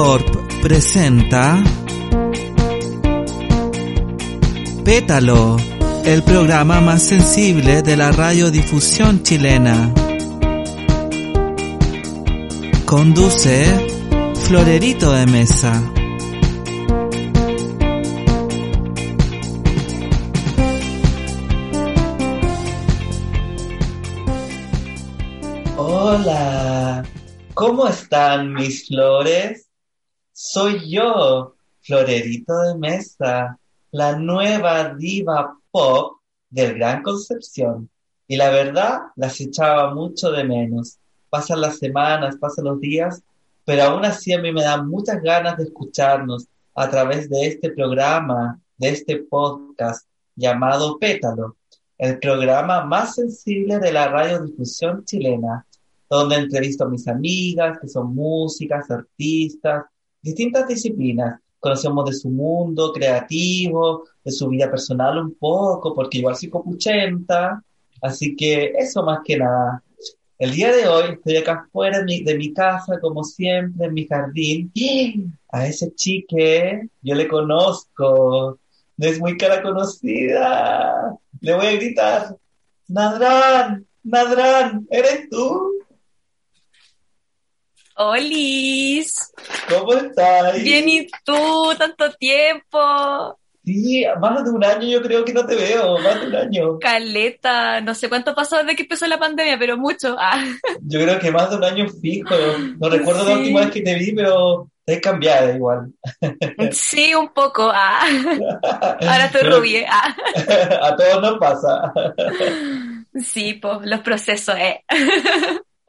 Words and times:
Corp 0.00 0.28
presenta 0.62 1.60
Pétalo, 4.84 5.56
el 6.04 6.22
programa 6.22 6.80
más 6.80 7.02
sensible 7.02 7.82
de 7.82 7.96
la 7.96 8.12
radiodifusión 8.12 9.24
chilena. 9.24 9.92
Conduce 12.84 13.64
Florerito 14.46 15.10
de 15.10 15.26
Mesa. 15.26 15.82
Hola, 25.76 27.02
¿cómo 27.52 27.88
están 27.88 28.54
mis 28.54 28.86
flores? 28.86 29.67
Soy 30.50 30.88
yo, 30.88 31.56
Florerito 31.82 32.58
de 32.62 32.74
Mesa, 32.78 33.58
la 33.90 34.16
nueva 34.16 34.94
diva 34.94 35.54
pop 35.70 36.20
del 36.48 36.76
Gran 36.76 37.02
Concepción. 37.02 37.90
Y 38.26 38.36
la 38.36 38.48
verdad, 38.48 38.98
las 39.16 39.38
echaba 39.42 39.94
mucho 39.94 40.32
de 40.32 40.44
menos. 40.44 40.96
Pasan 41.28 41.60
las 41.60 41.76
semanas, 41.76 42.38
pasan 42.40 42.64
los 42.64 42.80
días, 42.80 43.22
pero 43.66 43.82
aún 43.82 44.06
así 44.06 44.32
a 44.32 44.40
mí 44.40 44.50
me 44.50 44.62
dan 44.62 44.88
muchas 44.88 45.20
ganas 45.20 45.58
de 45.58 45.64
escucharnos 45.64 46.46
a 46.74 46.88
través 46.88 47.28
de 47.28 47.46
este 47.46 47.70
programa, 47.70 48.58
de 48.78 48.88
este 48.88 49.18
podcast 49.18 50.08
llamado 50.34 50.98
Pétalo, 50.98 51.56
el 51.98 52.18
programa 52.18 52.86
más 52.86 53.16
sensible 53.16 53.78
de 53.80 53.92
la 53.92 54.08
radiodifusión 54.08 55.04
chilena, 55.04 55.66
donde 56.08 56.36
entrevisto 56.36 56.84
a 56.84 56.88
mis 56.88 57.06
amigas 57.06 57.78
que 57.78 57.88
son 57.88 58.14
músicas, 58.14 58.90
artistas, 58.90 59.84
distintas 60.22 60.66
disciplinas. 60.68 61.40
Conocemos 61.60 62.08
de 62.08 62.14
su 62.14 62.30
mundo 62.30 62.92
creativo, 62.92 64.04
de 64.24 64.30
su 64.30 64.48
vida 64.48 64.70
personal 64.70 65.18
un 65.18 65.34
poco, 65.34 65.94
porque 65.94 66.18
igual 66.18 66.36
soy 66.36 66.50
copuchenta, 66.50 67.62
así 68.00 68.36
que 68.36 68.72
eso 68.78 69.02
más 69.02 69.20
que 69.24 69.38
nada. 69.38 69.82
El 70.38 70.52
día 70.52 70.72
de 70.72 70.86
hoy 70.86 71.14
estoy 71.14 71.36
acá 71.36 71.64
afuera 71.66 72.00
de 72.04 72.36
mi, 72.36 72.52
casa, 72.52 73.00
como 73.00 73.24
siempre, 73.24 73.86
en 73.86 73.94
mi 73.94 74.06
jardín. 74.06 74.72
A 75.50 75.66
ese 75.66 75.92
chique, 75.94 76.88
yo 77.00 77.14
le 77.14 77.26
conozco, 77.26 78.58
no 78.98 79.06
es 79.06 79.18
muy 79.18 79.36
cara 79.36 79.62
conocida. 79.62 81.16
Le 81.40 81.54
voy 81.54 81.66
a 81.66 81.72
gritar, 81.72 82.36
Nadrán, 82.86 83.86
Nadrán, 84.04 84.86
¿eres 84.90 85.28
tú? 85.30 85.77
Olis, 88.00 89.32
¿Cómo 89.68 89.92
estás? 89.94 90.62
bien 90.62 90.88
y 90.88 91.06
tú, 91.24 91.72
tanto 91.76 92.12
tiempo. 92.12 93.36
Sí, 93.64 94.04
más 94.20 94.44
de 94.44 94.50
un 94.50 94.64
año 94.64 94.86
yo 94.88 95.02
creo 95.02 95.24
que 95.24 95.32
no 95.34 95.44
te 95.44 95.56
veo, 95.56 95.98
más 95.98 96.20
de 96.20 96.26
un 96.28 96.36
año. 96.36 96.78
Caleta, 96.78 97.80
no 97.80 97.94
sé 97.94 98.08
cuánto 98.08 98.34
pasó 98.34 98.56
desde 98.58 98.76
que 98.76 98.82
empezó 98.84 99.06
la 99.08 99.18
pandemia, 99.18 99.58
pero 99.58 99.76
mucho. 99.76 100.16
Ah, 100.18 100.42
Yo 100.80 101.00
creo 101.02 101.18
que 101.18 101.30
más 101.30 101.50
de 101.50 101.56
un 101.56 101.64
año 101.64 101.86
fijo. 102.00 102.34
No 102.78 102.88
recuerdo 102.88 103.24
la 103.24 103.36
última 103.36 103.60
vez 103.60 103.70
que 103.72 103.82
te 103.82 103.94
vi, 103.96 104.12
pero 104.12 104.70
te 104.86 104.94
has 104.94 105.00
cambiado 105.00 105.54
igual. 105.54 105.92
sí, 106.72 107.14
un 107.14 107.28
poco. 107.34 107.70
Ah, 107.74 108.06
ahora 109.00 109.26
estoy 109.26 109.42
Pero 109.42 109.58
rubia. 109.58 109.86
Ah, 109.90 110.16
A 110.84 110.96
todos 110.96 111.20
nos 111.20 111.38
pasa. 111.38 111.92
sí, 113.22 113.54
pues 113.54 113.80
los 113.82 114.00
procesos, 114.00 114.54
eh. 114.56 114.82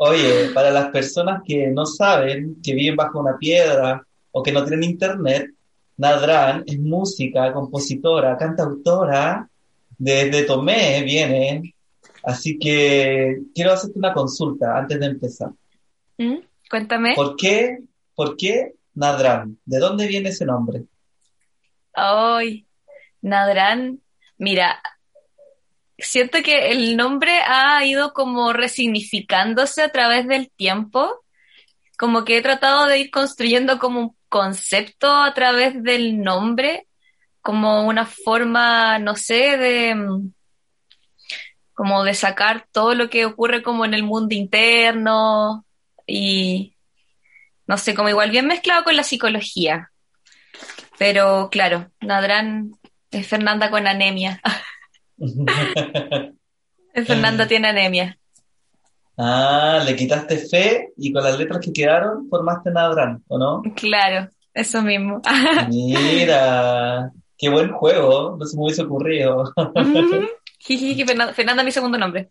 Oye, 0.01 0.51
para 0.53 0.71
las 0.71 0.91
personas 0.91 1.41
que 1.45 1.67
no 1.67 1.85
saben, 1.85 2.55
que 2.63 2.73
viven 2.73 2.95
bajo 2.95 3.19
una 3.19 3.37
piedra 3.37 4.01
o 4.31 4.41
que 4.41 4.53
no 4.53 4.63
tienen 4.63 4.91
internet, 4.91 5.51
Nadrán 5.97 6.63
es 6.65 6.79
música, 6.79 7.51
compositora, 7.51 8.37
cantautora, 8.37 9.49
desde 9.97 10.43
Tomé 10.43 11.03
viene. 11.03 11.75
Así 12.23 12.57
que 12.57 13.39
quiero 13.53 13.73
hacerte 13.73 13.99
una 13.99 14.13
consulta 14.13 14.77
antes 14.77 15.01
de 15.01 15.05
empezar. 15.05 15.49
¿Mm? 16.17 16.37
Cuéntame. 16.69 17.13
¿Por 17.13 17.35
qué, 17.35 17.79
por 18.15 18.37
qué 18.37 18.75
Nadrán? 18.93 19.57
¿De 19.65 19.79
dónde 19.79 20.07
viene 20.07 20.29
ese 20.29 20.45
nombre? 20.45 20.85
Ay, 21.91 22.65
Nadrán, 23.21 23.99
mira, 24.37 24.81
siento 26.01 26.41
que 26.43 26.71
el 26.71 26.97
nombre 26.97 27.39
ha 27.45 27.83
ido 27.85 28.13
como 28.13 28.53
resignificándose 28.53 29.81
a 29.81 29.89
través 29.89 30.27
del 30.27 30.49
tiempo, 30.51 31.23
como 31.97 32.25
que 32.25 32.37
he 32.37 32.41
tratado 32.41 32.85
de 32.85 32.99
ir 32.99 33.11
construyendo 33.11 33.79
como 33.79 33.99
un 33.99 34.15
concepto 34.29 35.13
a 35.13 35.33
través 35.33 35.81
del 35.83 36.21
nombre, 36.21 36.87
como 37.41 37.85
una 37.85 38.05
forma, 38.05 38.99
no 38.99 39.15
sé, 39.15 39.57
de 39.57 39.95
mm, 39.95 40.31
como 41.73 42.03
de 42.03 42.13
sacar 42.13 42.67
todo 42.71 42.93
lo 42.93 43.09
que 43.09 43.25
ocurre 43.25 43.63
como 43.63 43.85
en 43.85 43.93
el 43.93 44.03
mundo 44.03 44.35
interno 44.35 45.65
y 46.05 46.75
no 47.67 47.77
sé, 47.77 47.93
como 47.95 48.09
igual 48.09 48.31
bien 48.31 48.47
mezclado 48.47 48.83
con 48.83 48.95
la 48.95 49.03
psicología. 49.03 49.91
Pero 50.97 51.49
claro, 51.51 51.91
Nadrán 52.01 52.71
es 53.11 53.27
Fernanda 53.27 53.69
con 53.69 53.87
anemia. 53.87 54.41
Fernanda 57.05 57.47
tiene 57.47 57.67
anemia. 57.69 58.17
Ah, 59.17 59.83
le 59.85 59.95
quitaste 59.95 60.37
fe 60.37 60.93
y 60.97 61.11
con 61.11 61.23
las 61.23 61.37
letras 61.37 61.59
que 61.59 61.73
quedaron 61.73 62.29
formaste 62.29 62.71
Nadrán, 62.71 63.21
¿o 63.27 63.37
no? 63.37 63.61
Claro, 63.75 64.29
eso 64.53 64.81
mismo. 64.81 65.21
Mira, 65.69 67.11
qué 67.37 67.49
buen 67.49 67.71
juego, 67.73 68.37
no 68.39 68.45
se 68.45 68.55
me 68.55 68.63
hubiese 68.63 68.83
ocurrido. 68.83 69.51
Mm, 69.75 70.25
jijiji, 70.59 71.05
Fernanda, 71.33 71.63
mi 71.63 71.71
segundo 71.71 71.97
nombre. 71.97 72.29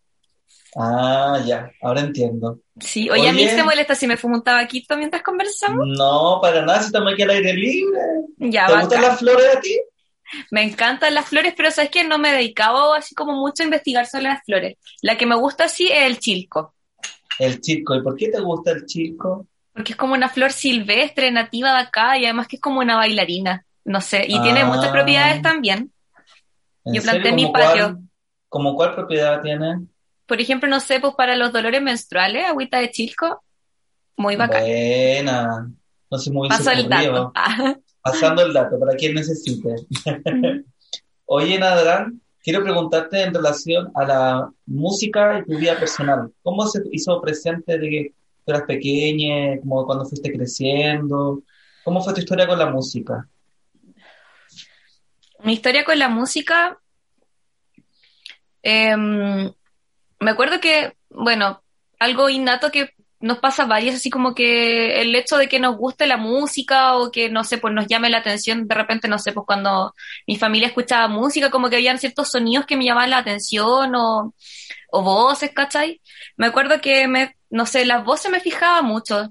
Ah, 0.76 1.41
ya, 1.44 1.70
ahora 1.82 2.00
entiendo. 2.00 2.60
Sí, 2.78 3.10
oye, 3.10 3.28
a 3.28 3.32
mí 3.32 3.47
se 3.49 3.62
molesta 3.62 3.94
si 3.94 4.06
me 4.06 4.16
fumo 4.16 4.37
un 4.37 4.43
tabaquito 4.44 4.97
mientras 4.97 5.22
conversamos. 5.22 5.87
No, 5.87 6.38
para 6.41 6.62
nada, 6.62 6.81
si 6.81 6.87
estamos 6.87 7.12
aquí 7.12 7.22
al 7.22 7.31
aire 7.31 7.53
libre. 7.53 8.00
Ya, 8.38 8.66
¿Te 8.66 8.72
bacán. 8.72 8.81
gustan 8.87 9.03
las 9.03 9.19
flores 9.19 9.56
a 9.56 9.60
ti? 9.60 9.78
Me 10.50 10.62
encantan 10.62 11.15
las 11.15 11.27
flores, 11.27 11.55
pero 11.56 11.71
sabes 11.71 11.91
que 11.91 12.05
no 12.05 12.19
me 12.19 12.31
he 12.31 12.33
dedicado 12.37 12.94
así 12.94 13.15
como 13.15 13.33
mucho 13.34 13.62
a 13.62 13.66
investigar 13.66 14.06
sobre 14.06 14.25
las 14.25 14.43
flores. 14.44 14.77
La 15.03 15.16
que 15.16 15.27
me 15.27 15.34
gusta 15.37 15.65
así 15.65 15.87
es 15.89 16.03
el 16.06 16.19
chilco, 16.19 16.75
El 17.39 17.61
chico, 17.61 17.94
¿y 17.94 18.03
por 18.03 18.16
qué 18.16 18.28
te 18.31 18.41
gusta 18.41 18.72
el 18.72 18.84
chico? 18.87 19.47
porque 19.72 19.93
es 19.93 19.97
como 19.97 20.15
una 20.15 20.28
flor 20.28 20.50
silvestre, 20.50 21.31
nativa 21.31 21.72
de 21.75 21.83
acá, 21.83 22.19
y 22.19 22.25
además 22.25 22.49
que 22.49 22.56
es 22.56 22.62
como 22.62 22.81
una 22.81 22.97
bailarina. 22.97 23.64
No 23.85 24.00
sé, 24.00 24.25
y 24.26 24.41
tiene 24.43 24.64
muchas 24.64 24.87
Ah. 24.87 24.93
propiedades 24.93 25.41
también. 25.41 25.93
¿En 26.85 26.94
Yo 26.94 27.03
planté 27.03 27.31
mi 27.32 27.43
¿Cómo 27.44 27.53
patio. 27.53 27.85
cuál- 27.85 27.99
¿Cómo 28.49 28.75
cuál 28.75 28.94
propiedad 28.97 29.41
tiene? 29.41 29.87
Por 30.26 30.41
ejemplo, 30.41 30.69
no 30.69 30.81
sé, 30.81 30.99
pues 30.99 31.14
para 31.14 31.37
los 31.37 31.53
dolores 31.53 31.81
menstruales, 31.81 32.44
agüita 32.47 32.81
de 32.81 32.91
chilco, 32.91 33.44
muy 34.17 34.35
bacán. 34.35 34.62
Buena, 34.62 35.70
no 36.11 36.19
se 36.19 36.31
me 36.32 36.49
Paso 36.49 36.70
el 36.73 36.88
dato. 36.88 37.31
Ah, 37.37 37.76
Pasando 38.12 38.43
el 38.43 38.52
dato 38.52 38.78
para 38.78 38.94
quien 38.94 39.14
necesite. 39.14 39.75
Oye, 41.26 41.58
Nadrán, 41.58 42.20
quiero 42.43 42.62
preguntarte 42.62 43.22
en 43.22 43.34
relación 43.34 43.90
a 43.94 44.05
la 44.05 44.50
música 44.66 45.40
y 45.40 45.44
tu 45.44 45.58
vida 45.58 45.78
personal. 45.78 46.32
¿Cómo 46.43 46.66
se 46.66 46.81
hizo 46.93 47.20
presente 47.20 47.78
de 47.78 47.90
que 47.90 48.12
tú 48.44 48.52
eras 48.52 48.62
pequeña, 48.62 49.58
como 49.60 49.84
cuando 49.84 50.06
fuiste 50.06 50.32
creciendo? 50.32 51.43
¿Cómo 51.84 52.02
fue 52.02 52.14
tu 52.14 52.20
historia 52.20 52.46
con 52.46 52.58
la 52.58 52.70
música? 52.70 53.28
Mi 55.44 55.52
historia 55.52 55.84
con 55.84 55.99
la 55.99 56.08
música, 56.08 56.78
em, 58.62 59.52
me 60.20 60.31
acuerdo 60.31 60.60
que, 60.60 60.96
bueno, 61.10 61.62
algo 61.99 62.28
innato 62.28 62.70
que 62.70 62.94
nos 63.20 63.38
pasa 63.38 63.67
varias, 63.67 63.97
así 63.97 64.11
como 64.11 64.35
que 64.35 65.00
el 65.00 65.15
hecho 65.15 65.37
de 65.37 65.49
que 65.49 65.59
nos 65.59 65.76
guste 65.76 66.06
la 66.06 66.17
música 66.17 66.97
o 66.97 67.11
que, 67.11 67.29
no 67.31 67.44
sé, 67.44 67.59
pues 67.59 67.75
nos 67.75 67.87
llame 67.87 68.11
la 68.11 68.19
atención, 68.19 68.69
de 68.69 68.75
repente, 68.75 69.09
no 69.09 69.19
sé, 69.19 69.32
pues 69.32 69.44
cuando 69.47 69.94
mi 70.26 70.37
familia 70.37 70.69
escuchaba 70.69 71.09
música, 71.09 71.50
como 71.50 71.69
que 71.69 71.76
habían 71.76 71.99
ciertos 71.99 72.31
sonidos 72.31 72.67
que 72.67 72.76
me 72.76 72.85
llamaban 72.85 73.11
la 73.11 73.19
atención 73.19 73.94
o, 73.94 74.35
o 74.91 75.03
voces, 75.03 75.50
¿cachai? 75.53 76.00
Me 76.37 76.47
acuerdo 76.47 76.81
que, 76.81 77.09
me, 77.09 77.37
no 77.50 77.67
sé, 77.67 77.85
las 77.85 78.05
voces 78.05 78.31
me 78.31 78.41
fijaba 78.41 78.82
mucho. 78.82 79.31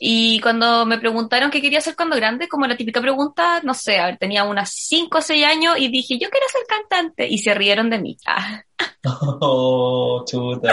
Y 0.00 0.40
cuando 0.40 0.86
me 0.86 0.98
preguntaron 0.98 1.50
qué 1.50 1.60
quería 1.60 1.78
hacer 1.78 1.96
cuando 1.96 2.16
grande, 2.16 2.48
como 2.48 2.66
la 2.66 2.76
típica 2.76 3.00
pregunta, 3.00 3.60
no 3.64 3.74
sé, 3.74 3.98
a 3.98 4.06
ver, 4.06 4.18
tenía 4.18 4.44
unas 4.44 4.70
5 4.72 5.18
o 5.18 5.20
6 5.20 5.44
años 5.44 5.74
y 5.78 5.88
dije, 5.88 6.18
yo 6.18 6.28
quiero 6.30 6.46
ser 6.52 6.62
cantante. 6.68 7.26
Y 7.28 7.38
se 7.38 7.52
rieron 7.54 7.90
de 7.90 7.98
mí. 7.98 8.16
Ah. 8.26 8.62
Oh, 9.40 10.24
chuta. 10.26 10.72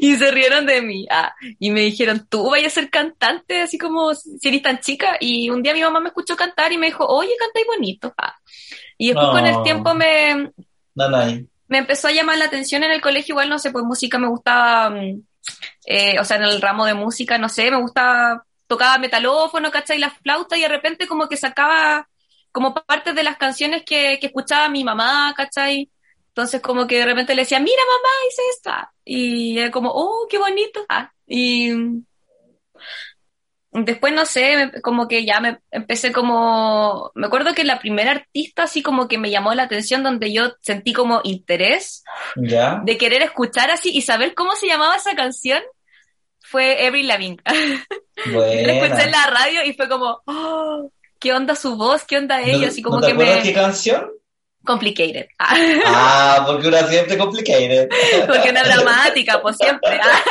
y 0.00 0.14
se 0.16 0.30
rieron 0.30 0.64
de 0.66 0.80
mí. 0.82 1.06
Ah. 1.10 1.32
Y 1.58 1.70
me 1.70 1.80
dijeron, 1.80 2.26
tú 2.28 2.50
vayas 2.50 2.72
a 2.72 2.80
ser 2.80 2.90
cantante, 2.90 3.60
así 3.60 3.76
como 3.78 4.14
si 4.14 4.48
eres 4.48 4.62
tan 4.62 4.78
chica. 4.80 5.16
Y 5.20 5.50
un 5.50 5.62
día 5.62 5.74
mi 5.74 5.82
mamá 5.82 6.00
me 6.00 6.08
escuchó 6.08 6.36
cantar 6.36 6.72
y 6.72 6.78
me 6.78 6.86
dijo, 6.86 7.04
oye, 7.06 7.32
cantáis 7.38 7.66
bonito. 7.66 8.14
Ah. 8.18 8.34
Y 8.98 9.08
después 9.08 9.28
con 9.30 9.46
el 9.46 9.52
No. 9.54 9.62
tiempo 9.62 9.94
me, 9.94 10.50
Nanay. 10.94 11.46
me 11.68 11.78
empezó 11.78 12.08
a 12.08 12.12
llamar 12.12 12.38
la 12.38 12.44
atención 12.46 12.82
en 12.84 12.92
el 12.92 13.00
colegio, 13.00 13.32
igual 13.32 13.48
no 13.48 13.58
sé, 13.58 13.70
pues 13.70 13.84
música 13.84 14.18
me 14.18 14.28
gustaba, 14.28 14.90
mm, 14.90 15.22
eh, 15.86 16.20
o 16.20 16.24
sea, 16.24 16.36
en 16.36 16.44
el 16.44 16.60
ramo 16.60 16.84
de 16.86 16.94
música, 16.94 17.36
no 17.38 17.48
sé, 17.48 17.70
me 17.70 17.80
gustaba, 17.80 18.44
tocaba 18.72 18.96
metalófono, 18.96 19.70
¿cachai? 19.70 19.98
La 19.98 20.08
flauta 20.08 20.56
y 20.56 20.62
de 20.62 20.68
repente 20.68 21.06
como 21.06 21.28
que 21.28 21.36
sacaba 21.36 22.08
como 22.52 22.72
partes 22.72 23.14
de 23.14 23.22
las 23.22 23.36
canciones 23.36 23.82
que, 23.84 24.16
que 24.18 24.28
escuchaba 24.28 24.70
mi 24.70 24.82
mamá, 24.82 25.34
¿cachai? 25.36 25.90
Entonces 26.28 26.62
como 26.62 26.86
que 26.86 26.98
de 27.00 27.04
repente 27.04 27.34
le 27.34 27.42
decía, 27.42 27.60
mira 27.60 27.82
mamá, 27.86 28.08
hice 28.30 28.42
esta. 28.56 28.92
Y 29.04 29.58
era 29.58 29.70
como, 29.70 29.90
oh, 29.92 30.26
qué 30.30 30.38
bonito. 30.38 30.86
Ah, 30.88 31.12
y 31.26 31.70
después, 33.72 34.14
no 34.14 34.24
sé, 34.24 34.72
como 34.82 35.06
que 35.06 35.26
ya 35.26 35.40
me 35.40 35.58
empecé 35.70 36.10
como, 36.10 37.12
me 37.14 37.26
acuerdo 37.26 37.52
que 37.52 37.64
la 37.64 37.78
primera 37.78 38.12
artista 38.12 38.62
así 38.62 38.82
como 38.82 39.06
que 39.06 39.18
me 39.18 39.30
llamó 39.30 39.52
la 39.52 39.64
atención 39.64 40.02
donde 40.02 40.32
yo 40.32 40.54
sentí 40.62 40.94
como 40.94 41.20
interés 41.24 42.04
¿Ya? 42.36 42.80
de 42.82 42.96
querer 42.96 43.20
escuchar 43.20 43.70
así 43.70 43.90
y 43.90 44.00
saber 44.00 44.32
cómo 44.34 44.56
se 44.56 44.66
llamaba 44.66 44.96
esa 44.96 45.14
canción 45.14 45.62
fue 46.52 46.86
Avril 46.86 47.08
Lavigne. 47.08 47.38
Yo 48.26 48.40
la 48.40 48.72
escuché 48.74 49.04
en 49.04 49.10
la 49.10 49.26
radio 49.26 49.64
y 49.64 49.72
fue 49.72 49.88
como, 49.88 50.20
oh, 50.26 50.92
¿qué 51.18 51.32
onda 51.32 51.56
su 51.56 51.76
voz? 51.76 52.04
¿Qué 52.04 52.18
onda 52.18 52.42
ella? 52.42 52.58
¿No, 52.58 52.66
Así 52.66 52.82
como 52.82 52.96
¿no 52.96 53.00
te 53.00 53.06
que 53.08 53.12
acuerdas 53.14 53.36
me... 53.38 53.42
qué 53.42 53.52
canción? 53.54 54.10
Complicated. 54.62 55.26
Ah, 55.38 55.56
Ah, 55.86 56.44
porque 56.46 56.68
una 56.68 56.86
siempre 56.86 57.16
complicated. 57.18 57.88
porque 58.28 58.50
una 58.50 58.62
dramática, 58.62 59.40
pues 59.40 59.56
siempre. 59.56 59.98
Ah. 60.00 60.22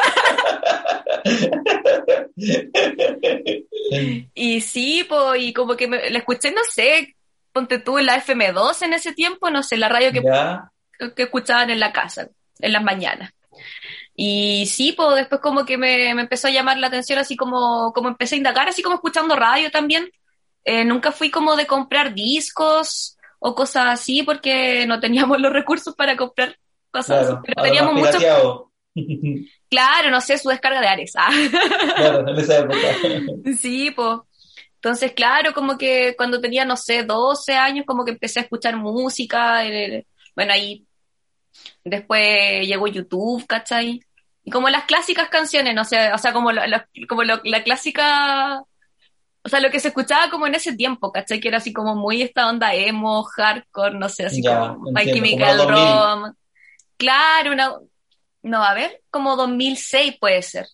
Y 4.35 4.61
sí, 4.61 5.03
pues, 5.09 5.41
y 5.41 5.53
como 5.53 5.75
que 5.75 5.87
me, 5.87 6.09
la 6.11 6.19
escuché, 6.19 6.51
no 6.51 6.61
sé, 6.71 7.15
ponte 7.51 7.79
tú 7.79 7.97
en 7.97 8.05
la 8.05 8.23
FM2 8.23 8.83
en 8.83 8.93
ese 8.93 9.11
tiempo, 9.13 9.49
no 9.49 9.63
sé, 9.63 9.75
la 9.75 9.89
radio 9.89 10.11
que, 10.11 10.21
¿Ya? 10.23 10.71
que 11.15 11.23
escuchaban 11.23 11.69
en 11.71 11.79
la 11.79 11.91
casa, 11.91 12.29
en 12.59 12.71
las 12.73 12.83
mañanas. 12.83 13.33
Y 14.23 14.67
sí, 14.67 14.91
pues 14.93 15.15
después 15.15 15.41
como 15.41 15.65
que 15.65 15.77
me, 15.77 16.13
me 16.13 16.21
empezó 16.23 16.47
a 16.47 16.51
llamar 16.51 16.77
la 16.77 16.87
atención, 16.87 17.17
así 17.17 17.35
como, 17.35 17.91
como 17.93 18.09
empecé 18.09 18.35
a 18.35 18.37
indagar, 18.37 18.69
así 18.69 18.81
como 18.83 18.95
escuchando 18.95 19.35
radio 19.35 19.71
también. 19.71 20.09
Eh, 20.63 20.85
nunca 20.85 21.11
fui 21.11 21.31
como 21.31 21.55
de 21.55 21.65
comprar 21.65 22.13
discos 22.13 23.17
o 23.39 23.55
cosas 23.55 23.85
así, 23.87 24.21
porque 24.23 24.85
no 24.85 24.99
teníamos 24.99 25.39
los 25.41 25.51
recursos 25.51 25.95
para 25.95 26.15
comprar 26.17 26.55
cosas 26.91 27.29
así, 27.29 27.33
Claro. 27.33 27.41
pero 27.45 27.55
Ahora 27.57 27.71
teníamos 27.71 27.93
más 27.95 28.01
mucho, 28.03 28.17
pirateado. 28.19 28.71
claro, 29.69 30.11
no 30.11 30.21
sé, 30.21 30.37
su 30.37 30.49
descarga 30.49 30.81
de 30.81 30.87
Ares. 30.87 31.13
Ah. 31.17 31.29
Claro, 31.95 32.27
en 32.29 32.37
esa 32.39 32.59
época. 32.59 32.77
Sí, 33.59 33.91
pues. 33.91 34.19
Entonces, 34.75 35.13
claro, 35.13 35.53
como 35.53 35.77
que 35.77 36.15
cuando 36.17 36.39
tenía, 36.41 36.65
no 36.65 36.75
sé, 36.77 37.03
12 37.03 37.53
años, 37.55 37.85
como 37.87 38.05
que 38.05 38.11
empecé 38.11 38.39
a 38.39 38.43
escuchar 38.43 38.75
música. 38.77 39.65
eh, 39.65 40.05
bueno, 40.35 40.53
ahí 40.53 40.85
después 41.83 42.67
llegó 42.67 42.87
YouTube, 42.87 43.45
¿cachai? 43.47 44.01
Y 44.43 44.51
como 44.51 44.69
las 44.69 44.85
clásicas 44.85 45.29
canciones, 45.29 45.75
no 45.75 45.85
sé, 45.85 46.11
o 46.13 46.17
sea, 46.17 46.33
como, 46.33 46.51
lo- 46.51 46.65
lo- 46.67 46.83
como 47.07 47.23
lo- 47.23 47.41
la 47.43 47.63
clásica, 47.63 48.61
o 49.43 49.49
sea, 49.49 49.59
lo 49.59 49.69
que 49.69 49.79
se 49.79 49.89
escuchaba 49.89 50.29
como 50.29 50.47
en 50.47 50.55
ese 50.55 50.75
tiempo, 50.75 51.11
¿cachai? 51.11 51.39
Que 51.39 51.47
era 51.49 51.57
así 51.57 51.71
como 51.73 51.95
muy 51.95 52.21
esta 52.21 52.47
onda 52.47 52.73
emo, 52.73 53.23
hardcore, 53.23 53.97
no 53.97 54.09
sé, 54.09 54.25
así 54.25 54.41
Ya, 54.41 54.59
como 54.69 54.91
My 54.91 55.05
Chemical 55.05 55.57
como 55.57 55.69
los 55.71 55.79
2000. 55.79 55.93
Romance. 55.93 56.37
Claro, 56.97 57.51
una, 57.51 57.71
no, 58.43 58.63
a 58.63 58.73
ver, 58.73 59.01
como 59.09 59.35
2006 59.35 60.17
puede 60.19 60.41
ser. 60.41 60.67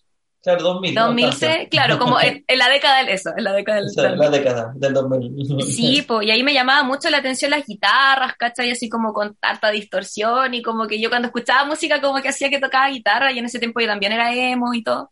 Claro, 0.47 0.63
2000. 0.63 0.95
no 0.95 1.05
2006, 1.07 1.39
tanto. 1.55 1.69
claro, 1.69 1.99
como 1.99 2.21
en, 2.21 2.44
en 2.47 2.57
la 2.57 2.69
década 2.69 2.99
del 2.99 3.09
eso, 3.09 3.31
en 3.35 3.44
la 3.44 3.51
década 3.51 3.81
del, 3.81 3.91
del- 3.94 4.17
la 4.17 4.29
década 4.29 4.71
del 4.75 4.94
2000. 4.94 5.61
Sí, 5.63 6.01
pues, 6.07 6.25
y 6.25 6.31
ahí 6.31 6.41
me 6.41 6.53
llamaba 6.53 6.83
mucho 6.83 7.09
la 7.09 7.17
atención 7.17 7.51
las 7.51 7.65
guitarras, 7.65 8.35
¿cachai? 8.38 8.71
Así 8.71 8.88
como 8.88 9.11
con 9.11 9.35
harta 9.41 9.69
distorsión 9.71 10.53
y 10.53 10.61
como 10.61 10.88
que 10.88 11.01
yo 11.01 11.09
cuando 11.09 11.27
escuchaba 11.27 11.65
música 11.65 11.99
como 11.99 12.21
que 12.21 12.29
hacía 12.29 12.49
que 12.49 12.59
tocaba 12.59 12.88
guitarra 12.89 13.31
y 13.33 13.39
en 13.39 13.45
ese 13.45 13.59
tiempo 13.59 13.81
yo 13.81 13.88
también 13.88 14.13
era 14.13 14.33
emo 14.33 14.73
y 14.73 14.83
todo. 14.83 15.11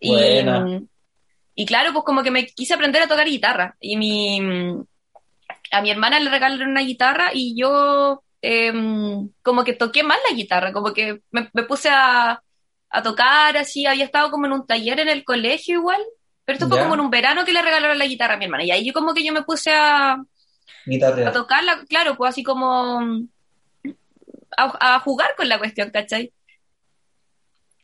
Y, 0.00 0.08
Buena. 0.10 0.80
y 1.54 1.66
claro, 1.66 1.92
pues 1.92 2.04
como 2.04 2.22
que 2.22 2.30
me 2.30 2.46
quise 2.46 2.72
aprender 2.74 3.02
a 3.02 3.08
tocar 3.08 3.26
guitarra 3.26 3.76
y 3.78 3.96
mi, 3.98 4.40
a 5.70 5.82
mi 5.82 5.90
hermana 5.90 6.18
le 6.18 6.30
regalaron 6.30 6.70
una 6.70 6.80
guitarra 6.80 7.30
y 7.34 7.54
yo 7.60 8.22
em, 8.40 9.28
como 9.42 9.64
que 9.64 9.74
toqué 9.74 10.02
mal 10.02 10.18
la 10.28 10.34
guitarra, 10.34 10.72
como 10.72 10.92
que 10.92 11.20
me, 11.30 11.48
me 11.52 11.62
puse 11.64 11.88
a, 11.90 12.40
a 12.92 13.02
tocar 13.02 13.56
así, 13.56 13.86
había 13.86 14.04
estado 14.04 14.30
como 14.30 14.46
en 14.46 14.52
un 14.52 14.66
taller 14.66 15.00
en 15.00 15.08
el 15.08 15.24
colegio 15.24 15.76
igual, 15.78 16.02
pero 16.44 16.56
esto 16.56 16.68
fue 16.68 16.78
Ya. 16.78 16.82
como 16.84 16.94
en 16.94 17.00
un 17.00 17.10
verano 17.10 17.44
que 17.44 17.52
le 17.52 17.62
regalaron 17.62 17.98
la 17.98 18.06
guitarra 18.06 18.34
a 18.34 18.36
mi 18.38 18.44
hermana 18.46 18.64
y 18.64 18.70
ahí 18.72 18.84
yo 18.86 18.92
como 18.92 19.14
que 19.14 19.24
yo 19.24 19.32
me 19.32 19.42
puse 19.42 19.72
a, 19.72 20.16
a 21.24 21.32
tocarla, 21.32 21.84
claro, 21.88 22.16
pues 22.16 22.30
así 22.30 22.42
como 22.42 23.00
a, 24.56 24.94
a 24.96 25.00
jugar 25.00 25.34
con 25.36 25.48
la 25.48 25.58
cuestión, 25.58 25.90
¿cachai? 25.90 26.32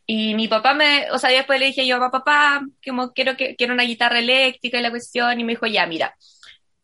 Y 0.07 0.35
mi 0.35 0.49
papá 0.49 0.73
me, 0.75 1.11
o 1.11 1.19
sea, 1.19 1.31
después 1.31 1.61
le 1.61 1.67
dije 1.67 1.87
yo, 1.87 1.99
papá, 1.99 2.25
papá, 2.25 2.67
como 2.87 3.13
quiero 3.13 3.37
que 3.37 3.57
quiero 3.57 3.75
una 3.75 3.83
guitarra 3.85 4.19
eléctrica 4.21 4.79
y 4.79 4.83
la 4.83 4.91
cuestión, 4.91 5.39
y 5.39 5.45
me 5.45 5.53
dijo, 5.53 5.67
ya, 5.67 5.87
mira, 5.87 6.17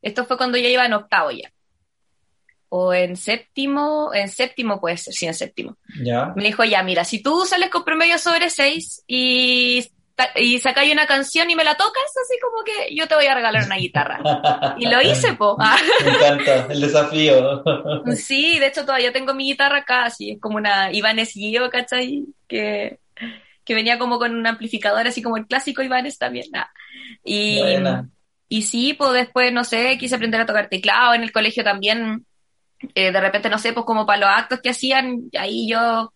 esto 0.03 0.27
fue 0.27 0.37
cuando 0.37 0.59
yo 0.59 0.69
iba 0.69 0.85
en 0.87 0.93
octavo 0.95 1.31
ya. 1.31 1.51
O 2.77 2.93
en 2.93 3.17
séptimo, 3.17 4.11
en 4.13 4.29
séptimo 4.29 4.81
puede 4.81 4.97
ser, 4.97 5.15
sí, 5.15 5.27
en 5.27 5.35
séptimo. 5.35 5.77
Ya. 6.03 6.33
Me 6.35 6.43
dijo, 6.43 6.65
ya, 6.65 6.83
mira, 6.83 7.05
si 7.05 7.23
tú 7.23 7.45
sales 7.47 7.71
con 7.71 7.85
promedio 7.85 8.19
sobre 8.19 8.51
6 8.51 9.05
y, 9.07 9.89
y 10.35 10.59
sacáis 10.59 10.93
una 10.93 11.07
canción 11.07 11.49
y 11.49 11.55
me 11.55 11.63
la 11.63 11.77
tocas, 11.77 12.03
así 12.03 12.37
como 12.43 12.65
que 12.65 12.93
yo 12.93 13.07
te 13.07 13.15
voy 13.15 13.27
a 13.27 13.35
regalar 13.37 13.65
una 13.65 13.77
guitarra. 13.77 14.19
Y 14.81 14.87
lo 14.87 15.01
hice, 15.01 15.35
po. 15.35 15.57
Me 16.05 16.11
encanta 16.11 16.67
el 16.69 16.81
desafío. 16.81 17.63
Sí, 18.17 18.59
de 18.59 18.67
hecho 18.67 18.85
todavía 18.85 19.13
tengo 19.13 19.35
mi 19.35 19.45
guitarra 19.45 19.79
acá, 19.79 20.07
así 20.07 20.33
es 20.33 20.41
como 20.41 20.57
una 20.57 20.93
Ibanez 20.93 21.31
Gio, 21.31 21.71
¿cachai? 21.71 22.25
Que, 22.49 22.99
que 23.65 23.75
venía 23.75 24.01
como 24.01 24.19
con 24.19 24.35
un 24.35 24.49
amplificador, 24.49 25.07
así 25.07 25.23
como 25.23 25.37
el 25.37 25.47
clásico 25.47 25.81
Ibanez 25.81 26.19
también. 26.19 26.47
ah. 26.55 26.69
Y, 27.23 27.61
Buena. 27.61 28.09
y 28.49 28.63
sí, 28.63 28.95
pues 28.95 29.13
después, 29.13 29.53
no 29.53 29.63
sé, 29.63 29.97
quise 29.97 30.17
aprender 30.17 30.41
a 30.41 30.47
tocar 30.47 30.69
teclado 30.69 31.15
en 31.15 31.23
el 31.23 31.31
colegio 31.31 31.63
también. 31.63 32.27
Eh, 32.95 33.13
de 33.13 33.21
repente, 33.21 33.49
no 33.49 33.59
sé, 33.59 33.73
pues 33.73 33.87
como 33.87 34.05
para 34.07 34.21
los 34.21 34.29
actos 34.29 34.61
que 34.61 34.71
hacían, 34.71 35.31
ahí 35.39 35.69
yo, 35.69 36.13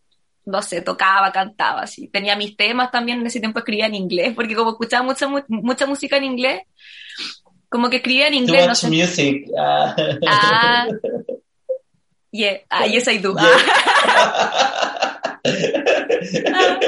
no 0.47 0.63
sé, 0.63 0.81
tocaba, 0.83 1.31
cantaba, 1.33 1.83
así. 1.83 2.09
Tenía 2.09 2.37
mis 2.37 2.57
temas 2.57 2.91
también, 2.91 3.21
en 3.21 3.27
ese 3.27 3.41
tiempo 3.41 3.59
escribía 3.61 3.87
en 3.87 3.95
inglés, 3.95 4.33
porque 4.35 4.55
como 4.55 4.71
escuchaba 4.71 5.05
mucha, 5.05 5.29
mu- 5.29 5.43
mucha 5.49 5.87
música 5.87 6.17
en 6.17 6.25
inglés, 6.25 6.63
como 7.69 7.91
que 7.91 7.97
escribía 7.97 8.29
en 8.29 8.33
Too 8.35 8.39
inglés, 8.41 8.63
no 8.63 8.69
much 8.71 8.77
sé. 8.79 8.89
music. 8.89 9.47
Ah. 9.59 9.95
Ah, 10.27 10.87
yeah, 12.33 12.59
ah, 12.71 12.87
yes 12.87 13.09
I 13.09 13.19
do. 13.19 13.35
Yeah. 13.35 13.45
Ah. 16.55 16.79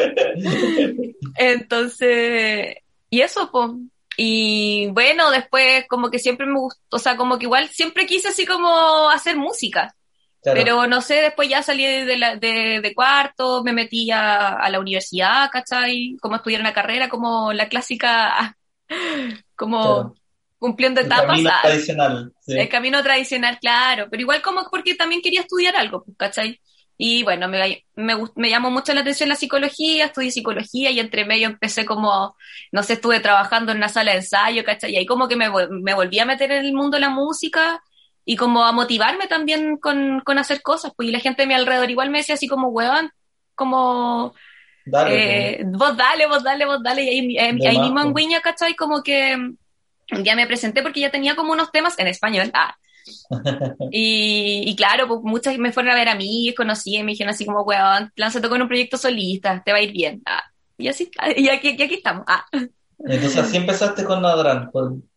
Entonces, 1.36 2.76
y 3.08 3.20
eso, 3.20 3.48
pues. 3.50 3.70
Y 4.22 4.88
bueno, 4.92 5.30
después 5.30 5.86
como 5.88 6.10
que 6.10 6.18
siempre 6.18 6.46
me 6.46 6.58
gustó, 6.60 6.80
o 6.90 6.98
sea, 6.98 7.16
como 7.16 7.38
que 7.38 7.46
igual 7.46 7.68
siempre 7.70 8.06
quise 8.06 8.28
así 8.28 8.44
como 8.46 9.08
hacer 9.10 9.36
música, 9.36 9.94
Claro. 10.42 10.56
pero 10.58 10.86
no 10.86 11.00
sé, 11.02 11.16
después 11.22 11.48
ya 11.48 11.62
salí 11.62 11.84
de, 11.86 12.18
la, 12.18 12.36
de, 12.36 12.80
de 12.82 12.94
cuarto, 12.94 13.62
me 13.64 13.72
metí 13.72 14.10
a, 14.10 14.50
a 14.56 14.70
la 14.70 14.80
universidad, 14.80 15.50
¿cachai? 15.50 16.16
Como 16.20 16.36
estudiar 16.36 16.60
una 16.62 16.72
carrera, 16.74 17.08
como 17.08 17.52
la 17.54 17.68
clásica, 17.68 18.56
como 19.56 19.78
Claro. 19.78 20.14
cumpliendo 20.58 21.00
El 21.00 21.06
etapas. 21.06 21.26
camino 21.26 21.50
ah, 21.52 21.60
tradicional. 21.62 22.32
sí. 22.40 22.58
el 22.58 22.68
camino 22.68 23.02
tradicional, 23.02 23.58
claro, 23.60 24.08
pero 24.10 24.20
igual 24.22 24.42
como 24.42 24.62
porque 24.70 24.94
también 24.94 25.22
quería 25.22 25.40
estudiar 25.42 25.76
algo, 25.76 26.04
pues, 26.04 26.16
¿cachai? 26.18 26.60
Y 27.02 27.22
bueno, 27.22 27.48
me, 27.48 27.82
me, 27.96 28.14
me 28.36 28.50
llamó 28.50 28.70
mucho 28.70 28.92
la 28.92 29.00
atención 29.00 29.30
la 29.30 29.34
psicología, 29.34 30.04
estudié 30.04 30.30
psicología 30.30 30.90
y 30.90 31.00
entre 31.00 31.24
medio 31.24 31.48
empecé 31.48 31.86
como, 31.86 32.36
no 32.72 32.82
sé, 32.82 32.92
estuve 32.92 33.20
trabajando 33.20 33.72
en 33.72 33.78
una 33.78 33.88
sala 33.88 34.10
de 34.10 34.18
ensayo, 34.18 34.62
¿cachai? 34.66 34.92
Y 34.92 34.96
ahí 34.98 35.06
como 35.06 35.26
que 35.26 35.34
me, 35.34 35.48
me 35.70 35.94
volví 35.94 36.18
a 36.18 36.26
meter 36.26 36.52
en 36.52 36.66
el 36.66 36.74
mundo 36.74 36.98
de 36.98 37.00
la 37.00 37.08
música 37.08 37.82
y 38.26 38.36
como 38.36 38.66
a 38.66 38.72
motivarme 38.72 39.28
también 39.28 39.78
con, 39.78 40.20
con 40.20 40.36
hacer 40.36 40.60
cosas, 40.60 40.92
pues 40.94 41.08
y 41.08 41.12
la 41.12 41.20
gente 41.20 41.40
de 41.40 41.48
mi 41.48 41.54
alrededor 41.54 41.90
igual 41.90 42.10
me 42.10 42.18
decía 42.18 42.34
así 42.34 42.46
como, 42.46 42.68
weón, 42.68 43.10
como, 43.54 44.34
Dale. 44.84 45.60
Eh, 45.60 45.64
vos 45.64 45.96
dale, 45.96 46.26
vos 46.26 46.42
dale, 46.42 46.66
vos 46.66 46.82
dale. 46.82 47.02
Y 47.02 47.38
ahí, 47.38 47.38
eh, 47.38 47.68
ahí 47.68 47.78
mismo 47.78 48.02
en. 48.02 48.12
Viña, 48.12 48.42
¿cachai? 48.42 48.74
Como 48.74 49.02
que 49.02 49.38
ya 50.22 50.36
me 50.36 50.46
presenté 50.46 50.82
porque 50.82 51.00
ya 51.00 51.10
tenía 51.10 51.34
como 51.34 51.52
unos 51.52 51.72
temas 51.72 51.98
en 51.98 52.08
español. 52.08 52.50
Ah. 52.52 52.76
Y, 53.90 54.62
y 54.66 54.76
claro, 54.76 55.08
pues 55.08 55.20
muchas 55.22 55.56
me 55.58 55.72
fueron 55.72 55.92
a 55.92 55.94
ver 55.96 56.08
a 56.08 56.14
mí, 56.14 56.52
conocí 56.56 56.96
y 56.96 57.02
me 57.02 57.12
dijeron 57.12 57.30
así 57.32 57.44
como, 57.46 57.62
weón, 57.62 58.12
lánzate 58.16 58.48
con 58.48 58.60
un 58.62 58.68
proyecto 58.68 58.96
solista, 58.96 59.62
te 59.64 59.72
va 59.72 59.78
a 59.78 59.82
ir 59.82 59.92
bien. 59.92 60.22
Ah. 60.26 60.42
Y 60.78 60.88
así, 60.88 61.10
ah, 61.18 61.30
y 61.36 61.48
aquí, 61.48 61.76
y 61.78 61.82
aquí 61.82 61.94
estamos. 61.94 62.24
Ah. 62.26 62.44
Entonces 62.98 63.36
así 63.38 63.56
empezaste 63.56 64.04
con 64.04 64.22
Nadran. 64.22 64.70
con- 64.70 65.08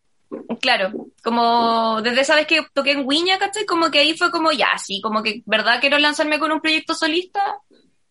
Claro, 0.60 0.90
como 1.22 2.00
desde 2.02 2.22
esa 2.22 2.34
vez 2.34 2.46
que 2.46 2.60
toqué 2.72 2.92
en 2.92 3.06
Viña, 3.06 3.38
¿cachai? 3.38 3.64
Como 3.66 3.90
que 3.90 4.00
ahí 4.00 4.16
fue 4.16 4.30
como, 4.32 4.50
ya, 4.50 4.76
sí, 4.78 5.00
como 5.00 5.22
que, 5.22 5.42
¿verdad? 5.46 5.78
Quiero 5.80 5.98
lanzarme 5.98 6.38
con 6.40 6.50
un 6.50 6.60
proyecto 6.60 6.92
solista, 6.94 7.40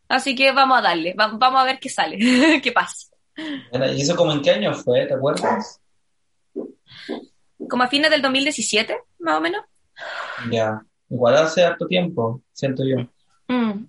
así 0.07 0.33
que 0.35 0.51
vamos 0.53 0.77
a 0.77 0.81
darle, 0.81 1.13
va- 1.19 1.33
vamos 1.33 1.61
a 1.61 1.65
ver 1.65 1.79
qué 1.79 1.89
sale, 1.89 2.17
qué 2.63 2.71
pasa. 2.71 3.07
¿Y 3.35 4.01
eso 4.01 4.15
como 4.15 4.31
en 4.31 4.41
qué 4.41 4.51
año 4.51 4.73
fue? 4.73 5.05
¿Te 5.05 5.15
acuerdas? 5.15 5.81
Como 7.69 7.83
a 7.83 7.87
fines 7.87 8.11
del 8.11 8.21
2017, 8.21 8.95
más 9.19 9.37
o 9.37 9.41
menos. 9.41 9.61
Ya. 10.51 10.81
Igual 11.09 11.37
hace 11.37 11.63
harto 11.63 11.87
tiempo, 11.87 12.41
siento 12.51 12.83
yo. 12.85 12.97
Mm. 13.47 13.85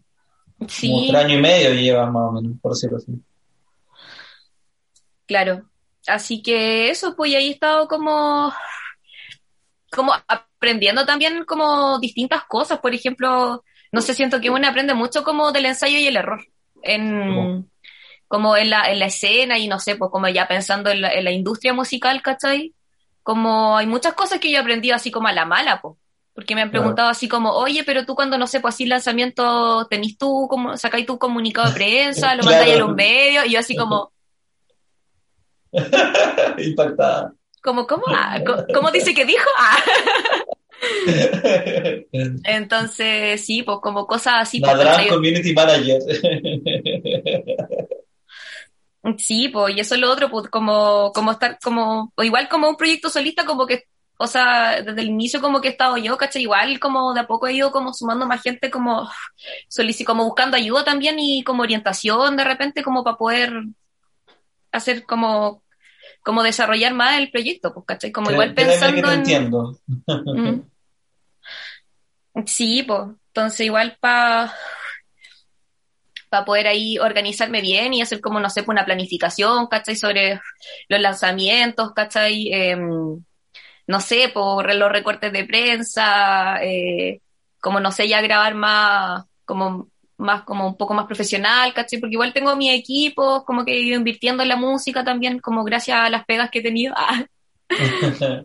Como 0.58 1.06
tres 1.08 1.14
años 1.14 1.38
y 1.38 1.42
medio 1.42 1.74
llevas 1.74 2.10
más 2.10 2.22
o 2.22 2.32
menos, 2.32 2.52
por 2.60 2.72
decirlo 2.72 2.98
así. 2.98 3.12
claro. 5.26 5.62
Así 6.06 6.42
que 6.42 6.90
eso, 6.90 7.16
pues 7.16 7.30
y 7.30 7.36
ahí 7.36 7.48
he 7.48 7.52
estado 7.52 7.88
como, 7.88 8.52
como 9.90 10.12
aprendiendo 10.28 11.06
también 11.06 11.44
como 11.46 11.98
distintas 11.98 12.44
cosas. 12.44 12.80
Por 12.80 12.94
ejemplo, 12.94 13.64
no 13.90 14.00
sé, 14.02 14.12
siento 14.12 14.38
que 14.40 14.50
uno 14.50 14.68
aprende 14.68 14.92
mucho 14.92 15.24
como 15.24 15.50
del 15.50 15.64
ensayo 15.64 15.96
y 15.96 16.06
el 16.06 16.16
error. 16.16 16.44
En, 16.82 17.20
¿Cómo? 17.20 17.64
como 18.28 18.56
en 18.56 18.70
la, 18.70 18.90
en 18.90 18.98
la 18.98 19.06
escena 19.06 19.58
y 19.58 19.68
no 19.68 19.78
sé, 19.78 19.96
pues 19.96 20.10
como 20.10 20.28
ya 20.28 20.48
pensando 20.48 20.90
en 20.90 21.00
la, 21.00 21.12
en 21.12 21.24
la 21.24 21.30
industria 21.30 21.72
musical, 21.72 22.20
¿cachai? 22.20 22.74
Como 23.22 23.76
hay 23.76 23.86
muchas 23.86 24.14
cosas 24.14 24.40
que 24.40 24.50
yo 24.50 24.58
he 24.58 24.60
aprendido 24.60 24.96
así 24.96 25.10
como 25.10 25.28
a 25.28 25.32
la 25.32 25.46
mala, 25.46 25.80
pues. 25.80 25.94
Porque 26.34 26.54
me 26.54 26.62
han 26.62 26.70
Claro. 26.70 26.82
preguntado 26.82 27.08
así 27.08 27.28
como, 27.28 27.52
oye, 27.52 27.84
pero 27.84 28.04
tú 28.04 28.14
cuando, 28.16 28.36
no 28.36 28.46
sé, 28.48 28.60
pues 28.60 28.74
así 28.74 28.86
lanzamiento, 28.86 29.86
tenís 29.86 30.18
tú, 30.18 30.48
como, 30.50 30.76
sacáis 30.76 31.06
tu 31.06 31.16
comunicado 31.18 31.68
de 31.68 31.74
prensa, 31.74 32.34
lo 32.34 32.42
Claro. 32.42 32.56
mandáis 32.58 32.74
a 32.74 32.78
los 32.78 32.94
medios, 32.94 33.46
y 33.46 33.52
yo 33.52 33.60
así 33.60 33.76
como, 33.76 34.12
Impactada. 36.58 37.32
como, 37.62 37.86
¿cómo? 37.86 38.02
Ah, 38.08 38.40
¿cómo, 38.72 38.90
dice 38.90 39.14
que 39.14 39.24
dijo? 39.24 39.48
Ah. 39.58 39.76
Entonces, 42.44 43.44
sí, 43.44 43.62
pues 43.62 43.78
como 43.80 44.06
cosas 44.06 44.34
así, 44.38 44.60
pues, 44.60 44.72
Nadran 44.72 44.96
¿cachai? 44.96 45.08
Community 45.08 45.52
Manager. 45.54 46.02
Sí, 49.18 49.48
pues, 49.50 49.76
y 49.76 49.80
eso 49.80 49.94
es 49.94 50.00
lo 50.00 50.10
otro, 50.10 50.30
pues, 50.30 50.48
como, 50.48 51.12
como 51.12 51.32
estar, 51.32 51.58
como, 51.62 52.12
o 52.16 52.22
igual 52.22 52.48
como 52.48 52.68
un 52.68 52.76
proyecto 52.76 53.10
solista, 53.10 53.44
como 53.44 53.66
que, 53.66 53.84
o 54.16 54.26
sea, 54.26 54.80
desde 54.82 55.00
el 55.00 55.08
inicio 55.08 55.40
como 55.40 55.60
que 55.60 55.68
he 55.68 55.70
estado 55.72 55.96
yo, 55.96 56.16
¿cachai? 56.16 56.42
Igual 56.42 56.78
como 56.78 57.14
de 57.14 57.20
a 57.20 57.26
poco 57.26 57.48
he 57.48 57.54
ido 57.54 57.72
como 57.72 57.92
sumando 57.92 58.26
más 58.26 58.42
gente, 58.42 58.70
como, 58.70 59.10
como 60.06 60.24
buscando 60.24 60.56
ayuda 60.56 60.84
también 60.84 61.18
y 61.18 61.42
como 61.42 61.62
orientación 61.62 62.36
de 62.36 62.44
repente, 62.44 62.82
como 62.82 63.02
para 63.02 63.16
poder 63.16 63.52
hacer 64.70 65.04
como, 65.04 65.62
como 66.22 66.42
desarrollar 66.42 66.94
más 66.94 67.18
el 67.18 67.30
proyecto, 67.30 67.74
pues, 67.74 67.86
¿cachai? 67.86 68.12
Como 68.12 68.30
igual 68.30 68.54
Créeme 68.54 68.72
que 68.72 68.78
pensando 68.78 69.08
te 69.08 69.14
en... 69.14 69.20
entiendo. 69.20 69.78
Mm. 70.06 70.60
Sí, 72.46 72.82
pues, 72.82 73.00
entonces 73.28 73.66
igual 73.66 73.96
para 74.00 74.52
para 76.28 76.44
poder 76.44 76.66
ahí 76.66 76.98
organizarme 76.98 77.60
bien 77.60 77.94
y 77.94 78.02
hacer 78.02 78.20
como, 78.20 78.40
no 78.40 78.50
sé, 78.50 78.64
pues, 78.64 78.74
una 78.74 78.84
planificación, 78.84 79.68
¿cachai? 79.68 79.94
Sobre 79.94 80.40
los 80.88 81.00
lanzamientos, 81.00 81.92
¿cachai? 81.92 82.48
Em, 82.52 83.24
no 83.86 84.00
sé, 84.00 84.30
por 84.32 84.72
los 84.74 84.90
recortes 84.90 85.32
de 85.32 85.44
prensa, 85.44 86.62
eh, 86.62 87.20
como, 87.60 87.80
no 87.80 87.92
sé, 87.92 88.08
ya 88.08 88.20
grabar 88.20 88.54
más, 88.54 89.24
como, 89.44 89.88
más, 90.16 90.42
como 90.42 90.66
un 90.66 90.76
poco 90.76 90.94
más 90.94 91.06
profesional, 91.06 91.72
¿cachai? 91.74 92.00
Porque 92.00 92.14
igual 92.14 92.32
tengo 92.32 92.56
mi 92.56 92.70
equipo, 92.70 93.44
como 93.44 93.64
que 93.64 93.72
he 93.72 93.80
ido 93.80 93.96
invirtiendo 93.96 94.42
en 94.42 94.48
la 94.48 94.56
música 94.56 95.04
también, 95.04 95.38
como 95.38 95.64
gracias 95.64 95.98
a 95.98 96.10
las 96.10 96.24
pegas 96.24 96.50
que 96.50 96.60
he 96.60 96.62
tenido. 96.62 96.94
Ah, 96.96 97.24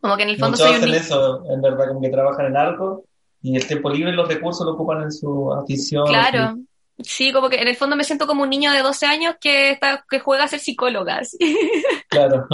como 0.00 0.16
que 0.16 0.22
en 0.24 0.28
el 0.30 0.38
fondo 0.38 0.56
Muchos 0.56 0.66
soy 0.66 0.70
un 0.70 0.76
hacen 0.76 0.90
ni- 0.90 0.96
eso, 0.96 1.44
en 1.50 1.62
verdad, 1.62 1.88
como 1.88 2.00
que 2.00 2.10
trabajan 2.10 2.46
en 2.46 2.56
algo 2.56 3.04
y 3.40 3.56
el 3.56 3.66
tiempo 3.66 3.90
libre 3.90 4.12
los 4.12 4.28
recursos 4.28 4.66
lo 4.66 4.74
ocupan 4.74 5.02
en 5.02 5.12
su 5.12 5.52
afición. 5.52 6.06
Claro. 6.06 6.58
Sí, 6.98 7.32
como 7.32 7.48
que 7.48 7.56
en 7.56 7.68
el 7.68 7.76
fondo 7.76 7.96
me 7.96 8.04
siento 8.04 8.26
como 8.26 8.42
un 8.42 8.50
niño 8.50 8.70
de 8.72 8.80
12 8.82 9.06
años 9.06 9.34
que 9.40 9.70
está, 9.70 10.04
que 10.08 10.20
juega 10.20 10.44
a 10.44 10.48
ser 10.48 10.60
psicóloga 10.60 11.18
así, 11.18 11.38
Claro. 12.08 12.46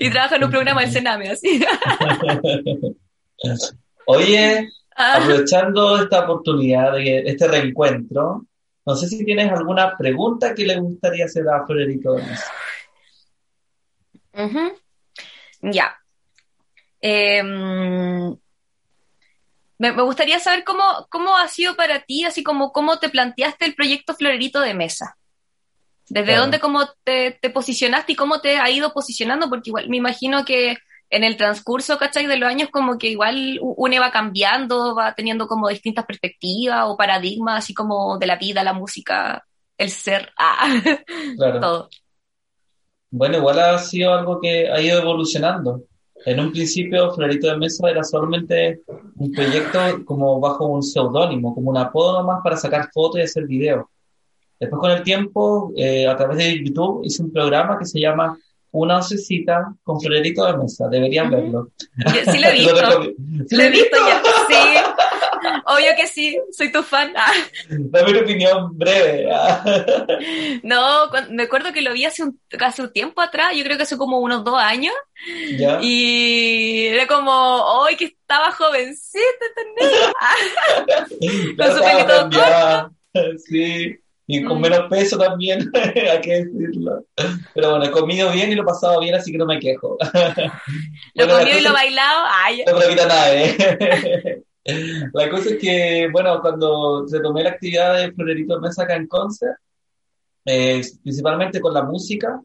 y 0.00 0.10
trabaja 0.10 0.36
en 0.36 0.44
un 0.44 0.50
programa 0.50 0.80
del 0.80 0.90
Sename 0.90 1.30
así. 1.30 1.62
Oye, 4.06 4.68
Ah, 4.94 5.16
aprovechando 5.16 5.96
esta 6.02 6.20
oportunidad 6.24 6.92
de 6.92 7.20
este 7.26 7.48
reencuentro, 7.48 8.44
no 8.84 8.94
sé 8.94 9.08
si 9.08 9.24
tienes 9.24 9.50
alguna 9.50 9.96
pregunta 9.96 10.54
que 10.54 10.66
le 10.66 10.78
gustaría 10.78 11.24
hacer 11.24 11.44
a 11.48 11.64
Gómez. 11.66 12.40
ujú. 14.34 14.72
Ya. 15.62 15.96
Em, 17.00 18.36
me, 19.82 19.92
me 19.92 20.02
gustaría 20.02 20.38
saber 20.38 20.64
cómo, 20.64 20.82
cómo 21.10 21.36
ha 21.36 21.48
sido 21.48 21.74
para 21.76 22.00
ti, 22.00 22.24
así 22.24 22.42
como 22.42 22.72
cómo 22.72 22.98
te 22.98 23.08
planteaste 23.08 23.64
el 23.66 23.74
proyecto 23.74 24.14
Florerito 24.14 24.60
de 24.60 24.74
Mesa. 24.74 25.16
¿Desde 26.08 26.26
Claro. 26.26 26.42
dónde 26.42 26.60
cómo 26.60 26.80
te, 27.04 27.38
te 27.40 27.50
posicionaste 27.50 28.12
y 28.12 28.16
cómo 28.16 28.40
te 28.40 28.58
ha 28.58 28.70
ido 28.70 28.92
posicionando? 28.92 29.48
Porque 29.48 29.70
igual 29.70 29.88
me 29.88 29.96
imagino 29.96 30.44
que 30.44 30.76
en 31.10 31.24
el 31.24 31.36
transcurso, 31.36 31.98
¿cachai? 31.98 32.26
De 32.26 32.36
los 32.36 32.48
años 32.48 32.70
como 32.70 32.98
que 32.98 33.08
igual 33.08 33.58
uno 33.60 34.00
va 34.00 34.10
cambiando, 34.12 34.94
va 34.94 35.14
teniendo 35.14 35.46
como 35.46 35.68
distintas 35.68 36.06
perspectivas 36.06 36.84
o 36.86 36.96
paradigmas, 36.96 37.58
así 37.64 37.74
como 37.74 38.18
de 38.18 38.26
la 38.26 38.36
vida, 38.36 38.64
la 38.64 38.72
música, 38.72 39.44
el 39.78 39.90
ser, 39.90 40.32
ah, 40.38 40.68
Claro. 41.36 41.60
todo. 41.60 41.88
Bueno, 43.10 43.38
igual 43.38 43.58
ha 43.60 43.78
sido 43.78 44.12
algo 44.14 44.40
que 44.40 44.68
ha 44.70 44.80
ido 44.80 45.00
evolucionando. 45.00 45.84
En 46.24 46.40
un 46.40 46.52
principio, 46.52 47.12
Florito 47.12 47.48
de 47.48 47.56
Mesa 47.56 47.90
era 47.90 48.04
solamente 48.04 48.82
un 49.16 49.32
proyecto 49.32 49.78
como 50.04 50.38
bajo 50.40 50.66
un 50.66 50.82
seudónimo, 50.82 51.54
como 51.54 51.70
un 51.70 51.76
apodo 51.78 52.20
nomás 52.20 52.40
para 52.42 52.56
sacar 52.56 52.90
fotos 52.92 53.20
y 53.20 53.22
hacer 53.24 53.46
videos. 53.46 53.86
Después, 54.60 54.80
con 54.80 54.90
el 54.92 55.02
tiempo, 55.02 55.72
eh, 55.76 56.06
a 56.06 56.16
través 56.16 56.36
de 56.38 56.64
YouTube, 56.64 57.04
hice 57.04 57.22
un 57.22 57.32
programa 57.32 57.78
que 57.78 57.84
se 57.84 57.98
llama 57.98 58.38
Una 58.70 58.96
Oncecita 58.98 59.74
con 59.82 60.00
Florito 60.00 60.46
de 60.46 60.56
Mesa. 60.56 60.88
Deberían 60.88 61.30
verlo. 61.30 61.70
Yo 61.96 62.32
sí 62.32 62.38
lo 62.38 62.48
he 62.48 62.62
Lo 62.62 63.00
visto. 63.00 63.02
¿Sí 63.48 63.56
lo 63.56 63.62
he 63.64 63.70
visto 63.70 63.96
visto? 63.96 64.06
ya, 64.06 64.22
sí, 64.48 64.78
obvio 65.66 65.86
que 65.96 66.06
sí, 66.06 66.38
soy 66.52 66.70
tu 66.72 66.82
fan. 66.82 67.12
Ah, 67.16 67.32
Dame 67.68 68.10
una 68.10 68.20
opinión 68.20 68.76
breve. 68.78 69.28
No, 70.62 71.08
cuan- 71.10 71.34
me 71.34 71.44
acuerdo 71.44 71.72
que 71.72 71.82
lo 71.82 71.92
vi 71.92 72.04
hace 72.04 72.22
un, 72.24 72.40
hace 72.60 72.82
un 72.82 72.92
tiempo 72.92 73.20
atrás, 73.20 73.54
yo 73.56 73.64
creo 73.64 73.76
que 73.76 73.82
hace 73.84 73.96
como 73.98 74.18
unos 74.18 74.44
dos 74.44 74.58
años, 74.60 74.94
¿Ya? 75.58 75.78
y 75.82 76.86
era 76.86 77.06
como, 77.06 77.84
¡ay, 77.86 77.96
que 77.96 78.04
estaba 78.06 78.52
jovencita 78.52 79.20
esta! 79.78 80.12
Ah, 80.20 80.34
Ya 80.88 81.06
con 81.66 81.76
su 81.76 81.82
pelito 81.82 82.06
cambiada. 82.08 82.90
Sí, 83.46 83.96
y 84.26 84.44
con 84.44 84.58
Mm. 84.58 84.60
menos 84.62 84.80
peso 84.88 85.18
también, 85.18 85.70
hay 85.74 86.20
que 86.20 86.44
decirlo. 86.44 87.04
Pero 87.54 87.70
bueno, 87.70 87.84
he 87.84 87.90
comido 87.90 88.30
bien 88.30 88.50
y 88.50 88.54
lo 88.54 88.62
he 88.62 88.66
pasado 88.66 89.00
bien, 89.00 89.14
así 89.14 89.32
que 89.32 89.38
no 89.38 89.46
me 89.46 89.58
quejo. 89.58 89.98
Lo 91.14 91.26
Bueno, 91.26 91.40
comido 91.40 91.58
y 91.58 91.62
lo 91.62 91.72
bailado, 91.72 92.24
ay, 92.30 92.62
No 92.66 92.74
me 92.78 92.84
lo 92.84 92.88
quita 92.90 93.06
nadie. 93.06 94.42
La 94.64 95.28
cosa 95.28 95.50
es 95.50 95.58
que, 95.58 96.08
bueno, 96.12 96.40
cuando 96.40 97.06
retomé 97.10 97.42
la 97.42 97.50
actividad 97.50 97.96
de 97.98 98.12
Florerito 98.12 98.60
Mesa 98.60 98.84
acá 98.84 98.94
en 98.94 99.08
Conce, 99.08 99.46
eh, 100.44 100.82
principalmente 101.02 101.60
con 101.60 101.74
la 101.74 101.82
música, 101.82 102.40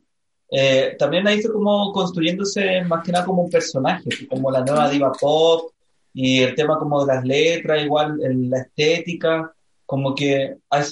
eh, 0.49 0.95
también 0.97 1.27
ahí 1.27 1.41
fue 1.41 1.51
como 1.51 1.91
construyéndose 1.91 2.81
más 2.83 3.03
que 3.03 3.11
nada 3.11 3.25
como 3.25 3.43
un 3.43 3.51
personaje, 3.51 4.09
como 4.29 4.49
la 4.49 4.61
nueva 4.61 4.89
diva 4.89 5.11
pop 5.11 5.71
y 6.13 6.41
el 6.41 6.55
tema 6.55 6.79
como 6.79 7.05
de 7.05 7.13
las 7.13 7.23
letras, 7.23 7.83
igual 7.83 8.17
la 8.19 8.59
estética, 8.59 9.53
como 9.85 10.15
que, 10.15 10.57
ay, 10.69 10.83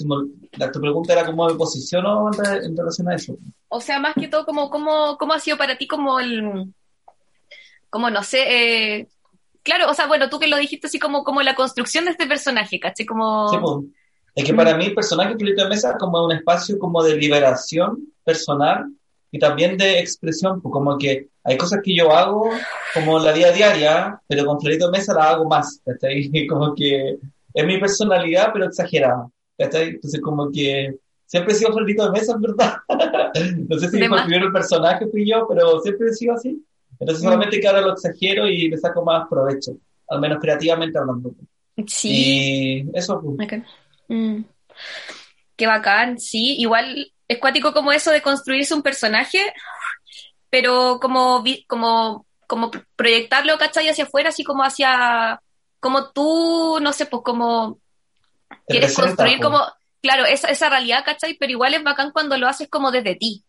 la, 0.52 0.70
tu 0.70 0.80
pregunta 0.80 1.12
era 1.12 1.26
cómo 1.26 1.46
me 1.46 1.54
posiciono 1.54 2.30
en 2.62 2.76
relación 2.76 3.08
a 3.08 3.14
eso. 3.16 3.36
O 3.68 3.80
sea, 3.80 3.98
más 3.98 4.14
que 4.14 4.28
todo, 4.28 4.44
como, 4.46 4.70
cómo, 4.70 5.16
cómo 5.18 5.32
ha 5.32 5.40
sido 5.40 5.56
para 5.58 5.76
ti 5.76 5.86
como 5.86 6.20
el, 6.20 6.72
como 7.90 8.10
no 8.10 8.22
sé, 8.22 8.98
eh, 9.00 9.08
claro, 9.66 9.90
o 9.90 9.94
sea, 9.94 10.06
bueno, 10.06 10.30
tú 10.30 10.38
que 10.38 10.46
lo 10.46 10.56
dijiste 10.56 10.86
así 10.86 10.98
como, 10.98 11.24
como 11.24 11.42
la 11.42 11.54
construcción 11.54 12.06
de 12.06 12.12
este 12.12 12.26
personaje, 12.26 12.80
¿caché? 12.80 13.04
Como, 13.04 13.48
Sí, 13.50 13.58
pues. 13.60 13.84
Es 14.34 14.44
que 14.44 14.54
para 14.54 14.76
mí 14.76 14.86
el 14.86 14.94
personaje 14.94 15.30
de 15.30 15.38
Florito 15.38 15.64
de 15.64 15.70
Mesa 15.70 15.90
es 15.90 15.96
como 15.98 16.24
un 16.24 16.32
espacio 16.32 16.78
como 16.78 17.02
de 17.02 17.16
liberación 17.16 18.06
personal 18.22 18.84
y 19.32 19.38
también 19.38 19.78
de 19.78 19.98
expresión, 19.98 20.60
pues 20.60 20.72
como 20.72 20.98
que 20.98 21.28
hay 21.42 21.56
cosas 21.56 21.80
que 21.82 21.96
yo 21.96 22.12
hago 22.12 22.50
como 22.92 23.18
la 23.18 23.32
vida 23.32 23.50
diaria, 23.50 24.20
pero 24.28 24.44
con 24.44 24.60
Florito 24.60 24.90
de 24.90 24.98
Mesa 24.98 25.14
la 25.14 25.30
hago 25.30 25.46
más, 25.46 25.80
¿cachai? 25.84 26.30
Como 26.48 26.74
que 26.74 27.16
es 27.54 27.66
mi 27.66 27.78
personalidad, 27.78 28.50
pero 28.52 28.66
exagerada, 28.66 29.28
¿cachai? 29.56 29.88
Entonces 29.88 30.20
como 30.20 30.50
que 30.52 30.94
Siempre 31.26 31.54
he 31.54 31.56
sido 31.56 31.72
florito 31.72 32.04
de 32.04 32.12
mesa, 32.12 32.34
en 32.34 32.40
verdad. 32.40 32.76
no 33.68 33.78
sé 33.78 33.90
si 33.90 34.06
fue 34.06 34.36
el 34.36 34.52
personaje 34.52 35.06
fui 35.08 35.28
yo, 35.28 35.46
pero 35.48 35.80
siempre 35.80 36.08
he 36.08 36.14
sido 36.14 36.34
así. 36.34 36.64
Entonces 36.98 37.22
solamente 37.22 37.60
que 37.60 37.68
ahora 37.68 37.80
lo 37.80 37.92
exagero 37.92 38.46
y 38.48 38.68
le 38.68 38.78
saco 38.78 39.04
más 39.04 39.28
provecho, 39.28 39.72
al 40.08 40.20
menos 40.20 40.38
creativamente 40.40 40.98
hablando. 40.98 41.32
Sí. 41.86 42.86
Y 42.88 42.96
eso, 42.96 43.20
pues. 43.20 43.36
Bacán. 43.36 43.66
Mm. 44.08 44.42
Qué 45.56 45.66
bacán, 45.66 46.18
sí. 46.18 46.56
Igual 46.58 47.12
es 47.28 47.38
cuático 47.38 47.72
como 47.72 47.92
eso 47.92 48.10
de 48.10 48.22
construirse 48.22 48.74
un 48.74 48.82
personaje, 48.82 49.40
pero 50.50 50.98
como, 51.00 51.42
como, 51.66 52.26
como 52.46 52.70
proyectarlo, 52.94 53.58
¿cachai? 53.58 53.88
Hacia 53.88 54.04
afuera, 54.04 54.28
así 54.28 54.44
como 54.44 54.62
hacia, 54.62 55.40
como 55.80 56.10
tú, 56.10 56.78
no 56.80 56.92
sé, 56.92 57.06
pues 57.06 57.22
como 57.24 57.78
quieres 58.66 58.94
construir 58.94 59.38
pues. 59.38 59.48
como, 59.48 59.60
claro, 60.00 60.24
esa, 60.24 60.48
esa 60.48 60.68
realidad, 60.68 61.04
¿cachai? 61.04 61.34
Pero 61.34 61.52
igual 61.52 61.74
es 61.74 61.82
bacán 61.82 62.12
cuando 62.12 62.36
lo 62.38 62.48
haces 62.48 62.68
como 62.68 62.90
desde 62.90 63.16
ti. 63.16 63.44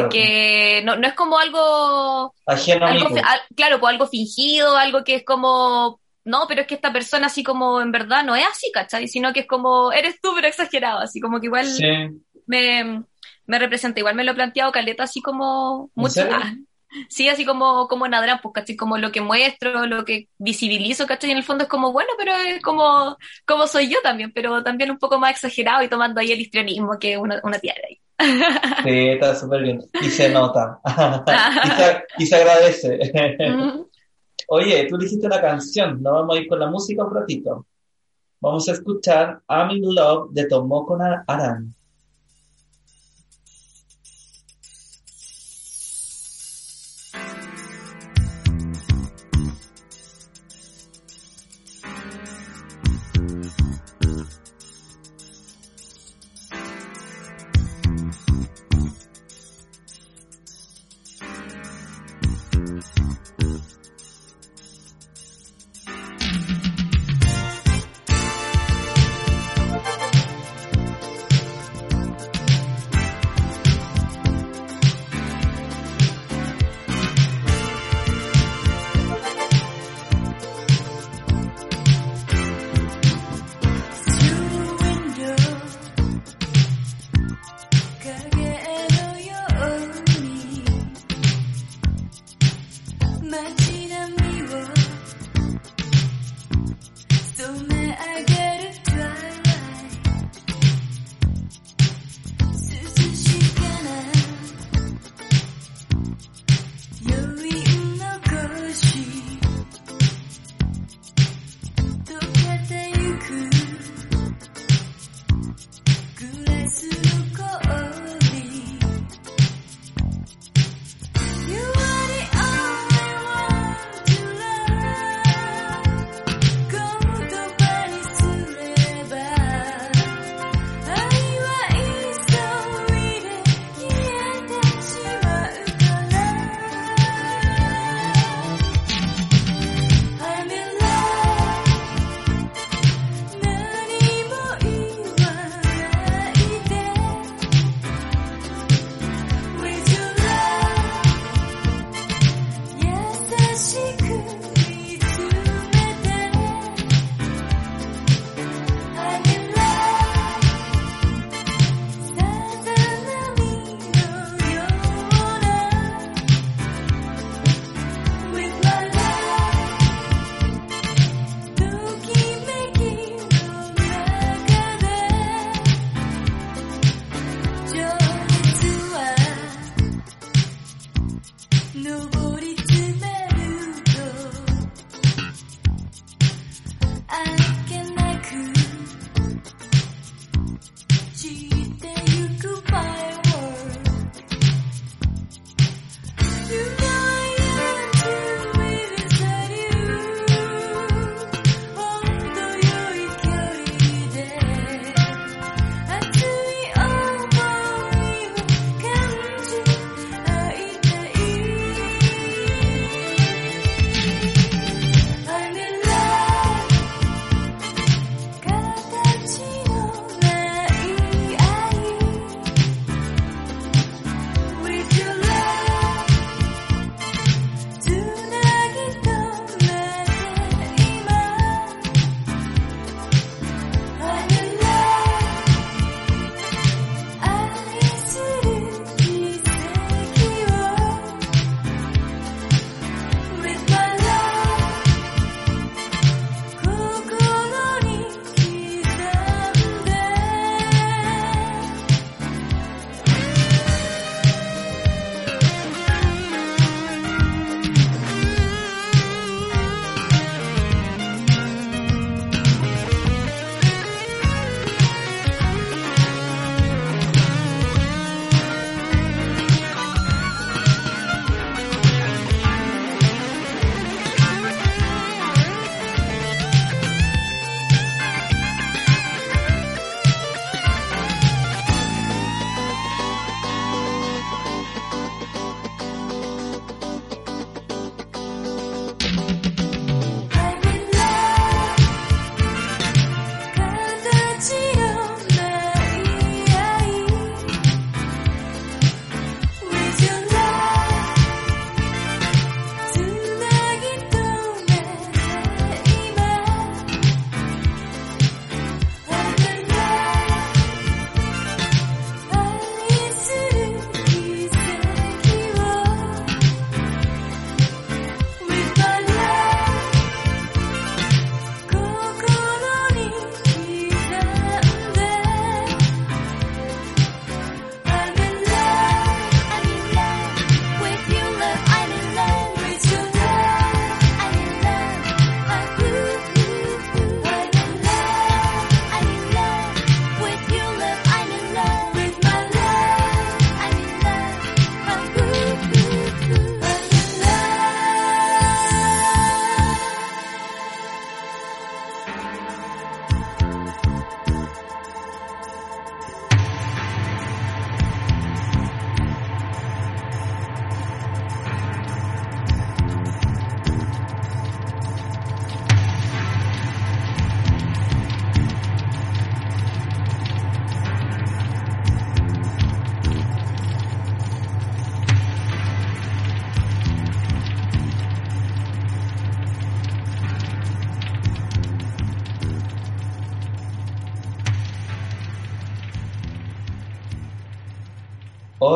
Porque 0.00 0.82
no, 0.84 0.96
no 0.96 1.06
es 1.06 1.14
como 1.14 1.38
algo, 1.38 2.34
Ajeno 2.46 2.86
al- 3.24 3.42
claro, 3.56 3.80
pues 3.80 3.92
algo 3.92 4.06
fingido, 4.08 4.76
algo 4.76 5.04
que 5.04 5.16
es 5.16 5.24
como, 5.24 6.00
no, 6.24 6.46
pero 6.48 6.62
es 6.62 6.66
que 6.66 6.74
esta 6.74 6.92
persona 6.92 7.26
así 7.26 7.42
como 7.44 7.80
en 7.80 7.92
verdad 7.92 8.24
no 8.24 8.36
es 8.36 8.46
así, 8.46 8.70
¿cachai? 8.72 9.08
Sino 9.08 9.32
que 9.32 9.40
es 9.40 9.46
como, 9.46 9.92
eres 9.92 10.20
tú, 10.20 10.32
pero 10.34 10.48
exagerado, 10.48 11.00
así 11.00 11.20
como 11.20 11.40
que 11.40 11.46
igual 11.46 11.66
Sí. 11.66 11.84
me, 12.46 13.04
me 13.46 13.58
representa, 13.58 14.00
igual 14.00 14.14
me 14.16 14.24
lo 14.24 14.32
he 14.32 14.34
planteado 14.34 14.72
Caleta 14.72 15.04
así 15.04 15.20
como 15.22 15.90
mucho. 15.94 16.22
serio? 16.22 16.36
ah, 16.36 16.54
sí, 17.08 17.28
así 17.28 17.44
como, 17.44 17.88
como 17.88 18.06
en 18.06 18.12
pues, 18.42 18.52
¿cachai? 18.54 18.76
Como 18.76 18.98
lo 18.98 19.12
que 19.12 19.20
muestro, 19.20 19.86
lo 19.86 20.04
que 20.04 20.28
visibilizo, 20.38 21.06
¿cachai? 21.06 21.30
En 21.30 21.38
el 21.38 21.44
fondo 21.44 21.64
es 21.64 21.70
como, 21.70 21.92
bueno, 21.92 22.10
pero 22.18 22.34
es 22.36 22.62
como, 22.62 23.16
como 23.46 23.66
soy 23.66 23.88
yo 23.88 23.98
también, 24.02 24.32
pero 24.32 24.62
también 24.62 24.90
un 24.90 24.98
poco 24.98 25.18
más 25.18 25.32
exagerado 25.32 25.82
y 25.82 25.88
tomando 25.88 26.20
ahí 26.20 26.32
el 26.32 26.40
histrionismo 26.40 26.98
que 26.98 27.16
una, 27.18 27.40
una 27.44 27.58
tía 27.58 27.74
de 27.74 27.86
ahí. 27.88 28.01
Sí, 28.18 29.08
está 29.08 29.34
súper 29.34 29.62
bien. 29.62 29.82
Y 30.00 30.10
se 30.10 30.28
nota. 30.28 30.80
y, 31.64 31.68
se, 31.68 32.04
y 32.18 32.26
se 32.26 32.36
agradece. 32.36 33.12
Oye, 34.48 34.86
tú 34.88 34.98
dijiste 34.98 35.26
una 35.26 35.40
canción, 35.40 36.02
¿no? 36.02 36.12
Vamos 36.12 36.36
a 36.36 36.40
ir 36.40 36.48
con 36.48 36.58
la 36.58 36.68
música 36.68 37.04
un 37.04 37.14
ratito. 37.14 37.66
Vamos 38.40 38.68
a 38.68 38.72
escuchar 38.72 39.40
I'm 39.48 39.70
in 39.70 39.94
Love 39.94 40.30
de 40.32 40.46
Tomoko 40.46 40.98
Aran. 41.26 41.74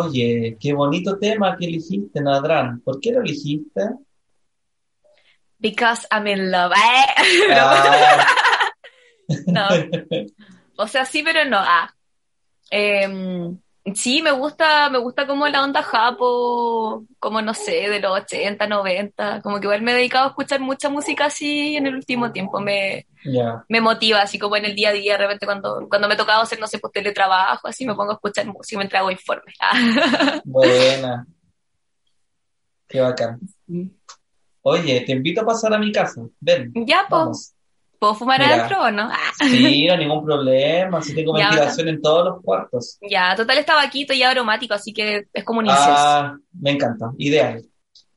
Oye, 0.06 0.56
qué 0.60 0.72
bonito 0.72 1.18
tema 1.18 1.56
que 1.56 1.66
elegiste, 1.66 2.20
Nadran. 2.20 2.80
¿Por 2.80 3.00
qué 3.00 3.12
lo 3.12 3.20
elegiste? 3.20 3.82
Because 5.58 6.06
I'm 6.12 6.26
in 6.26 6.50
love. 6.50 6.72
Eh, 6.72 7.50
Ah, 7.52 8.26
No. 9.46 9.66
O 10.76 10.86
sea, 10.86 11.04
sí, 11.04 11.22
pero 11.24 11.44
no. 11.44 11.58
Ah. 11.58 11.92
Em, 12.70 13.58
sí, 13.94 14.22
me 14.22 14.32
gusta, 14.32 14.90
me 14.90 14.98
gusta 14.98 15.26
como 15.26 15.46
la 15.48 15.62
onda 15.62 15.82
japo, 15.82 17.04
como 17.18 17.40
no 17.42 17.54
sé, 17.54 17.88
de 17.88 18.00
los 18.00 18.12
80, 18.20 18.66
90. 18.66 19.40
Como 19.42 19.60
que 19.60 19.66
igual 19.66 19.82
me 19.82 19.92
he 19.92 19.96
dedicado 19.96 20.24
a 20.24 20.28
escuchar 20.28 20.60
mucha 20.60 20.88
música 20.88 21.26
así 21.26 21.76
en 21.76 21.86
el 21.86 21.94
último 21.94 22.32
tiempo. 22.32 22.60
Me, 22.60 23.06
me 23.68 23.80
motiva, 23.80 24.22
así 24.22 24.38
como 24.38 24.56
en 24.56 24.64
el 24.64 24.74
día 24.74 24.90
a 24.90 24.92
día, 24.92 25.12
de 25.12 25.18
repente 25.18 25.46
cuando, 25.46 25.86
cuando 25.88 26.08
me 26.08 26.14
he 26.14 26.16
tocado 26.16 26.42
hacer, 26.42 26.58
no 26.58 26.66
sé, 26.66 26.78
pues 26.78 26.92
teletrabajo, 26.92 27.68
así 27.68 27.86
me 27.86 27.94
pongo 27.94 28.12
a 28.12 28.14
escuchar 28.14 28.46
música 28.46 28.78
mientras 28.78 29.00
hago 29.00 29.10
informes. 29.10 29.54
Buena. 30.44 31.26
Qué 32.88 33.00
bacán. 33.00 33.40
Oye, 34.62 35.02
te 35.06 35.12
invito 35.12 35.42
a 35.42 35.46
pasar 35.46 35.74
a 35.74 35.78
mi 35.78 35.92
casa. 35.92 36.22
Ven, 36.40 36.72
Ya, 36.74 37.06
pues, 37.08 37.20
vamos. 37.20 37.55
¿Puedo 37.98 38.14
fumar 38.14 38.40
Mira. 38.40 38.54
adentro 38.54 38.82
o 38.82 38.90
no? 38.90 39.08
Ah. 39.10 39.32
Sí, 39.38 39.86
no 39.86 39.96
ningún 39.96 40.24
problema. 40.24 41.02
Si 41.02 41.14
tengo 41.14 41.36
Ya, 41.38 41.48
ventilación 41.48 41.88
en 41.88 42.02
todos 42.02 42.24
los 42.24 42.42
cuartos. 42.42 42.98
Ya, 43.08 43.34
total 43.36 43.58
está 43.58 43.74
vaquito 43.74 44.12
y 44.12 44.22
aromático, 44.22 44.74
así 44.74 44.92
que 44.92 45.26
es 45.32 45.44
como 45.44 45.60
un 45.60 45.66
incienso. 45.66 45.94
Ah, 45.96 46.36
me 46.60 46.72
encanta. 46.72 47.10
Ideal. 47.18 47.62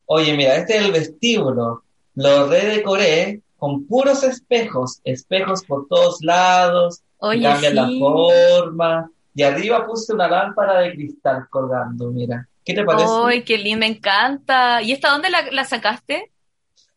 Oye, 0.05 0.35
mira, 0.35 0.55
este 0.55 0.77
es 0.77 0.85
el 0.85 0.91
vestíbulo. 0.91 1.83
Lo 2.15 2.47
redecoré 2.47 3.41
con 3.57 3.85
puros 3.85 4.23
espejos. 4.23 4.99
Espejos 5.03 5.63
por 5.65 5.87
todos 5.87 6.17
lados. 6.21 7.01
Oye, 7.19 7.43
cambian 7.43 7.75
la 7.75 7.89
forma. 7.99 9.09
Y 9.35 9.43
arriba 9.43 9.85
puse 9.85 10.13
una 10.13 10.27
lámpara 10.27 10.79
de 10.79 10.93
cristal 10.93 11.47
colgando, 11.49 12.11
mira. 12.11 12.47
¿Qué 12.65 12.73
te 12.73 12.83
parece? 12.83 13.07
¡Ay, 13.25 13.43
qué 13.43 13.57
lindo! 13.57 13.79
Me 13.79 13.87
encanta. 13.87 14.81
¿Y 14.81 14.91
esta 14.91 15.09
dónde 15.11 15.29
la, 15.29 15.43
la 15.51 15.63
sacaste? 15.63 16.31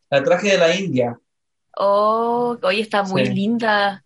La 0.09 0.23
traje 0.23 0.49
de 0.51 0.57
la 0.57 0.75
India. 0.75 1.17
Oh, 1.77 2.57
oye, 2.61 2.81
está 2.81 3.03
muy 3.03 3.25
Sí. 3.25 3.33
linda. 3.33 4.03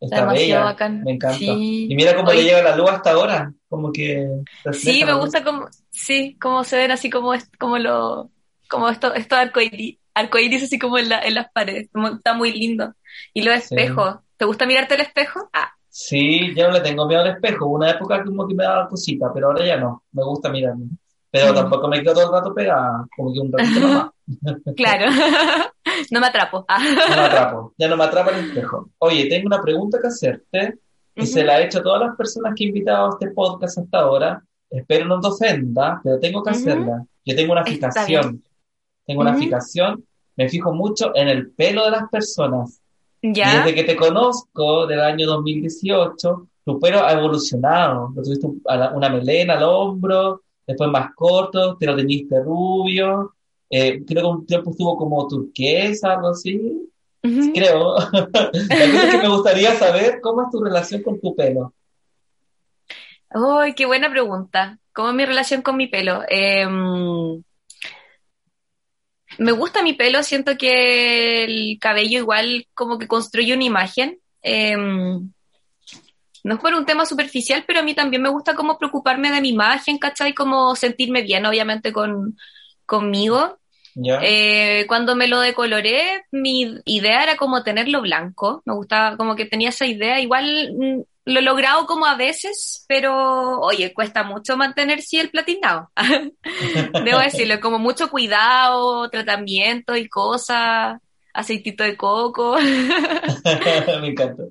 Está 0.00 0.16
Está 0.16 0.26
demasiado 0.26 0.60
bella. 0.60 0.64
bacán. 0.64 1.02
Me 1.04 1.12
encanta. 1.12 1.38
Sí. 1.38 1.86
Y 1.90 1.94
mira 1.96 2.14
cómo 2.16 2.30
le 2.30 2.38
Oye, 2.38 2.44
llega 2.48 2.62
la 2.62 2.76
luz 2.76 2.90
hasta 2.90 3.10
ahora. 3.12 3.52
Como 3.68 3.90
que 3.92 4.26
sí, 4.72 5.04
me 5.04 5.12
gusta 5.14 5.42
como, 5.44 5.66
sí, 5.90 6.36
como 6.40 6.62
se 6.64 6.76
ven 6.76 6.90
así 6.92 7.10
como, 7.10 7.34
lo, 7.78 8.30
como 8.68 8.88
esto, 8.88 9.12
esto 9.14 9.34
arcoíris, 9.36 9.98
arcoíris 10.14 10.62
así 10.62 10.78
como 10.78 10.98
en 10.98 11.08
la, 11.08 11.20
en 11.20 11.34
las 11.34 11.50
paredes. 11.52 11.88
Como- 11.92 12.08
está 12.08 12.32
muy 12.34 12.52
lindo. 12.52 12.94
Y 13.34 13.42
los 13.42 13.54
Sí. 13.56 13.74
espejos. 13.74 14.16
¿Te 14.36 14.44
gusta 14.44 14.66
mirarte 14.66 14.94
el 14.94 15.00
espejo? 15.00 15.50
Ah, 15.52 15.72
Sí, 15.90 16.54
ya 16.54 16.68
no 16.68 16.74
le 16.74 16.80
tengo 16.80 17.08
miedo 17.08 17.22
al 17.22 17.30
espejo. 17.30 17.66
Una 17.66 17.90
época 17.90 18.22
como 18.24 18.46
que 18.46 18.54
me 18.54 18.62
daba 18.62 18.88
cosita, 18.88 19.32
pero 19.34 19.48
ahora 19.48 19.66
ya 19.66 19.76
no. 19.78 20.04
Me 20.12 20.22
gusta 20.22 20.48
mirarme. 20.48 20.84
Pero 21.30 21.52
tampoco 21.54 21.88
me 21.88 22.00
quedo 22.02 22.14
todo 22.14 22.26
el 22.26 22.32
rato 22.32 22.54
pegada. 22.54 23.06
Como 23.16 23.32
que 23.32 23.40
un 23.40 23.52
ratito 23.52 23.80
nomás. 23.80 24.10
claro. 24.76 25.06
No 26.10 26.20
me 26.20 26.26
atrapo. 26.28 26.64
Ah. 26.68 26.78
No 26.78 27.16
me 27.16 27.22
atrapo. 27.22 27.74
Ya 27.78 27.88
no 27.88 27.96
me 27.96 28.04
atrapa 28.04 28.30
el 28.30 28.46
espejo. 28.46 28.88
Oye, 28.98 29.26
tengo 29.28 29.46
una 29.46 29.60
pregunta 29.60 29.98
que 30.00 30.06
hacerte. 30.08 30.78
Y 31.14 31.26
se 31.26 31.40
Ujú. 31.40 31.46
la 31.48 31.60
he 31.60 31.64
hecho 31.64 31.80
a 31.80 31.82
todas 31.82 32.00
las 32.06 32.16
personas 32.16 32.52
que 32.54 32.64
he 32.64 32.68
invitado 32.68 33.06
a 33.06 33.10
este 33.10 33.30
podcast 33.32 33.78
hasta 33.78 33.98
ahora. 33.98 34.42
Espero 34.70 35.06
no 35.06 35.20
te 35.20 35.28
ofenda, 35.28 36.00
pero 36.04 36.18
tengo 36.20 36.42
que 36.42 36.50
Ujú. 36.50 36.58
hacerla. 36.60 37.04
Yo 37.24 37.34
tengo 37.36 37.52
una 37.52 37.64
fijación. 37.64 38.42
Tengo 39.06 39.22
una 39.22 39.32
Ujú. 39.32 39.40
fijación. 39.40 40.04
Me 40.36 40.48
fijo 40.48 40.72
mucho 40.72 41.10
en 41.16 41.28
el 41.28 41.50
pelo 41.50 41.84
de 41.84 41.90
las 41.90 42.08
personas. 42.10 42.80
¿Ya? 43.20 43.56
desde 43.64 43.74
que 43.74 43.82
te 43.82 43.96
conozco, 43.96 44.86
del 44.86 45.00
año 45.00 45.26
2018, 45.26 46.46
tu 46.64 46.78
pelo 46.78 47.04
ha 47.04 47.12
evolucionado. 47.12 48.12
Lo 48.14 48.22
tuviste 48.22 48.46
una 48.94 49.08
melena 49.08 49.54
al 49.54 49.64
hombro, 49.64 50.42
después 50.68 50.90
más 50.90 51.14
corto, 51.14 51.76
te 51.76 51.86
lo 51.86 51.96
teñiste 51.96 52.40
rubio. 52.42 53.34
eh, 53.70 54.04
creo 54.06 54.22
que 54.22 54.28
un 54.28 54.46
tiempo 54.46 54.70
estuvo 54.70 54.96
como 54.96 55.26
turquesa, 55.26 56.12
algo 56.12 56.28
así. 56.28 56.90
Creo. 57.20 57.96
La 58.12 58.40
cosa 58.40 59.06
es 59.06 59.10
que 59.10 59.18
me 59.18 59.28
gustaría 59.28 59.74
saber 59.74 60.20
cómo 60.20 60.42
es 60.42 60.50
tu 60.50 60.62
relación 60.62 61.02
con 61.02 61.20
tu 61.20 61.34
pelo. 61.34 61.74
Ay, 63.30 63.74
qué 63.74 63.86
buena 63.86 64.10
pregunta. 64.10 64.78
¿Cómo 64.92 65.08
es 65.08 65.14
mi 65.14 65.24
relación 65.24 65.62
con 65.62 65.76
mi 65.76 65.86
pelo? 65.86 66.22
Em, 66.28 67.42
me 69.38 69.52
gusta 69.52 69.82
mi 69.82 69.92
pelo, 69.94 70.22
siento 70.22 70.56
que 70.56 71.44
el 71.44 71.78
cabello 71.80 72.18
igual 72.18 72.66
como 72.74 72.98
que 72.98 73.08
construye 73.08 73.54
una 73.54 73.64
imagen. 73.64 74.18
Em, 74.42 75.30
no 76.48 76.54
es 76.54 76.60
por 76.60 76.72
un 76.72 76.86
tema 76.86 77.04
superficial, 77.04 77.62
pero 77.66 77.80
a 77.80 77.82
mí 77.82 77.94
también 77.94 78.22
me 78.22 78.30
gusta 78.30 78.54
como 78.54 78.78
preocuparme 78.78 79.30
de 79.30 79.42
mi 79.42 79.50
imagen, 79.50 79.98
¿cachai? 79.98 80.32
Como 80.32 80.74
sentirme 80.74 81.20
bien, 81.20 81.44
obviamente, 81.44 81.92
con, 81.92 82.38
conmigo. 82.86 83.58
Eh, 84.22 84.86
cuando 84.86 85.14
me 85.14 85.28
lo 85.28 85.40
decoloré, 85.40 86.24
mi 86.30 86.80
idea 86.86 87.22
era 87.22 87.36
como 87.36 87.62
tenerlo 87.62 88.00
blanco. 88.00 88.62
Me 88.64 88.72
gustaba, 88.72 89.18
como 89.18 89.36
que 89.36 89.44
tenía 89.44 89.68
esa 89.68 89.84
idea. 89.84 90.20
Igual 90.20 90.72
mm, 90.74 91.00
lo 91.26 91.38
he 91.38 91.42
logrado 91.42 91.84
como 91.84 92.06
a 92.06 92.16
veces, 92.16 92.86
pero 92.88 93.60
oye, 93.60 93.92
cuesta 93.92 94.22
mucho 94.22 94.56
mantener 94.56 95.02
sí 95.02 95.18
el 95.18 95.28
platinado. 95.28 95.90
Debo 97.04 97.18
decirlo, 97.18 97.60
como 97.60 97.78
mucho 97.78 98.08
cuidado, 98.08 99.10
tratamiento 99.10 99.96
y 99.96 100.08
cosas, 100.08 100.98
aceitito 101.34 101.84
de 101.84 101.94
coco. 101.94 102.56
Me 104.00 104.08
encanta. 104.08 104.44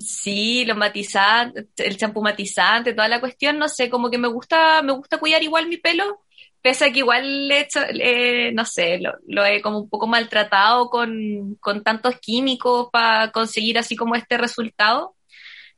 Sí, 0.00 0.64
los 0.64 0.76
matizantes, 0.76 1.66
el 1.76 1.96
champú 1.96 2.22
matizante, 2.22 2.92
toda 2.94 3.08
la 3.08 3.20
cuestión, 3.20 3.58
no 3.58 3.68
sé, 3.68 3.90
como 3.90 4.10
que 4.10 4.18
me 4.18 4.28
gusta, 4.28 4.82
me 4.82 4.92
gusta 4.92 5.18
cuidar 5.18 5.42
igual 5.42 5.68
mi 5.68 5.76
pelo, 5.78 6.24
pese 6.62 6.86
a 6.86 6.92
que 6.92 7.00
igual 7.00 7.48
le 7.48 7.58
he 7.58 7.60
hecho, 7.62 7.80
eh, 7.88 8.52
no 8.52 8.64
sé, 8.64 8.98
lo, 8.98 9.14
lo 9.26 9.44
he 9.44 9.62
como 9.62 9.80
un 9.80 9.88
poco 9.88 10.06
maltratado 10.06 10.90
con, 10.90 11.56
con 11.60 11.82
tantos 11.82 12.18
químicos 12.20 12.88
para 12.92 13.30
conseguir 13.32 13.78
así 13.78 13.96
como 13.96 14.14
este 14.14 14.38
resultado, 14.38 15.16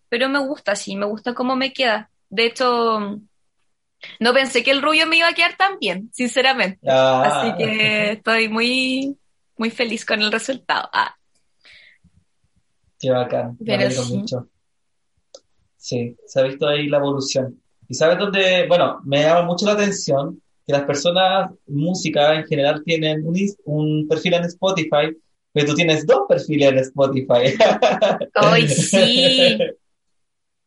pero 0.09 0.29
me 0.29 0.41
gusta, 0.41 0.77
sí, 0.77 0.97
me 0.97 1.07
gusta 1.07 1.35
cómo 1.35 1.57
me 1.57 1.73
queda. 1.73 2.11
De 2.29 2.47
hecho, 2.47 3.21
no 4.19 4.33
pensé 4.33 4.63
que 4.63 4.71
el 4.71 4.83
rubio 4.83 5.07
me 5.07 5.17
iba 5.17 5.29
a 5.29 5.35
quedar 5.35 5.57
tan 5.57 5.79
bien, 5.79 6.11
sinceramente. 6.13 6.81
Ah, 6.89 7.23
Así 7.25 7.55
que 7.57 8.13
estoy 8.13 8.49
muy, 8.49 9.17
muy 9.57 9.71
feliz 9.71 10.05
con 10.05 10.21
el 10.23 10.33
resultado. 10.33 10.89
Ah, 10.93 11.15
Qué 13.01 13.11
bacán, 13.11 13.57
me 13.59 13.67
Pero 13.67 13.87
alegro 13.87 14.03
sí. 14.03 14.17
mucho. 14.17 14.49
Sí, 15.77 16.17
se 16.27 16.41
ha 16.41 16.43
visto 16.45 16.69
ahí 16.69 16.87
la 16.89 16.99
evolución. 16.99 17.59
Y 17.89 17.95
sabes 17.95 18.19
dónde, 18.19 18.67
bueno, 18.69 19.01
me 19.05 19.23
llama 19.23 19.43
mucho 19.43 19.65
la 19.65 19.73
atención 19.73 20.41
que 20.67 20.73
las 20.73 20.83
personas, 20.83 21.51
música 21.67 22.35
en 22.35 22.47
general, 22.47 22.83
tienen 22.85 23.25
un, 23.65 24.07
perfil 24.07 24.35
en 24.35 24.45
Spotify, 24.45 25.17
pero 25.53 25.67
tú 25.67 25.75
tienes 25.75 26.07
dos 26.07 26.21
perfiles 26.29 26.69
en 26.69 26.79
Spotify. 26.79 27.57
¡Ay, 28.35 28.69
sí! 28.69 29.59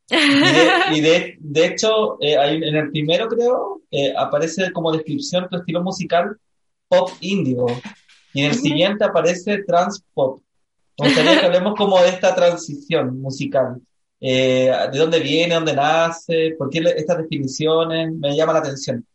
Y 0.10 0.16
de, 0.16 0.98
y 0.98 1.02
de, 1.02 1.38
de 1.40 1.66
hecho, 1.68 2.18
eh, 2.20 2.36
en 2.36 2.76
el 2.76 2.90
primero 2.90 3.28
creo, 3.28 3.82
eh, 3.92 4.14
aparece 4.18 4.72
como 4.72 4.92
descripción 4.92 5.48
tu 5.50 5.58
estilo 5.58 5.84
musical 5.84 6.36
pop 6.88 7.12
índigo. 7.22 7.68
Y 8.34 8.42
en 8.42 8.50
el 8.50 8.56
siguiente 8.56 9.04
aparece 9.04 9.64
trans 9.64 10.04
pop. 10.14 10.42
Me 10.98 11.06
gustaría 11.08 11.40
que 11.40 11.46
hablemos 11.46 11.76
como 11.76 12.02
de 12.02 12.10
esta 12.10 12.36
transición 12.36 13.20
musical. 13.20 13.82
Eh, 14.20 14.72
¿de 14.92 15.00
dónde 15.00 15.20
viene, 15.20 15.56
dónde 15.56 15.74
nace? 15.76 16.56
¿Por 16.58 16.70
qué 16.70 16.80
estas 16.96 17.18
definiciones? 17.18 18.12
Me 18.14 18.36
llama 18.36 18.54
la 18.54 18.60
atención. 18.60 19.06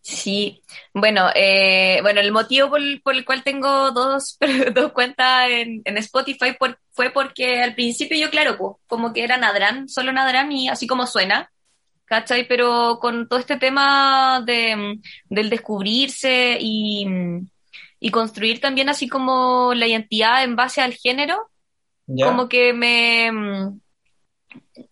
Sí, 0.00 0.62
bueno, 0.94 1.30
eh, 1.34 1.98
bueno, 2.02 2.20
el 2.20 2.30
motivo 2.30 2.70
por, 2.70 2.80
por 3.02 3.14
el 3.16 3.24
cual 3.24 3.42
tengo 3.42 3.90
dos, 3.90 4.38
dos 4.74 4.92
cuentas 4.92 5.50
en, 5.50 5.82
en 5.84 5.98
Spotify 5.98 6.52
por- 6.56 6.78
fue 6.92 7.10
porque 7.10 7.60
al 7.60 7.74
principio 7.74 8.16
yo, 8.16 8.30
claro, 8.30 8.56
pues, 8.56 8.76
como 8.86 9.12
que 9.12 9.24
era 9.24 9.36
Nadran, 9.36 9.88
solo 9.88 10.12
Nadran 10.12 10.52
y 10.52 10.68
así 10.68 10.86
como 10.86 11.08
suena, 11.08 11.50
¿cachai? 12.04 12.46
Pero 12.46 12.98
con 13.00 13.28
todo 13.28 13.40
este 13.40 13.56
tema 13.56 14.42
de, 14.46 14.76
mm, 14.76 15.02
del 15.34 15.50
descubrirse 15.50 16.56
y, 16.60 17.04
mm, 17.06 17.48
y 18.00 18.10
construir 18.10 18.60
también 18.60 18.88
así 18.88 19.08
como 19.08 19.72
la 19.74 19.86
identidad 19.86 20.44
en 20.44 20.56
base 20.56 20.80
al 20.80 20.94
género, 20.94 21.50
¿Ya? 22.06 22.26
como 22.26 22.48
que 22.48 22.72
me, 22.72 23.30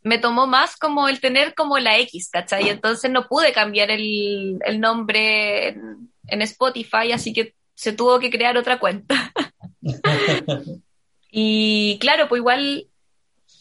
me 0.03 0.19
tomó 0.19 0.47
más 0.47 0.77
como 0.77 1.09
el 1.09 1.21
tener 1.21 1.55
como 1.55 1.79
la 1.79 1.99
X, 1.99 2.31
¿cachai? 2.31 2.69
Entonces 2.69 3.11
no 3.11 3.29
pude 3.29 3.53
cambiar 3.53 3.91
el, 3.91 4.59
el 4.65 4.81
nombre 4.81 5.69
en, 5.69 6.13
en 6.27 6.43
Spotify, 6.43 7.13
así 7.13 7.33
que 7.33 7.55
se 7.75 7.93
tuvo 7.93 8.19
que 8.19 8.31
crear 8.31 8.57
otra 8.57 8.79
cuenta. 8.79 9.33
Y 11.37 11.99
claro, 11.99 12.29
pues 12.29 12.39
igual 12.39 12.87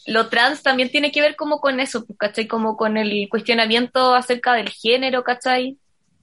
lo 0.06 0.28
trans 0.28 0.62
también 0.62 0.92
tiene 0.92 1.10
que 1.10 1.20
ver 1.20 1.34
como 1.34 1.58
con 1.60 1.80
eso, 1.80 2.06
¿cachai? 2.16 2.46
Como 2.46 2.76
con 2.76 2.96
el 2.96 3.28
cuestionamiento 3.28 4.14
acerca 4.14 4.52
del 4.54 4.68
género, 4.68 5.24
¿cachai? 5.24 5.76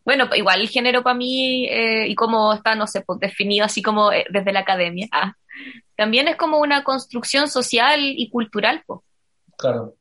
Bueno, 0.04 0.28
igual 0.36 0.62
el 0.62 0.70
género 0.70 1.04
para 1.04 1.16
mí, 1.16 1.66
eh, 1.68 2.08
y 2.08 2.16
como 2.16 2.54
está, 2.54 2.74
no 2.76 2.88
sé, 2.88 3.02
pues 3.02 3.20
definido 3.20 3.66
así 3.66 3.82
como 3.82 4.12
eh, 4.12 4.26
desde 4.30 4.52
la 4.52 4.62
academia, 4.62 5.08
ah, 5.12 5.36
también 5.96 6.28
es 6.28 6.36
como 6.38 6.60
una 6.60 6.84
construcción 6.84 7.48
social 7.48 8.00
y 8.02 8.30
cultural, 8.30 8.84
pues 8.88 9.02
Claro. 9.58 9.96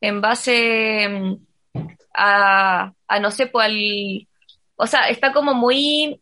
en 0.00 0.20
base, 0.22 1.08
mm, 1.08 1.36
a, 2.14 2.92
a 3.06 3.20
no 3.20 3.30
sé, 3.30 3.46
pues 3.48 3.66
al, 3.66 4.26
o 4.76 4.86
sea, 4.86 5.08
está 5.10 5.32
como 5.32 5.52
muy, 5.52 6.20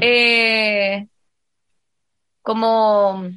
eh, 0.00 1.06
como, 2.42 3.30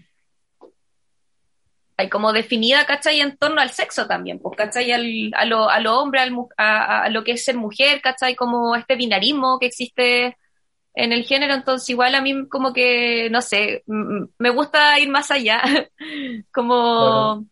hay 2.01 2.09
como 2.09 2.33
definida, 2.33 2.85
¿cachai? 2.85 3.21
En 3.21 3.37
torno 3.37 3.61
al 3.61 3.69
sexo 3.71 4.07
también, 4.07 4.39
pues, 4.39 4.57
¿cachai? 4.57 4.91
Al, 4.91 5.31
a, 5.35 5.45
lo, 5.45 5.69
a 5.69 5.79
lo 5.79 5.99
hombre, 5.99 6.21
al, 6.21 6.33
a, 6.57 7.03
a, 7.03 7.09
lo 7.09 7.23
que 7.23 7.33
es 7.33 7.45
ser 7.45 7.55
mujer, 7.55 8.01
¿cachai? 8.01 8.35
Como 8.35 8.75
este 8.75 8.95
binarismo 8.95 9.59
que 9.59 9.67
existe 9.67 10.37
en 10.93 11.13
el 11.13 11.23
género, 11.23 11.53
entonces 11.53 11.89
igual 11.89 12.15
a 12.15 12.21
mí 12.21 12.47
como 12.49 12.73
que, 12.73 13.29
no 13.31 13.41
sé, 13.41 13.83
me 13.85 14.49
gusta 14.49 14.99
ir 14.99 15.09
más 15.09 15.31
allá, 15.31 15.61
como, 16.53 17.45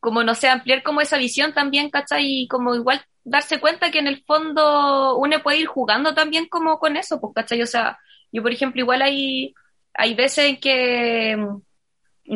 como, 0.00 0.24
no 0.24 0.34
sé, 0.34 0.48
ampliar 0.48 0.82
como 0.82 1.00
esa 1.00 1.18
visión 1.18 1.52
también, 1.52 1.90
¿cachai? 1.90 2.42
Y 2.44 2.48
como 2.48 2.74
igual 2.74 3.04
darse 3.24 3.60
cuenta 3.60 3.90
que 3.90 3.98
en 3.98 4.06
el 4.06 4.24
fondo 4.24 5.18
uno 5.18 5.42
puede 5.42 5.58
ir 5.58 5.66
jugando 5.66 6.14
también 6.14 6.48
como 6.48 6.78
con 6.78 6.96
eso, 6.96 7.20
pues, 7.20 7.32
¿cachai? 7.34 7.62
O 7.62 7.66
sea, 7.66 7.98
yo 8.32 8.42
por 8.42 8.52
ejemplo 8.52 8.80
igual 8.80 9.02
hay, 9.02 9.54
hay 9.94 10.14
veces 10.14 10.46
en 10.46 10.60
que, 10.60 11.36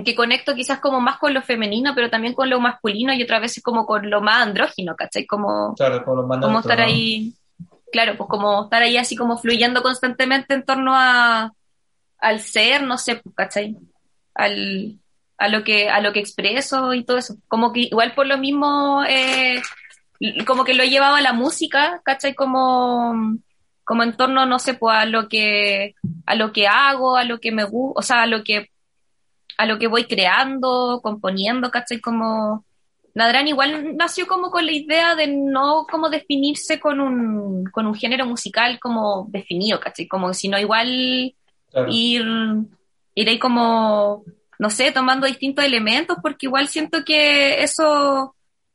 que 0.02 0.14
conecto 0.14 0.54
quizás 0.54 0.80
como 0.80 1.00
más 1.00 1.18
con 1.18 1.34
lo 1.34 1.42
femenino, 1.42 1.92
pero 1.94 2.10
también 2.10 2.34
con 2.34 2.50
lo 2.50 2.58
masculino 2.58 3.12
y 3.12 3.22
otras 3.22 3.40
veces 3.40 3.62
como 3.62 3.86
con 3.86 4.10
lo 4.10 4.20
más 4.20 4.42
andrógino, 4.42 4.96
¿cachai? 4.96 5.26
Como, 5.26 5.74
claro, 5.74 6.04
como 6.04 6.58
estar 6.58 6.80
ahí 6.80 7.34
claro, 7.94 8.16
pues 8.16 8.28
como 8.28 8.64
estar 8.64 8.82
ahí 8.82 8.96
así 8.96 9.14
como 9.14 9.38
fluyendo 9.38 9.80
constantemente 9.80 10.52
en 10.52 10.64
torno 10.64 10.96
a, 10.96 11.52
al 12.18 12.40
ser, 12.40 12.82
no 12.82 12.98
sé, 12.98 13.16
pues, 13.22 13.36
¿cachai? 13.36 13.76
Al, 14.34 14.98
a 15.38 15.46
lo 15.46 15.62
que, 15.62 15.88
a 15.90 16.00
lo 16.00 16.12
que 16.12 16.18
expreso 16.18 16.92
y 16.92 17.04
todo 17.04 17.18
eso. 17.18 17.36
Como 17.46 17.72
que 17.72 17.82
igual 17.82 18.12
por 18.16 18.26
lo 18.26 18.36
mismo, 18.36 19.04
eh, 19.08 19.62
como 20.44 20.64
que 20.64 20.74
lo 20.74 20.82
he 20.82 20.90
llevado 20.90 21.14
a 21.14 21.20
la 21.20 21.32
música, 21.32 22.00
¿cachai? 22.04 22.34
Como, 22.34 23.36
como 23.84 24.02
en 24.02 24.16
torno, 24.16 24.44
no 24.44 24.58
sé, 24.58 24.74
pues 24.74 24.96
a 24.96 25.06
lo 25.06 25.28
que, 25.28 25.94
a 26.26 26.34
lo 26.34 26.52
que 26.52 26.66
hago, 26.66 27.16
a 27.16 27.22
lo 27.22 27.38
que 27.38 27.52
me 27.52 27.62
gusta, 27.62 28.00
o 28.00 28.02
sea, 28.02 28.22
a 28.22 28.26
lo 28.26 28.42
que, 28.42 28.70
a 29.56 29.66
lo 29.66 29.78
que 29.78 29.86
voy 29.86 30.04
creando, 30.04 31.00
componiendo, 31.02 31.70
¿cachai? 31.70 32.00
Como, 32.00 32.64
Nadrán 33.14 33.46
igual 33.46 33.96
nació 33.96 34.26
como 34.26 34.50
con 34.50 34.66
la 34.66 34.72
idea 34.72 35.14
de 35.14 35.28
no 35.28 35.86
como 35.88 36.10
definirse 36.10 36.80
con 36.80 37.00
un, 37.00 37.64
con 37.66 37.86
un 37.86 37.94
género 37.94 38.26
musical 38.26 38.80
como 38.80 39.26
definido, 39.30 39.78
¿cachai? 39.78 40.08
Como 40.08 40.34
sino 40.34 40.58
igual 40.58 41.32
claro. 41.70 41.88
ir, 41.92 42.24
ir 43.14 43.28
ahí 43.28 43.38
como, 43.38 44.24
no 44.58 44.68
sé, 44.68 44.90
tomando 44.90 45.28
distintos 45.28 45.64
elementos, 45.64 46.18
porque 46.20 46.46
igual 46.46 46.66
siento 46.66 47.04
que 47.04 47.62
eso 47.62 48.34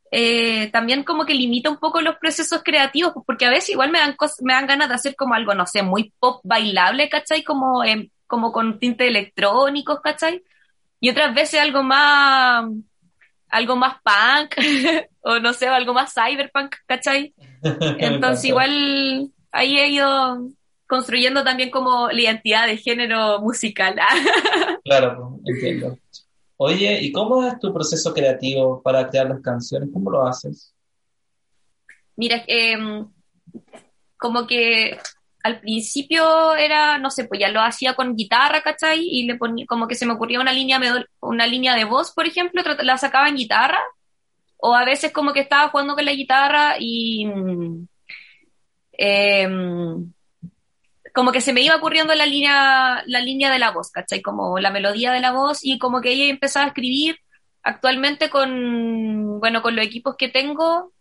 eh, 0.10 0.70
también 0.72 1.04
como 1.04 1.26
que 1.26 1.34
limita 1.34 1.70
un 1.70 1.78
poco 1.78 2.00
los 2.00 2.16
procesos 2.16 2.62
creativos, 2.64 3.14
porque 3.26 3.46
a 3.46 3.52
veces 3.52 3.72
igual 3.72 3.92
me 3.92 4.00
dan, 4.00 4.16
me 4.42 4.54
dan 4.54 4.68
ganas 4.68 4.88
de 4.88 4.96
hacer 4.96 5.16
como 5.18 5.34
algo, 5.34 5.54
no 5.54 5.66
sé, 5.66 5.84
muy 5.84 6.14
pop 6.18 6.40
bailable, 6.46 7.10
¿cachai? 7.10 7.44
Como, 7.44 7.84
eh, 7.84 8.10
como 8.26 8.54
con 8.54 8.80
tintes 8.80 9.10
electrónicos, 9.10 10.00
¿cachai? 10.02 10.42
Y 11.00 11.10
otras 11.10 11.34
veces 11.34 11.60
algo 11.60 11.84
más 11.84 12.66
algo 13.50 13.76
más 13.76 13.96
punk, 14.04 14.56
o 15.22 15.40
no 15.40 15.54
sé, 15.54 15.68
algo 15.68 15.94
más 15.94 16.14
cyberpunk, 16.14 16.76
¿cachai? 16.86 17.34
Entonces 18.00 18.46
igual 18.46 19.32
ahí 19.52 19.78
he 19.78 19.90
ido 19.90 20.50
construyendo 20.88 21.44
también 21.44 21.70
como 21.70 22.10
la 22.10 22.22
identidad 22.22 22.68
de 22.68 22.78
género 22.78 23.40
musical. 23.42 23.96
claro, 24.84 25.40
entiendo. 25.46 25.98
Oye, 26.58 27.00
¿y 27.02 27.12
cómo 27.12 27.48
es 27.48 27.60
tu 27.60 27.74
proceso 27.74 28.14
creativo 28.14 28.82
para 28.82 29.08
crear 29.08 29.30
las 29.30 29.42
canciones? 29.42 29.90
¿Cómo 29.94 30.12
lo 30.12 30.28
haces? 30.28 30.74
Mira, 32.18 32.44
eh, 32.48 32.76
como 34.18 34.46
que 34.46 35.00
al 35.44 35.60
principio 35.60 36.56
era, 36.56 36.98
no 36.98 37.10
sé, 37.12 37.26
pues 37.26 37.40
ya 37.40 37.50
lo 37.50 37.62
hacía 37.62 37.94
con 37.94 38.16
guitarra, 38.16 38.62
¿cachai? 38.62 39.00
Y 39.02 39.26
le 39.26 39.36
ponía, 39.36 39.66
como 39.68 39.88
que 39.88 39.96
se 39.96 40.06
me 40.06 40.14
ocurría 40.14 40.40
una 40.40 40.54
línea, 40.54 40.80
una 41.22 41.48
línea 41.48 41.76
de 41.76 41.86
voz, 41.86 42.12
por 42.12 42.26
ejemplo, 42.28 42.62
la 42.84 42.98
sacaba 42.98 43.30
en 43.30 43.38
guitarra, 43.38 43.80
o 44.58 44.76
a 44.76 44.86
veces 44.86 45.14
como 45.14 45.34
que 45.34 45.42
estaba 45.42 45.70
jugando 45.70 45.96
con 45.96 46.06
la 46.06 46.14
guitarra 46.14 46.76
y 46.78 47.26
eh, 48.98 49.48
como 51.14 51.32
que 51.32 51.42
se 51.42 51.54
me 51.54 51.62
iba 51.62 51.76
ocurriendo 51.76 52.14
la 52.16 52.26
línea, 52.26 53.04
la 53.06 53.22
línea 53.22 53.52
de 53.52 53.60
la 53.60 53.72
voz, 53.72 53.92
¿cachai? 53.92 54.22
Como 54.22 54.60
la 54.60 54.72
melodía 54.72 55.12
de 55.12 55.22
la 55.22 55.32
voz 55.32 55.60
y 55.64 55.80
como 55.80 56.02
que 56.02 56.12
ella 56.12 56.26
empezaba 56.26 56.66
a 56.66 56.70
escribir 56.70 57.18
actualmente 57.64 58.30
con, 58.30 59.40
bueno, 59.40 59.62
con 59.62 59.76
los 59.76 59.86
equipos 59.86 60.16
que 60.18 60.30
tengo, 60.30 60.92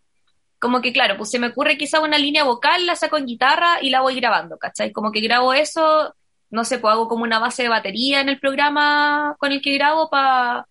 como 0.58 0.80
que 0.80 0.92
claro, 0.92 1.16
pues 1.16 1.30
se 1.30 1.38
me 1.38 1.48
ocurre 1.48 1.78
quizá 1.78 2.00
una 2.00 2.18
línea 2.18 2.44
vocal, 2.44 2.86
la 2.86 2.96
saco 2.96 3.16
en 3.16 3.26
guitarra 3.26 3.78
y 3.82 3.90
la 3.90 4.00
voy 4.00 4.14
grabando, 4.16 4.58
¿cachai? 4.58 4.92
Como 4.92 5.12
que 5.12 5.20
grabo 5.20 5.52
eso, 5.54 6.14
no 6.50 6.64
sé, 6.64 6.78
pues 6.78 6.92
hago 6.92 7.08
como 7.08 7.24
una 7.24 7.38
base 7.38 7.62
de 7.62 7.68
batería 7.68 8.20
en 8.20 8.28
el 8.28 8.40
programa 8.40 9.36
con 9.38 9.52
el 9.52 9.62
que 9.62 9.74
grabo 9.74 10.10
para 10.10 10.66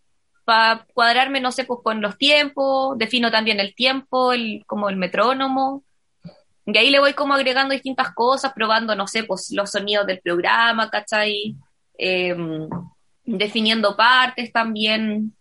pa 0.45 0.85
cuadrarme, 0.93 1.41
no 1.41 1.51
sé, 1.51 1.65
pues 1.65 1.81
con 1.83 2.01
los 2.01 2.17
tiempos, 2.17 2.97
defino 2.97 3.31
también 3.31 3.59
el 3.59 3.75
tiempo, 3.75 4.33
el, 4.33 4.63
como 4.65 4.89
el 4.89 4.95
metrónomo, 4.95 5.83
y 6.67 6.77
ahí 6.77 6.89
le 6.89 6.99
voy 6.99 7.13
como 7.13 7.33
agregando 7.33 7.73
distintas 7.73 8.13
cosas, 8.13 8.51
probando, 8.53 8.93
no 8.93 9.07
sé, 9.07 9.23
pues 9.23 9.51
los 9.51 9.71
sonidos 9.71 10.05
del 10.05 10.19
programa, 10.19 10.89
¿cachai? 10.89 11.55
Eh, 11.97 12.35
definiendo 13.23 13.95
partes 13.95 14.51
también. 14.51 15.33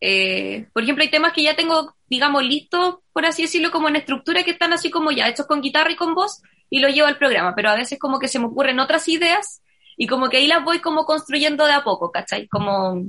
Eh, 0.00 0.66
por 0.74 0.82
ejemplo, 0.82 1.02
hay 1.02 1.10
temas 1.10 1.32
que 1.32 1.44
ya 1.44 1.56
tengo, 1.56 1.94
digamos, 2.10 2.42
listos, 2.42 2.96
por 3.12 3.24
así 3.24 3.42
decirlo, 3.42 3.70
como 3.70 3.88
en 3.88 3.96
estructura, 3.96 4.42
que 4.42 4.50
están 4.50 4.72
así 4.72 4.90
como 4.90 5.12
ya 5.12 5.28
hechos 5.28 5.46
con 5.46 5.62
guitarra 5.62 5.92
y 5.92 5.96
con 5.96 6.12
voz, 6.12 6.42
y 6.68 6.80
lo 6.80 6.88
llevo 6.88 7.06
al 7.06 7.16
programa, 7.16 7.54
pero 7.54 7.70
a 7.70 7.76
veces 7.76 7.98
como 8.00 8.18
que 8.18 8.26
se 8.28 8.40
me 8.40 8.46
ocurren 8.46 8.80
otras 8.80 9.08
ideas, 9.08 9.62
y 9.96 10.08
como 10.08 10.28
que 10.28 10.38
ahí 10.38 10.48
las 10.48 10.64
voy 10.64 10.80
como 10.80 11.04
construyendo 11.04 11.64
de 11.66 11.72
a 11.72 11.84
poco, 11.84 12.10
¿cachai? 12.10 12.48
Como... 12.48 13.04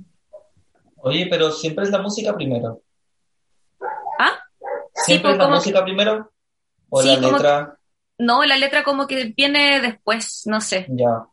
Oye, 0.97 1.27
pero 1.29 1.51
siempre 1.51 1.83
es 1.83 1.89
la 1.89 1.99
música 1.99 2.35
primero. 2.35 2.81
¿Ah? 4.19 4.37
¿Siempre 4.93 5.15
sí, 5.15 5.19
pues, 5.19 5.33
es 5.33 5.39
la 5.39 5.47
música 5.47 5.83
primero? 5.83 6.31
¿O 6.89 7.01
sí, 7.01 7.07
la 7.07 7.19
letra? 7.19 7.65
Que... 7.65 8.23
No, 8.23 8.45
la 8.45 8.57
letra 8.57 8.83
como 8.83 9.07
que 9.07 9.33
viene 9.35 9.81
después, 9.81 10.43
no 10.45 10.61
sé. 10.61 10.85
Ya. 10.89 11.25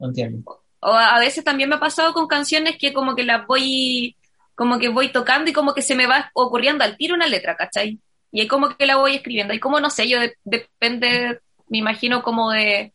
No 0.00 0.08
entiendo. 0.08 0.64
O 0.80 0.92
a 0.92 1.20
veces 1.20 1.44
también 1.44 1.68
me 1.68 1.76
ha 1.76 1.80
pasado 1.80 2.12
con 2.12 2.26
canciones 2.26 2.76
que 2.78 2.92
como 2.92 3.14
que 3.14 3.22
las 3.22 3.46
voy 3.46 4.16
como 4.58 4.80
que 4.80 4.88
voy 4.88 5.10
tocando 5.10 5.48
y 5.48 5.52
como 5.52 5.72
que 5.72 5.82
se 5.82 5.94
me 5.94 6.08
va 6.08 6.32
ocurriendo 6.34 6.82
al 6.82 6.96
tiro 6.96 7.14
una 7.14 7.28
letra, 7.28 7.54
¿cachai? 7.54 8.00
Y 8.32 8.40
ahí 8.40 8.48
como 8.48 8.76
que 8.76 8.86
la 8.86 8.96
voy 8.96 9.14
escribiendo. 9.14 9.54
Y 9.54 9.60
como 9.60 9.78
no 9.78 9.88
sé, 9.88 10.08
yo 10.08 10.18
de, 10.18 10.34
depende, 10.42 11.38
me 11.68 11.78
imagino 11.78 12.24
como 12.24 12.50
de, 12.50 12.92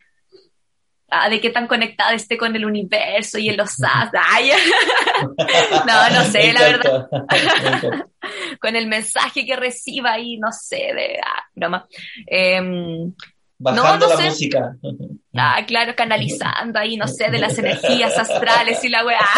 ah, 1.10 1.30
de 1.30 1.40
qué 1.40 1.52
tan 1.52 1.68
conectada 1.68 2.12
esté 2.16 2.38
con 2.38 2.54
el 2.54 2.66
universo 2.66 3.40
y 3.40 3.48
en 3.48 3.56
los 3.56 3.72
SAS. 3.72 4.12
Ay. 4.30 4.52
no, 5.88 6.10
no 6.10 6.24
sé, 6.26 6.52
la 6.52 6.62
verdad. 6.64 7.08
con 8.60 8.76
el 8.76 8.88
mensaje 8.88 9.46
que 9.46 9.56
reciba 9.56 10.12
ahí, 10.12 10.36
no 10.36 10.52
sé, 10.52 10.92
de 10.94 11.18
ah, 11.26 11.44
broma. 11.56 11.88
Eh, 12.28 12.60
Bajando 13.58 14.00
no, 14.00 14.00
no 14.00 14.08
la 14.10 14.18
sé. 14.18 14.26
música. 14.26 14.76
Ah, 15.34 15.64
claro, 15.66 15.96
canalizando 15.96 16.78
ahí, 16.78 16.98
no 16.98 17.08
sé, 17.08 17.32
de 17.32 17.40
las 17.40 17.58
energías 17.58 18.18
astrales 18.18 18.84
y 18.84 18.90
la 18.90 19.06
weá. 19.06 19.30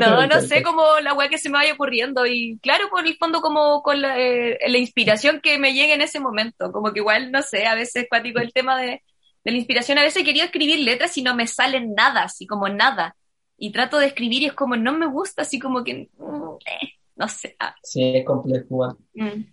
No, 0.00 0.26
no 0.26 0.40
sé 0.40 0.62
cómo 0.62 0.82
la 1.02 1.14
weá 1.14 1.28
que 1.28 1.38
se 1.38 1.48
me 1.48 1.58
vaya 1.58 1.74
ocurriendo. 1.74 2.26
Y 2.26 2.58
claro, 2.62 2.88
por 2.90 3.06
el 3.06 3.16
fondo, 3.16 3.40
como 3.40 3.82
con 3.82 4.00
la, 4.00 4.18
eh, 4.18 4.58
la, 4.66 4.78
inspiración 4.78 5.40
que 5.40 5.58
me 5.58 5.74
llegue 5.74 5.94
en 5.94 6.02
ese 6.02 6.20
momento. 6.20 6.72
Como 6.72 6.92
que 6.92 7.00
igual, 7.00 7.32
no 7.32 7.42
sé, 7.42 7.66
a 7.66 7.74
veces 7.74 8.06
cuático 8.08 8.38
el 8.40 8.52
tema 8.52 8.78
de, 8.80 9.02
de, 9.44 9.50
la 9.50 9.56
inspiración. 9.56 9.98
A 9.98 10.02
veces 10.02 10.22
he 10.22 10.24
querido 10.24 10.44
escribir 10.44 10.78
letras 10.80 11.16
y 11.18 11.22
no 11.22 11.34
me 11.34 11.46
salen 11.46 11.94
nada, 11.94 12.24
así 12.24 12.46
como 12.46 12.68
nada. 12.68 13.16
Y 13.58 13.72
trato 13.72 13.98
de 13.98 14.06
escribir 14.06 14.42
y 14.42 14.46
es 14.46 14.52
como 14.52 14.76
no 14.76 14.92
me 14.92 15.06
gusta, 15.06 15.42
así 15.42 15.58
como 15.58 15.82
que. 15.82 16.08
Mm, 16.18 16.56
eh, 16.66 16.88
no 17.16 17.28
sé. 17.28 17.56
Ah. 17.58 17.74
Sí, 17.82 18.16
es 18.16 18.24
complejo. 18.24 18.98
Mm. 19.14 19.44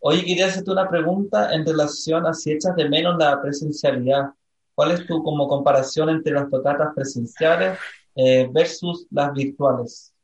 Oye, 0.00 0.24
quería 0.24 0.46
hacerte 0.46 0.70
una 0.70 0.88
pregunta 0.88 1.54
en 1.54 1.64
relación 1.64 2.26
a 2.26 2.32
si 2.32 2.50
echas 2.52 2.74
de 2.74 2.88
menos 2.88 3.16
la 3.18 3.40
presencialidad. 3.40 4.30
¿Cuál 4.74 4.92
es 4.92 5.06
tu 5.06 5.22
como 5.22 5.46
comparación 5.48 6.08
entre 6.10 6.32
las 6.32 6.50
tocatas 6.50 6.88
presenciales 6.94 7.78
eh, 8.16 8.48
versus 8.50 9.06
las 9.10 9.32
virtuales? 9.32 10.14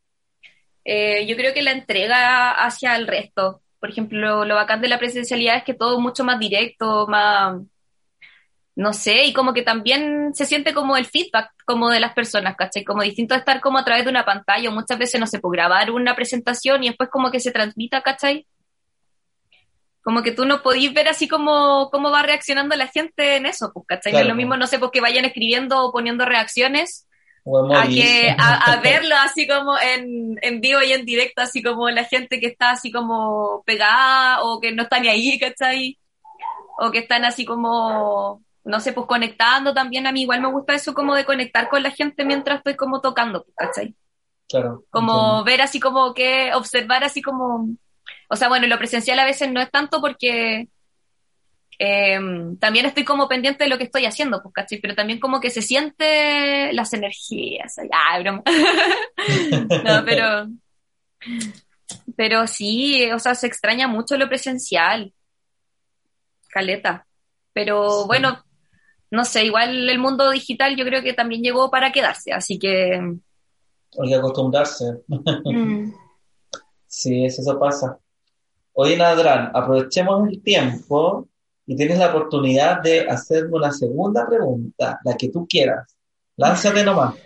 Eh, 0.85 1.27
yo 1.27 1.37
creo 1.37 1.53
que 1.53 1.63
la 1.63 1.73
entrega 1.73 2.53
hacia 2.53 2.97
el 2.97 3.07
resto. 3.07 3.61
Por 3.79 3.91
ejemplo, 3.91 4.45
lo, 4.45 4.55
bacán 4.55 4.81
de 4.81 4.89
la 4.89 4.99
presencialidad 4.99 5.59
es 5.59 5.65
que 5.65 5.75
todo 5.75 5.97
es 5.97 6.01
mucho 6.01 6.25
más 6.25 6.41
directo, 6.41 7.07
más, 7.07 7.61
no 8.75 8.93
sé, 8.93 9.25
y 9.25 9.33
como 9.33 9.53
que 9.53 9.63
también 9.63 10.35
se 10.35 10.47
siente 10.47 10.73
como 10.73 10.97
el 10.97 11.05
feedback 11.05 11.51
como 11.67 11.91
de 11.91 12.01
las 12.01 12.15
personas, 12.15 12.57
¿cachai? 12.57 12.85
Como 12.85 13.03
distinto 13.03 13.35
de 13.35 13.41
estar 13.41 13.61
como 13.61 13.79
a 13.79 13.85
través 13.85 14.05
de 14.05 14.11
una 14.11 14.25
pantalla, 14.25 14.71
muchas 14.71 14.99
veces 14.99 15.21
no 15.21 15.27
se 15.27 15.41
puede 15.41 15.59
grabar 15.59 15.91
una 15.91 16.17
presentación 16.17 16.83
y 16.83 16.89
después 16.89 17.11
como 17.11 17.31
que 17.31 17.41
se 17.41 17.53
transmita, 17.53 18.03
¿cachai? 18.03 18.47
Como 20.09 20.23
que 20.23 20.33
tú 20.33 20.47
no 20.47 20.63
podís 20.63 20.95
ver 20.95 21.07
así 21.07 21.29
como 21.29 21.91
cómo 21.91 22.11
va 22.11 22.23
reaccionando 22.23 22.75
la 22.77 22.87
gente 22.87 23.37
en 23.37 23.45
eso, 23.45 23.73
pues, 23.75 23.85
¿cachai? 23.87 24.13
Claro. 24.13 24.25
No 24.25 24.31
es 24.31 24.33
lo 24.33 24.37
mismo, 24.39 24.57
no 24.57 24.67
sé, 24.67 24.79
porque 24.79 25.03
vayan 25.03 25.27
escribiendo 25.27 25.85
o 25.85 25.93
poniendo 25.93 26.25
reacciones 26.25 27.07
a, 27.75 27.87
que, 27.87 28.35
a, 28.39 28.73
a 28.73 28.77
verlo 28.81 29.15
así 29.17 29.47
como 29.47 29.79
en, 29.79 30.39
en 30.41 30.63
vivo 30.63 30.81
y 30.81 30.95
en 30.95 31.05
directo, 31.05 31.43
así 31.43 31.63
como 31.63 31.91
la 31.91 32.05
gente 32.05 32.41
que 32.41 32.47
está 32.47 32.71
así 32.71 32.91
como 32.91 33.63
pegada 33.67 34.41
o 34.45 34.59
que 34.61 34.73
no 34.73 34.85
está 34.85 34.99
ni 34.99 35.09
ahí, 35.09 35.39
¿cachai? 35.39 35.99
O 36.79 36.91
que 36.91 37.01
están 37.01 37.27
así 37.27 37.45
como, 37.45 38.43
no 38.65 38.81
sé, 38.81 38.95
pues 38.95 39.07
conectando 39.07 39.75
también. 39.75 40.07
A 40.07 40.13
mí 40.13 40.23
igual 40.23 40.41
me 40.41 40.51
gusta 40.51 40.73
eso 40.73 40.95
como 40.95 41.15
de 41.17 41.27
conectar 41.27 41.69
con 41.69 41.83
la 41.83 41.91
gente 41.91 42.25
mientras 42.25 42.61
estoy 42.61 42.77
como 42.77 43.03
tocando, 43.03 43.45
pues, 43.45 43.55
¿cachai? 43.55 43.95
Claro. 44.49 44.85
Como 44.89 45.13
entiendo. 45.13 45.45
ver 45.45 45.61
así 45.61 45.79
como 45.79 46.15
que, 46.15 46.55
observar 46.55 47.05
así 47.05 47.21
como, 47.21 47.77
o 48.29 48.37
sea, 48.37 48.49
bueno, 48.49 48.67
lo 48.67 48.79
presencial 48.79 49.19
a 49.19 49.25
veces 49.25 49.51
no 49.51 49.61
es 49.61 49.71
tanto 49.71 50.01
porque 50.01 50.69
eh, 51.79 52.19
también 52.59 52.87
estoy 52.87 53.05
como 53.05 53.29
pendiente 53.29 53.65
de 53.65 53.71
lo 53.71 53.79
que 53.79 53.85
estoy 53.85 54.05
haciendo, 54.05 54.43
pues, 54.43 54.53
¿cachai? 54.53 54.81
Pero 54.81 54.95
también 54.95 55.21
como 55.21 55.41
que 55.41 55.51
se 55.51 55.63
siente 55.63 56.73
las 56.73 56.93
energías. 56.93 57.77
Ah, 57.93 58.19
broma. 58.21 58.43
no, 59.85 60.05
pero, 60.05 60.49
pero 62.17 62.47
sí, 62.47 63.11
o 63.13 63.19
sea, 63.19 63.35
se 63.35 63.47
extraña 63.47 63.87
mucho 63.89 64.17
lo 64.17 64.29
presencial. 64.29 65.13
Caleta. 66.49 67.07
Pero 67.53 68.03
Sí. 68.03 68.07
bueno, 68.07 68.45
no 69.11 69.25
sé, 69.25 69.45
igual 69.45 69.89
el 69.89 69.99
mundo 69.99 70.31
digital 70.31 70.77
yo 70.77 70.85
creo 70.85 71.03
que 71.03 71.13
también 71.13 71.43
llegó 71.43 71.71
para 71.71 71.93
quedarse, 71.93 72.33
así 72.33 72.59
que... 72.59 72.95
Hay 74.01 74.09
que 74.09 74.15
acostumbrarse. 74.15 74.85
mm, 75.07 75.93
Sí, 76.87 77.25
eso, 77.25 77.43
eso 77.43 77.59
pasa. 77.59 77.99
Oye, 78.81 78.97
Nadrán, 78.97 79.51
aprovechemos 79.55 80.29
el 80.29 80.41
tiempo 80.41 81.27
y 81.67 81.75
tienes 81.75 81.99
la 81.99 82.11
oportunidad 82.11 82.81
de 82.81 83.09
hacerme 83.09 83.57
una 83.57 83.73
segunda 83.73 84.25
pregunta, 84.25 85.01
la 85.05 85.17
que 85.17 85.31
tú 85.31 85.49
quieras. 85.49 85.97
Lánzate 86.37 86.85
nomás. 86.85 87.17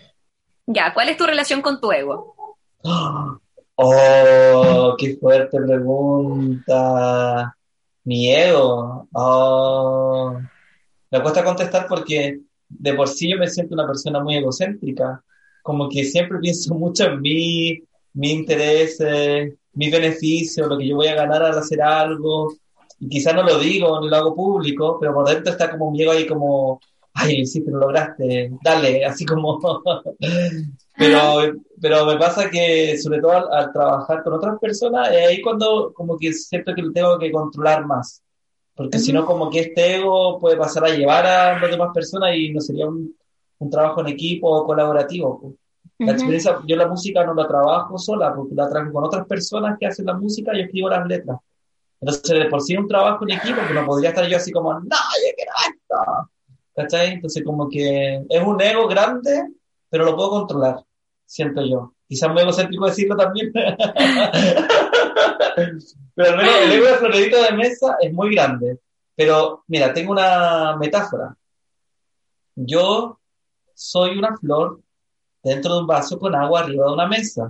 Ya, 0.65 0.95
¿cuál 0.95 1.11
es 1.11 1.19
tu 1.19 1.27
relación 1.27 1.61
con 1.61 1.79
tu 1.79 1.93
ego? 1.93 2.35
Oh, 3.75 4.95
qué 4.99 5.17
fuerte 5.17 5.59
pregunta. 5.61 7.57
Mi 8.05 8.31
ego. 8.31 9.09
Oh. 9.13 10.39
Me 11.11 11.23
cuesta 11.23 11.43
contestar 11.43 11.87
porque 11.89 12.41
de 12.69 12.95
por 12.95 13.09
sí 13.09 13.31
yo 13.31 13.39
me 13.39 13.49
siento 13.49 13.75
una 13.75 13.87
persona 13.87 14.23
muy 14.23 14.37
egocéntrica. 14.37 15.23
Como 15.63 15.89
que 15.89 16.05
siempre 16.05 16.39
pienso 16.41 16.75
mucho 16.75 17.05
en 17.07 17.21
mí, 17.21 17.83
mis 18.13 18.33
intereses, 18.33 19.55
mis 19.75 19.91
beneficios, 19.93 20.69
lo 20.69 20.79
que 20.79 20.89
yo 20.89 20.97
voy 20.97 21.09
a 21.09 21.15
ganar 21.15 21.43
al 21.43 21.59
hacer 21.59 21.83
algo. 21.83 22.53
Y 23.01 23.09
quizás 23.09 23.35
no 23.35 23.43
lo 23.43 23.59
digo 23.59 24.01
ni 24.01 24.09
lo 24.09 24.17
hago 24.17 24.35
público, 24.35 24.99
pero 25.01 25.15
por 25.15 25.29
dentro 25.29 25.53
está 25.53 25.71
como 25.71 25.91
mi 25.91 26.03
ego 26.03 26.13
ahí 26.13 26.27
como, 26.27 26.81
ay, 27.15 27.37
lo 27.37 27.43
hiciste, 27.43 27.71
lo 27.71 27.79
lograste, 27.79 28.51
dale, 28.63 29.05
así 29.05 29.25
como... 29.25 29.61
Pero, 30.95 31.55
pero 31.81 32.07
me 32.07 32.17
pasa 32.17 32.51
que, 32.51 32.97
sobre 32.99 33.21
todo 33.21 33.33
al, 33.33 33.53
al 33.53 33.73
trabajar 33.73 34.23
con 34.23 34.35
otras 34.35 34.59
personas, 34.61 35.11
es 35.11 35.27
ahí 35.27 35.41
cuando 35.41 35.93
como 35.95 36.19
que 36.19 36.33
siento 36.33 36.75
que 36.75 36.83
lo 36.83 36.93
tengo 36.93 37.19
que 37.19 37.33
controlar 37.33 37.87
más. 37.87 38.23
Porque 38.75 38.99
si 38.99 39.13
no, 39.13 39.27
como 39.27 39.51
que 39.51 39.61
este 39.61 39.97
ego 39.97 40.39
puede 40.39 40.57
pasar 40.57 40.85
a 40.85 40.95
llevar 40.95 41.27
a 41.27 41.59
las 41.59 41.71
demás 41.71 41.91
personas 41.93 42.35
y 42.37 42.51
no 42.51 42.61
sería 42.61 42.87
un, 42.87 43.15
un 43.59 43.71
trabajo 43.71 44.01
en 44.01 44.09
equipo 44.09 44.49
o 44.51 44.67
colaborativo. 44.67 45.55
La 45.99 46.07
Ujú. 46.07 46.15
experiencia, 46.15 46.59
yo 46.67 46.77
la 46.77 46.89
música 46.89 47.25
no 47.25 47.35
la 47.35 47.47
trabajo 47.47 47.99
sola, 47.99 48.35
porque 48.35 48.55
la 48.55 48.69
trabajo 48.69 48.93
con 48.93 49.05
otras 49.05 49.27
personas 49.27 49.77
que 49.79 49.87
hacen 49.87 50.07
la 50.07 50.15
música 50.15 50.51
y 50.55 50.63
escribo 50.63 50.89
las 50.89 51.07
letras. 51.07 51.39
Entonces, 52.01 52.39
de 52.39 52.47
por 52.47 52.61
sí 52.61 52.75
es 52.75 52.81
un 52.81 52.89
trabajo 52.89 53.25
en 53.25 53.37
equipo, 53.37 53.61
que 53.67 53.75
no 53.75 53.87
podría 53.87 54.09
estar 54.09 54.27
yo 54.27 54.37
así 54.37 54.51
como, 54.51 54.73
no, 54.73 54.81
yo 54.81 54.89
quiero 55.37 55.53
esto. 55.71 55.97
¿Cachai? 56.75 57.13
Entonces, 57.13 57.45
como 57.45 57.69
que 57.69 58.25
es 58.29 58.43
un 58.43 58.61
ego 58.61 58.89
grande, 58.89 59.53
pero 59.89 60.05
lo 60.05 60.17
puedo 60.17 60.31
controlar, 60.31 60.83
siento 61.25 61.65
yo. 61.65 61.93
Quizás 62.09 62.31
muy 62.31 62.43
egocéntrico 62.43 62.87
decirlo 62.87 63.17
también. 63.17 63.53
Pero 66.15 66.31
al 66.31 66.37
menos 66.37 66.55
el 66.63 66.73
ego 66.73 66.87
de 66.87 66.95
Floredito 66.95 67.43
de 67.43 67.53
Mesa 67.53 67.97
es 68.01 68.13
muy 68.13 68.35
grande. 68.35 68.79
Pero 69.15 69.65
mira, 69.67 69.95
tengo 69.95 70.13
una 70.13 70.77
metáfora. 70.77 71.35
Yo 72.55 73.19
soy 73.75 74.19
una 74.19 74.37
flor 74.37 74.81
dentro 75.43 75.75
de 75.75 75.81
un 75.81 75.87
vaso 75.87 76.19
con 76.19 76.35
agua 76.35 76.61
arriba 76.61 76.87
de 76.87 76.93
una 76.93 77.07
mesa. 77.07 77.47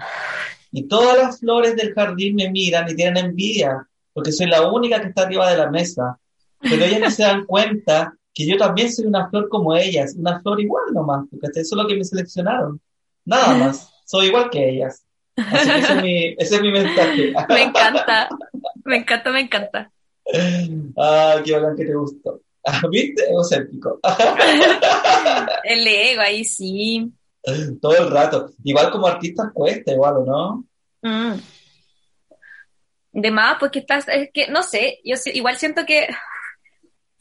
Y 0.71 0.85
todas 0.85 1.17
las 1.19 1.41
flores 1.41 1.77
del 1.77 1.93
jardín 1.93 2.37
me 2.37 2.51
miran 2.51 2.89
y 2.89 2.95
tienen 2.95 3.27
envidia, 3.27 3.87
porque 4.13 4.33
soy 4.33 4.47
la 4.47 4.71
única 4.71 5.01
que 5.01 5.09
está 5.09 5.23
arriba 5.23 5.51
de 5.51 5.59
la 5.59 5.71
mesa. 5.71 6.19
Pero 6.61 6.85
ellas 6.85 7.01
no 7.01 7.11
se 7.11 7.23
dan 7.23 7.45
cuenta 7.45 8.15
que 8.33 8.47
yo 8.47 8.57
también 8.57 8.91
soy 8.91 9.07
una 9.07 9.29
flor 9.29 9.49
como 9.49 9.77
ellas, 9.77 10.15
una 10.17 10.41
flor 10.41 10.61
igual 10.61 10.85
nomás, 10.93 11.27
porque 11.31 11.49
eso 11.61 11.75
es 11.77 11.83
lo 11.83 11.87
que 11.87 11.97
me 11.97 12.05
seleccionaron. 12.05 12.81
Nada 13.25 13.55
más, 13.55 13.93
soy 14.07 14.27
igual 14.27 14.49
que 14.51 14.71
ellas. 14.71 15.05
Así 15.37 15.71
que 15.71 15.79
ese 15.79 15.93
es 15.93 16.03
mi, 16.03 16.27
ese 16.39 16.55
es 16.57 16.63
mi 16.63 16.73
mensaje. 16.73 17.33
Me 17.49 17.63
encanta, 17.63 18.29
me 18.85 18.97
encanta, 18.97 19.31
me 19.31 19.41
encanta. 19.41 19.93
Ah, 20.97 21.41
qué 21.45 21.53
bacán 21.53 21.77
que 21.77 21.85
te 21.85 21.95
gustó. 21.95 22.41
Ah, 22.65 22.81
¿Viste? 22.91 23.29
Egocéntrico. 23.29 23.99
El 25.65 25.87
ego, 25.87 26.23
ahí 26.23 26.45
sí. 26.45 27.13
Todo 27.81 27.97
el 27.97 28.11
rato. 28.11 28.51
Igual 28.65 28.91
como 28.91 29.07
artistas 29.07 29.49
cuesta, 29.53 29.93
igual, 29.93 30.17
¿o 30.19 30.25
no? 30.25 30.65
Mm. 31.03 31.39
De 33.13 33.31
más, 33.31 33.57
pues 33.59 33.71
que 33.73 33.81
estás, 33.81 34.09
es 34.09 34.31
que, 34.33 34.49
no 34.49 34.63
sé, 34.63 35.01
yo 35.05 35.17
igual 35.35 35.57
siento 35.57 35.85
que, 35.85 36.09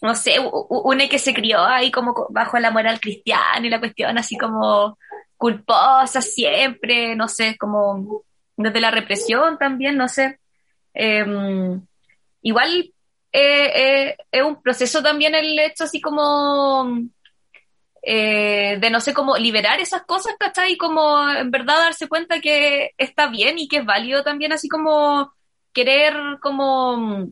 no 0.01 0.15
sé, 0.15 0.35
une 0.39 1.09
que 1.09 1.19
se 1.19 1.33
crió 1.33 1.59
ahí 1.63 1.91
como 1.91 2.13
co- 2.13 2.27
bajo 2.29 2.57
la 2.59 2.71
moral 2.71 2.99
cristiana 3.01 3.65
y 3.65 3.69
la 3.69 3.79
cuestión 3.79 4.17
así 4.17 4.37
como 4.37 4.97
culposa 5.35 6.21
siempre, 6.21 7.15
no 7.15 7.27
sé, 7.27 7.57
como 7.57 8.23
desde 8.55 8.79
la 8.79 8.91
represión 8.91 9.57
también, 9.57 9.97
no 9.97 10.07
sé. 10.07 10.39
Em, 10.93 11.81
igual 12.41 12.93
eh, 13.33 13.71
eh, 14.11 14.17
es 14.31 14.43
un 14.43 14.61
proceso 14.61 15.03
también 15.03 15.35
el 15.35 15.57
hecho 15.59 15.83
así 15.85 15.99
como 15.99 16.99
eh, 18.01 18.77
de 18.79 18.89
no 18.89 18.99
sé 18.99 19.13
cómo 19.13 19.37
liberar 19.37 19.79
esas 19.79 20.03
cosas, 20.03 20.35
¿cachai? 20.39 20.73
Y 20.73 20.77
como 20.77 21.29
en 21.29 21.51
verdad 21.51 21.77
darse 21.77 22.07
cuenta 22.07 22.39
que 22.39 22.91
está 22.97 23.27
bien 23.27 23.59
y 23.59 23.67
que 23.67 23.77
es 23.77 23.85
válido 23.85 24.23
también 24.23 24.53
así 24.53 24.67
como 24.69 25.33
querer 25.73 26.13
como 26.41 27.29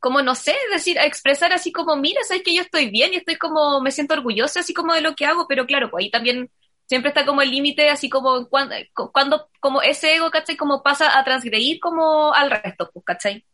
como 0.00 0.22
no 0.22 0.34
sé, 0.34 0.56
decir, 0.72 0.96
expresar 0.98 1.52
así 1.52 1.72
como, 1.72 1.94
mira, 1.94 2.22
sabes 2.26 2.42
que 2.42 2.54
yo 2.54 2.62
estoy 2.62 2.90
bien 2.90 3.12
y 3.12 3.16
estoy 3.16 3.36
como, 3.36 3.82
me 3.82 3.90
siento 3.90 4.14
orgullosa 4.14 4.60
así 4.60 4.72
como 4.72 4.94
de 4.94 5.02
lo 5.02 5.14
que 5.14 5.26
hago, 5.26 5.46
pero 5.46 5.66
claro, 5.66 5.90
pues 5.90 6.04
ahí 6.04 6.10
también 6.10 6.50
siempre 6.86 7.10
está 7.10 7.26
como 7.26 7.42
el 7.42 7.50
límite, 7.50 7.90
así 7.90 8.08
como 8.08 8.48
cuando, 8.48 8.74
cuando, 9.12 9.48
como 9.60 9.82
ese 9.82 10.16
ego, 10.16 10.30
¿cachai? 10.30 10.56
Como 10.56 10.82
pasa 10.82 11.18
a 11.18 11.22
transgredir 11.22 11.78
como 11.80 12.32
al 12.32 12.50
resto, 12.50 12.90
pues, 12.92 13.04
¿cachai? 13.04 13.44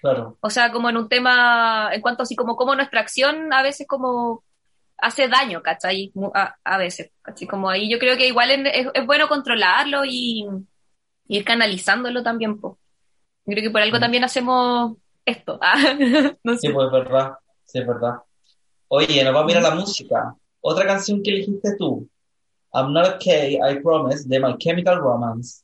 Claro. 0.00 0.38
O 0.40 0.48
sea, 0.48 0.70
como 0.70 0.88
en 0.88 0.96
un 0.96 1.08
tema, 1.08 1.90
en 1.92 2.00
cuanto 2.00 2.22
así 2.22 2.36
como, 2.36 2.56
como 2.56 2.76
nuestra 2.76 3.00
acción 3.00 3.52
a 3.52 3.62
veces 3.62 3.86
como 3.86 4.44
hace 4.98 5.28
daño, 5.28 5.62
¿cachai? 5.62 6.12
A, 6.34 6.54
a 6.64 6.78
veces, 6.78 7.10
¿cachai? 7.22 7.46
Como 7.48 7.68
ahí 7.70 7.90
yo 7.90 7.98
creo 7.98 8.16
que 8.16 8.26
igual 8.28 8.50
es, 8.50 8.88
es- 8.94 9.06
bueno 9.06 9.28
controlarlo 9.28 10.04
y 10.04 10.46
ir 11.28 11.44
canalizándolo 11.44 12.22
también. 12.22 12.58
Yo 12.60 12.76
creo 13.46 13.62
que 13.62 13.70
por 13.70 13.80
algo 13.82 13.98
Mm. 13.98 14.00
también 14.00 14.24
hacemos 14.24 14.96
esto. 15.24 15.58
Ah, 15.62 15.74
Sí, 16.60 16.68
pues 16.70 16.86
es 16.86 16.92
verdad. 16.92 17.32
Sí, 17.64 17.78
es 17.78 17.86
verdad. 17.86 18.14
Oye, 18.88 19.22
nos 19.24 19.34
vamos 19.34 19.52
a 19.54 19.58
ir 19.58 19.64
a 19.64 19.68
la 19.68 19.74
música. 19.74 20.34
Otra 20.60 20.86
canción 20.86 21.22
que 21.22 21.30
elegiste 21.30 21.76
tú. 21.78 22.08
I'm 22.72 22.92
Not 22.92 23.16
Okay, 23.16 23.56
I 23.56 23.80
Promise, 23.82 24.28
de 24.28 24.40
My 24.40 24.56
Chemical 24.58 24.98
Romance. 24.98 25.62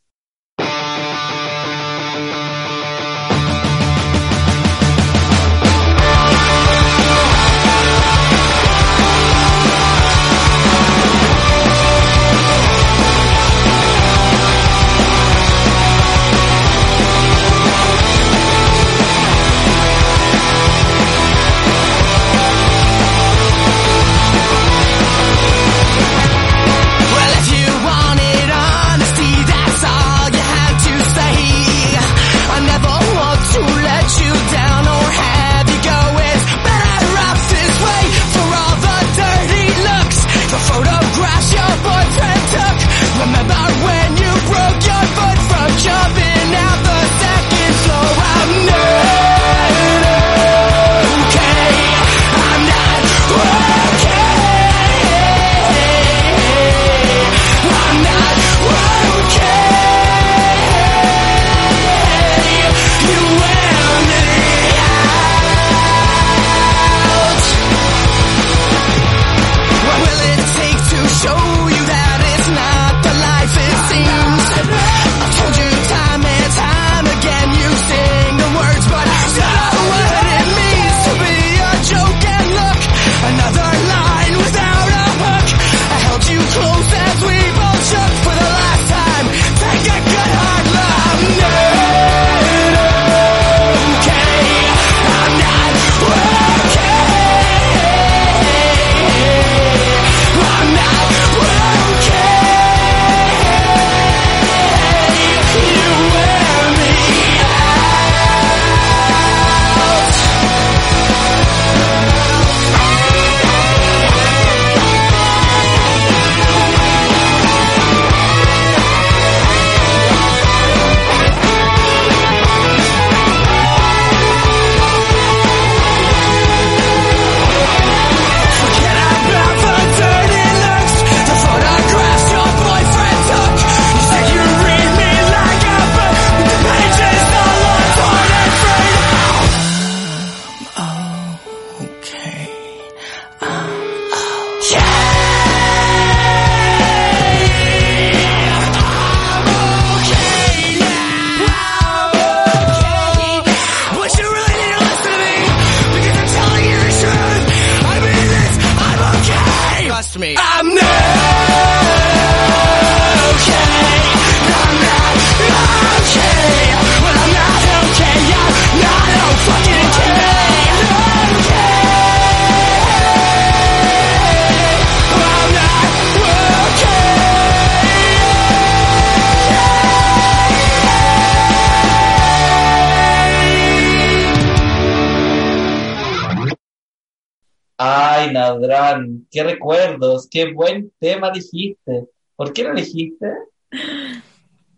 Nadrán, 188.32 189.26
qué 189.30 189.42
recuerdos, 189.42 190.28
qué 190.30 190.52
buen 190.52 190.92
tema 190.98 191.30
dijiste. 191.30 192.08
¿Por 192.36 192.52
qué 192.52 192.64
lo 192.64 192.72
elegiste? 192.72 193.26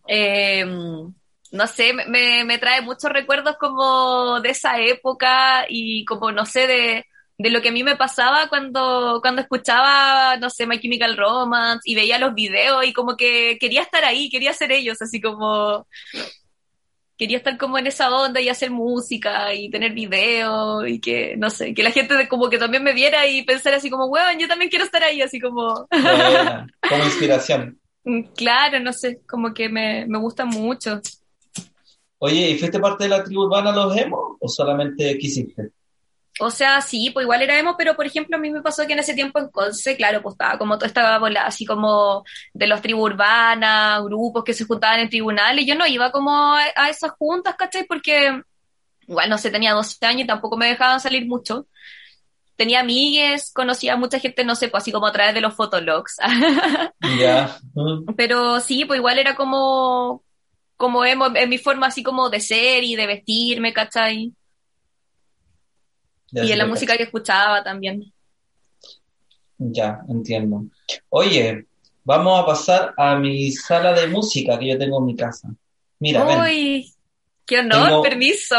Eh, 0.09 0.65
no 1.53 1.67
sé, 1.67 1.93
me, 1.93 2.45
me 2.45 2.59
trae 2.59 2.83
muchos 2.83 3.11
recuerdos 3.11 3.57
como 3.59 4.41
de 4.41 4.51
esa 4.51 4.81
época 4.81 5.67
y 5.69 6.05
como, 6.05 6.33
no 6.33 6.47
sé, 6.47 6.67
de, 6.67 7.05
de 7.39 7.51
lo 7.51 7.61
que 7.61 7.69
a 7.69 7.73
mí 7.73 7.83
me 7.83 7.97
pasaba 7.97 8.49
cuando, 8.49 9.19
cuando 9.21 9.43
escuchaba, 9.43 10.37
no 10.39 10.51
sé, 10.51 10.67
My 10.67 10.81
Chemical 10.81 11.17
Romance 11.17 11.83
y 11.85 11.95
veía 11.95 12.19
los 12.19 12.35
videos 12.35 12.85
y 12.87 12.93
como 12.93 13.17
que 13.17 13.59
quería 13.61 13.83
estar 13.83 14.05
ahí, 14.05 14.31
quería 14.31 14.53
ser 14.53 14.73
ellos, 14.73 15.01
así 15.03 15.21
como 15.21 15.87
quería 17.17 17.39
estar 17.39 17.57
como 17.57 17.79
en 17.79 17.87
esa 17.87 18.15
onda 18.15 18.41
y 18.41 18.49
hacer 18.49 18.71
música 18.71 19.55
y 19.55 19.71
tener 19.71 19.93
videos 19.93 20.87
y 20.87 21.01
que, 21.01 21.37
no 21.37 21.51
sé, 21.51 21.75
que 21.75 21.83
la 21.83 21.91
gente 21.91 22.29
como 22.29 22.49
que 22.51 22.59
también 22.59 22.83
me 22.83 22.93
viera 22.93 23.27
y 23.27 23.43
pensar 23.45 23.75
así 23.75 23.91
como, 23.91 24.07
weón, 24.07 24.39
yo 24.39 24.49
también 24.49 24.71
quiero 24.71 24.85
estar 24.85 25.03
ahí, 25.03 25.23
así 25.23 25.41
como, 25.41 25.87
como 26.89 27.05
inspiración. 27.05 27.79
claro, 28.35 28.81
no 28.81 28.93
sé, 28.93 29.21
como 29.27 29.55
que 29.55 29.69
me, 29.69 30.07
me 30.07 30.19
gusta 30.19 30.45
mucho. 30.45 31.01
Oye, 32.19 32.51
¿y 32.51 32.59
fuiste 32.59 32.79
parte 32.79 33.05
de 33.05 33.11
la 33.11 33.23
tribu 33.23 33.43
urbana 33.43 33.73
Los 33.73 33.97
Emos 33.97 34.37
o 34.41 34.49
solamente 34.49 35.19
quisiste? 35.19 35.71
O 36.39 36.51
sea, 36.51 36.81
sí, 36.83 37.11
pues 37.11 37.25
igual 37.25 37.43
era 37.43 37.59
emo, 37.59 37.77
pero 37.79 37.97
por 37.97 38.07
ejemplo 38.07 38.37
a 38.37 38.41
mí 38.41 38.51
me 38.51 38.61
pasó 38.61 38.87
que 38.87 38.93
en 38.93 38.99
ese 38.99 39.15
tiempo 39.15 39.39
en 39.39 39.49
Conce, 39.49 39.97
claro, 39.97 40.23
pues 40.23 40.35
estaba 40.35 40.59
como 40.59 40.77
toda 40.77 40.89
esta 40.89 41.19
bola 41.19 41.47
así 41.47 41.65
como 41.65 42.25
de 42.53 42.67
los 42.67 42.83
tribus 42.83 43.13
urbanas, 43.13 44.03
grupos 44.05 44.45
que 44.45 44.53
se 44.53 44.67
juntaban 44.67 45.01
en 45.01 45.09
tribunales, 45.09 45.65
yo 45.67 45.75
no 45.75 45.87
iba 45.87 46.13
como 46.13 46.55
a, 46.55 46.91
esas 46.91 47.13
juntas, 47.13 47.55
¿cachai? 47.57 47.87
Porque 47.87 48.43
igual 49.09 49.31
no 49.31 49.39
sé, 49.39 49.51
tenía 49.51 49.73
12 49.73 50.05
años 50.05 50.23
y 50.23 50.27
tampoco 50.27 50.57
me 50.57 50.69
dejaban 50.69 51.01
salir 51.01 51.27
mucho. 51.27 51.67
Tenía 52.57 52.81
amigues, 52.81 53.53
conocía 53.53 53.95
a 53.95 53.97
mucha 53.97 54.19
gente, 54.19 54.45
no 54.45 54.57
sé, 54.57 54.69
pues 54.69 54.83
así 54.83 54.93
como 54.93 55.07
a 55.07 55.13
través 55.13 55.35
de 55.35 55.41
los 55.41 55.55
fotologs. 55.55 56.17
Ya. 57.19 57.59
Pero 58.17 58.61
sí, 58.61 58.85
pues 58.85 58.99
igual 58.99 59.19
era 59.19 59.37
como, 59.37 60.23
como 60.77 61.05
emo 61.05 61.29
en 61.35 61.49
mi 61.49 61.59
forma 61.59 61.87
así 61.87 62.03
como 62.03 62.29
de 62.29 62.41
ser 62.41 62.85
y 62.85 62.97
de 62.97 63.07
vestirme, 63.07 63.73
¿cachai? 63.73 64.35
Y 66.43 66.47
sí 66.47 66.53
en 66.53 66.59
la 66.59 66.67
música 66.67 66.97
que 66.97 67.05
escuchaba 67.05 67.63
también. 67.65 68.13
Ya, 69.59 70.01
entiendo. 70.09 70.65
Oye, 71.09 71.67
vamos 72.05 72.41
a 72.41 72.47
pasar 72.47 72.95
a 72.97 73.17
mi 73.17 73.51
sala 73.53 73.93
de 73.95 74.07
música 74.09 74.59
que 74.59 74.69
yo 74.69 74.79
tengo 74.79 74.99
en 74.99 75.07
mi 75.07 75.17
casa. 75.17 75.49
Mira, 75.99 76.25
ven. 76.25 76.41
Uy, 76.41 76.93
qué 77.47 77.61
honor, 77.61 77.89
Tengo- 77.89 78.03
permiso. 78.03 78.57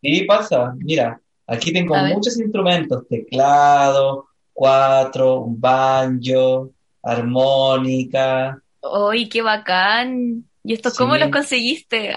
¿Qué 0.00 0.24
pasa? 0.28 0.72
Mira, 0.78 1.20
aquí 1.46 1.72
tengo 1.72 1.96
A 1.96 2.02
ver. 2.04 2.14
muchos 2.14 2.38
instrumentos, 2.38 3.08
teclado, 3.08 4.28
cuatro, 4.52 5.40
un 5.40 5.60
banjo, 5.60 6.70
armónica. 7.02 8.60
Uy, 8.82 9.28
qué 9.28 9.42
bacán. 9.42 10.44
¿Y 10.62 10.72
estos 10.74 10.92
Sí. 10.92 10.98
cómo 10.98 11.16
los 11.16 11.30
conseguiste? 11.30 12.14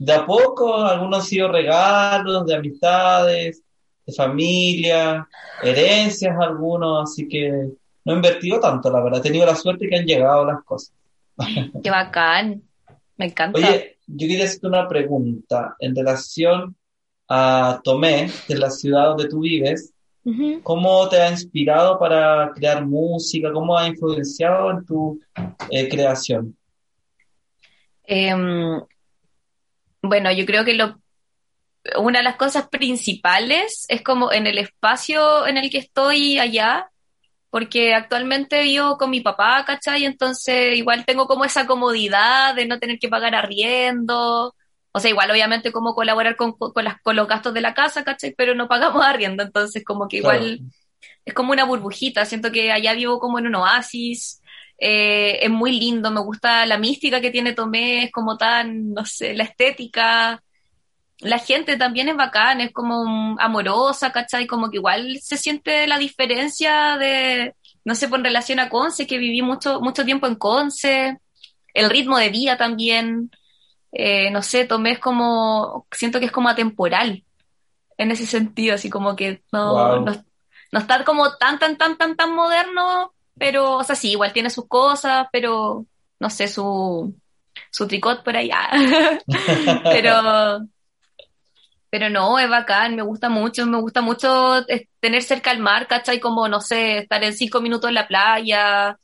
De 0.00 0.12
a 0.12 0.24
poco, 0.26 0.76
algunos 0.76 1.20
han 1.20 1.24
sido 1.24 1.50
regalos 1.50 2.44
de 2.46 2.54
amistades, 2.56 3.62
de 4.08 4.14
familia, 4.14 5.28
herencias 5.62 6.34
algunos, 6.40 7.10
así 7.10 7.28
que 7.28 7.50
no 8.04 8.12
he 8.12 8.16
invertido 8.16 8.58
tanto, 8.58 8.90
la 8.90 9.02
verdad. 9.02 9.20
He 9.20 9.22
tenido 9.22 9.44
la 9.44 9.54
suerte 9.54 9.86
que 9.86 9.96
han 9.96 10.06
llegado 10.06 10.46
las 10.46 10.64
cosas. 10.64 10.94
Qué 11.84 11.90
bacán. 11.90 12.62
Me 13.18 13.26
encanta. 13.26 13.58
Oye, 13.58 13.98
yo 14.06 14.26
quería 14.26 14.46
hacerte 14.46 14.66
una 14.66 14.88
pregunta 14.88 15.76
en 15.78 15.94
relación 15.94 16.74
a 17.28 17.82
Tomé, 17.84 18.30
de 18.48 18.56
la 18.56 18.70
ciudad 18.70 19.08
donde 19.08 19.28
tú 19.28 19.40
vives. 19.40 19.92
¿Cómo 20.62 21.08
te 21.08 21.20
ha 21.20 21.30
inspirado 21.30 21.98
para 21.98 22.52
crear 22.54 22.84
música? 22.84 23.50
¿Cómo 23.50 23.76
ha 23.78 23.88
influenciado 23.88 24.70
en 24.70 24.84
tu 24.84 25.20
eh, 25.70 25.88
creación? 25.88 26.54
Em, 28.04 28.80
bueno, 30.02 30.30
yo 30.32 30.44
creo 30.44 30.66
que 30.66 30.74
lo, 30.74 30.98
una 31.98 32.18
de 32.18 32.24
las 32.24 32.36
cosas 32.36 32.68
principales 32.68 33.86
es 33.88 34.02
como 34.02 34.32
en 34.32 34.46
el 34.46 34.58
espacio 34.58 35.46
en 35.46 35.56
el 35.58 35.70
que 35.70 35.78
estoy 35.78 36.38
allá, 36.38 36.90
porque 37.50 37.94
actualmente 37.94 38.62
vivo 38.64 38.98
con 38.98 39.10
mi 39.10 39.20
papá, 39.20 39.64
¿cachai? 39.66 40.04
Entonces 40.04 40.76
igual 40.76 41.04
tengo 41.06 41.26
como 41.26 41.44
esa 41.44 41.66
comodidad 41.66 42.54
de 42.54 42.66
no 42.66 42.78
tener 42.78 42.98
que 42.98 43.08
pagar 43.08 43.34
arriendo. 43.34 44.54
O 44.92 45.00
sea, 45.00 45.10
igual 45.10 45.30
obviamente 45.30 45.72
como 45.72 45.94
colaborar 45.94 46.36
con, 46.36 46.52
con, 46.54 46.84
las, 46.84 47.00
con 47.02 47.16
los 47.16 47.28
gastos 47.28 47.54
de 47.54 47.60
la 47.62 47.74
casa, 47.74 48.04
¿cachai? 48.04 48.34
Pero 48.36 48.54
no 48.54 48.68
pagamos 48.68 49.04
arriendo, 49.04 49.42
entonces 49.42 49.84
como 49.84 50.08
que 50.08 50.18
igual 50.18 50.60
Claro. 50.60 50.70
es 51.24 51.34
como 51.34 51.52
una 51.52 51.64
burbujita. 51.64 52.24
Siento 52.24 52.50
que 52.52 52.72
allá 52.72 52.94
vivo 52.94 53.18
como 53.20 53.38
en 53.38 53.46
un 53.46 53.56
oasis. 53.56 54.42
eh, 54.78 55.38
es 55.42 55.50
muy 55.50 55.78
lindo, 55.78 56.10
me 56.10 56.20
gusta 56.20 56.64
la 56.66 56.78
mística 56.78 57.20
que 57.20 57.30
tiene 57.30 57.52
Tomé, 57.54 58.04
es 58.04 58.12
como 58.12 58.36
tan, 58.38 58.92
no 58.94 59.04
sé, 59.04 59.34
la 59.34 59.44
estética. 59.44 60.42
La 61.20 61.38
gente 61.38 61.76
también 61.76 62.08
es 62.08 62.16
bacán, 62.16 62.60
es 62.60 62.72
como 62.72 63.36
amorosa, 63.40 64.12
¿cachai? 64.12 64.46
Como 64.46 64.70
que 64.70 64.76
igual 64.76 65.18
se 65.20 65.36
siente 65.36 65.86
la 65.88 65.98
diferencia 65.98 66.96
de, 66.98 67.54
no 67.84 67.94
sé, 67.96 68.08
por 68.08 68.22
relación 68.22 68.60
a 68.60 68.68
Conce, 68.68 69.06
que 69.06 69.18
viví 69.18 69.42
mucho, 69.42 69.80
mucho 69.80 70.04
tiempo 70.04 70.26
en 70.28 70.36
Conce. 70.36 71.18
El 71.74 71.90
ritmo 71.90 72.18
de 72.18 72.30
vida 72.30 72.56
también. 72.56 73.30
eh, 73.92 74.30
no 74.30 74.42
sé, 74.42 74.64
Tomé 74.66 74.92
es 74.92 74.98
como, 75.00 75.86
siento 75.92 76.20
que 76.20 76.26
es 76.26 76.32
como 76.32 76.48
atemporal 76.50 77.24
en 77.98 78.10
ese 78.12 78.26
sentido, 78.26 78.74
así 78.76 78.90
como 78.90 79.16
que 79.16 79.42
no, 79.52 79.72
Wow. 79.74 80.04
no, 80.04 80.24
no 80.72 80.78
está 80.80 81.04
como 81.04 81.36
tan, 81.36 81.58
tan, 81.58 81.76
tan, 81.78 81.96
tan, 81.98 82.16
tan 82.16 82.34
moderno, 82.34 83.14
pero, 83.38 83.76
o 83.78 83.84
sea, 83.84 83.96
sí, 83.96 84.12
igual 84.12 84.32
tiene 84.32 84.50
sus 84.50 84.68
cosas, 84.68 85.26
pero, 85.32 85.86
no 86.20 86.30
sé, 86.30 86.48
su, 86.48 87.14
su 87.70 87.86
tricot 87.88 88.22
por 88.24 88.36
allá. 88.36 88.70
pero, 89.84 90.60
pero 91.90 92.10
no, 92.10 92.38
es 92.38 92.48
bacán, 92.50 92.96
me 92.96 93.02
gusta 93.02 93.28
mucho, 93.28 93.66
me 93.66 93.80
gusta 93.80 94.00
mucho 94.02 94.58
eh, 94.68 94.88
tener 95.00 95.22
cerca 95.22 95.50
al 95.50 95.58
mar, 95.60 95.86
¿cachai? 95.88 96.20
Como, 96.20 96.48
no 96.48 96.60
sé, 96.60 96.98
estar 96.98 97.22
en 97.24 97.32
cinco 97.34 97.60
minutos 97.60 97.88
en 97.88 97.94
la 97.94 98.06
playa 98.08 98.98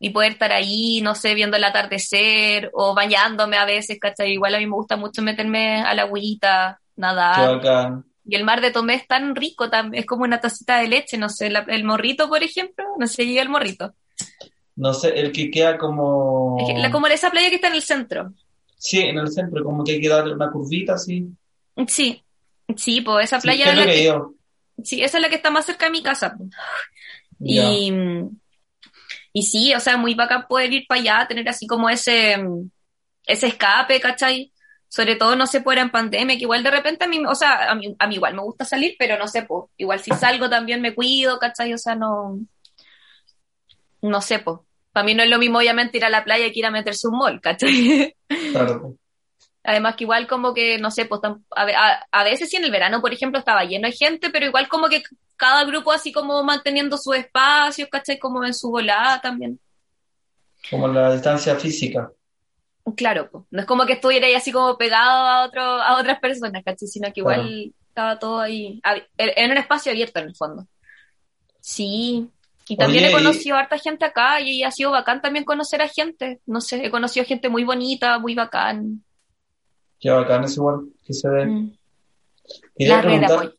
y 0.00 0.10
poder 0.10 0.32
estar 0.32 0.52
ahí, 0.52 1.00
no 1.02 1.14
sé, 1.14 1.34
viendo 1.34 1.56
el 1.56 1.64
atardecer 1.64 2.70
o 2.74 2.94
bañándome 2.94 3.56
a 3.58 3.64
veces, 3.64 3.98
¿cachai? 4.00 4.32
Igual 4.32 4.54
a 4.54 4.58
mí 4.58 4.66
me 4.66 4.74
gusta 4.76 4.96
mucho 4.96 5.22
meterme 5.22 5.82
a 5.82 5.94
la 5.94 6.02
agüita, 6.02 6.80
Qué 6.90 7.00
nadar. 7.02 7.46
bacán. 7.46 8.04
Y 8.24 8.36
el 8.36 8.44
mar 8.44 8.60
de 8.60 8.70
Tomé 8.70 8.94
es 8.94 9.06
tan 9.08 9.34
rico, 9.34 9.70
tam- 9.70 9.90
es 9.94 10.06
como 10.06 10.24
una 10.24 10.40
tacita 10.40 10.78
de 10.78 10.88
leche, 10.88 11.18
no 11.18 11.28
sé, 11.30 11.50
la- 11.50 11.60
el 11.68 11.84
morrito, 11.84 12.28
por 12.28 12.42
ejemplo, 12.42 12.84
no 12.98 13.06
sé, 13.06 13.24
llega 13.26 13.42
el 13.42 13.48
morrito. 13.48 13.94
No 14.76 14.94
sé, 14.94 15.08
el 15.18 15.32
que 15.32 15.50
queda 15.50 15.76
como... 15.76 16.56
La- 16.78 16.90
como 16.90 17.06
esa 17.08 17.30
playa 17.30 17.48
que 17.50 17.56
está 17.56 17.68
en 17.68 17.74
el 17.74 17.82
centro. 17.82 18.32
Sí, 18.76 19.00
en 19.00 19.18
el 19.18 19.28
centro, 19.30 19.62
como 19.64 19.84
que 19.84 19.92
hay 19.92 20.00
que 20.00 20.08
darle 20.08 20.34
una 20.34 20.50
curvita 20.50 20.94
así. 20.94 21.26
Sí, 21.86 22.24
sí, 22.76 23.00
pues 23.00 23.26
esa 23.26 23.40
Sí, 23.40 23.46
playa 23.46 23.70
es 23.70 23.74
lo 23.76 23.84
la 23.84 23.86
que 23.86 24.12
sí, 24.84 25.02
esa 25.02 25.18
es 25.18 25.22
la 25.22 25.28
que 25.28 25.36
está 25.36 25.50
más 25.50 25.66
cerca 25.66 25.86
de 25.86 25.92
mi 25.92 26.02
casa. 26.02 26.36
Y, 27.40 27.92
y 29.32 29.42
sí, 29.42 29.74
o 29.74 29.80
sea, 29.80 29.96
muy 29.96 30.14
bacán 30.14 30.46
poder 30.48 30.72
ir 30.72 30.86
para 30.88 31.00
allá, 31.00 31.26
tener 31.28 31.48
así 31.48 31.66
como 31.66 31.88
ese, 31.88 32.36
ese 33.26 33.46
escape, 33.48 34.00
¿cachai? 34.00 34.52
Sobre 34.88 35.16
todo, 35.16 35.36
no 35.36 35.46
sé, 35.46 35.60
por 35.60 35.76
en 35.78 35.90
pandemia, 35.90 36.36
que 36.36 36.42
igual 36.42 36.62
de 36.62 36.70
repente 36.70 37.04
a 37.04 37.08
mí, 37.08 37.22
o 37.26 37.34
sea, 37.34 37.70
a 37.70 37.74
mí, 37.74 37.94
a 37.98 38.06
mí 38.06 38.14
igual 38.16 38.34
me 38.34 38.42
gusta 38.42 38.64
salir, 38.64 38.96
pero 38.98 39.18
no 39.18 39.28
sé, 39.28 39.42
pues, 39.42 39.70
igual 39.76 40.00
si 40.00 40.10
salgo 40.12 40.48
también 40.48 40.80
me 40.80 40.94
cuido, 40.94 41.38
¿cachai? 41.38 41.74
O 41.74 41.78
sea, 41.78 41.94
no, 41.94 42.40
no 44.02 44.20
sé, 44.20 44.38
pues. 44.40 44.58
Para 44.92 45.04
mí 45.04 45.14
no 45.14 45.22
es 45.22 45.28
lo 45.30 45.38
mismo, 45.38 45.58
obviamente, 45.58 45.98
ir 45.98 46.04
a 46.04 46.10
la 46.10 46.24
playa 46.24 46.50
que 46.50 46.58
ir 46.58 46.66
a 46.66 46.70
meterse 46.70 47.06
un 47.08 47.18
mall, 47.18 47.40
¿cachai? 47.40 48.16
Claro. 48.50 48.96
Además 49.64 49.96
que 49.96 50.04
igual 50.04 50.26
como 50.26 50.54
que, 50.54 50.78
no 50.78 50.90
sé, 50.90 51.04
pues 51.04 51.20
a, 51.24 52.00
a- 52.10 52.24
veces 52.24 52.48
sí 52.48 52.56
en 52.56 52.64
el 52.64 52.70
verano, 52.70 53.00
por 53.00 53.12
ejemplo, 53.12 53.38
estaba 53.38 53.64
lleno 53.64 53.88
de 53.88 53.92
gente, 53.94 54.30
pero 54.30 54.46
igual 54.46 54.68
como 54.68 54.88
que 54.88 55.02
cada 55.36 55.64
grupo 55.64 55.92
así 55.92 56.12
como 56.12 56.42
manteniendo 56.42 56.96
sus 56.96 57.16
espacios, 57.16 57.88
¿cachai? 57.90 58.18
Como 58.18 58.44
en 58.44 58.54
su 58.54 58.70
volada 58.70 59.20
también. 59.20 59.60
Como 60.70 60.88
la 60.88 61.12
distancia 61.12 61.56
física. 61.56 62.10
Claro, 62.96 63.28
pues. 63.30 63.44
No 63.50 63.60
es 63.60 63.66
como 63.66 63.84
que 63.84 63.92
estuviera 63.94 64.26
ahí 64.26 64.34
así 64.34 64.50
como 64.50 64.78
pegado 64.78 65.10
a 65.26 65.44
otro, 65.44 65.62
a 65.62 65.98
otras 66.00 66.18
personas, 66.20 66.62
¿cachai? 66.64 66.88
Sino 66.88 67.12
que 67.12 67.20
igual 67.20 67.72
estaba 67.88 68.18
todo 68.18 68.40
ahí, 68.40 68.80
ab- 68.82 69.06
en 69.18 69.50
un 69.50 69.58
espacio 69.58 69.92
abierto 69.92 70.20
en 70.20 70.28
el 70.28 70.36
fondo. 70.36 70.66
Sí. 71.60 72.28
Y 72.68 72.76
también 72.76 73.04
Oye, 73.04 73.08
he 73.14 73.20
y- 73.20 73.22
conocido 73.24 73.56
a 73.56 73.60
harta 73.60 73.78
gente 73.78 74.04
acá 74.04 74.40
y 74.40 74.62
ha 74.62 74.70
sido 74.70 74.90
bacán 74.90 75.20
también 75.22 75.44
conocer 75.44 75.82
a 75.82 75.88
gente. 75.88 76.40
No 76.46 76.60
sé, 76.60 76.84
he 76.86 76.90
conocido 76.90 77.24
gente 77.26 77.48
muy 77.48 77.64
bonita, 77.64 78.18
muy 78.18 78.34
bacán. 78.34 79.04
Qué 80.00 80.10
bacán 80.10 80.44
es 80.44 80.56
igual 80.56 80.88
que 81.04 81.12
se 81.12 81.28
ve. 81.28 81.46
Mm. 81.46 81.72
La 82.78 83.02
red 83.02 83.10
de 83.10 83.18
preguntar. 83.18 83.32
apoyo. 83.32 83.54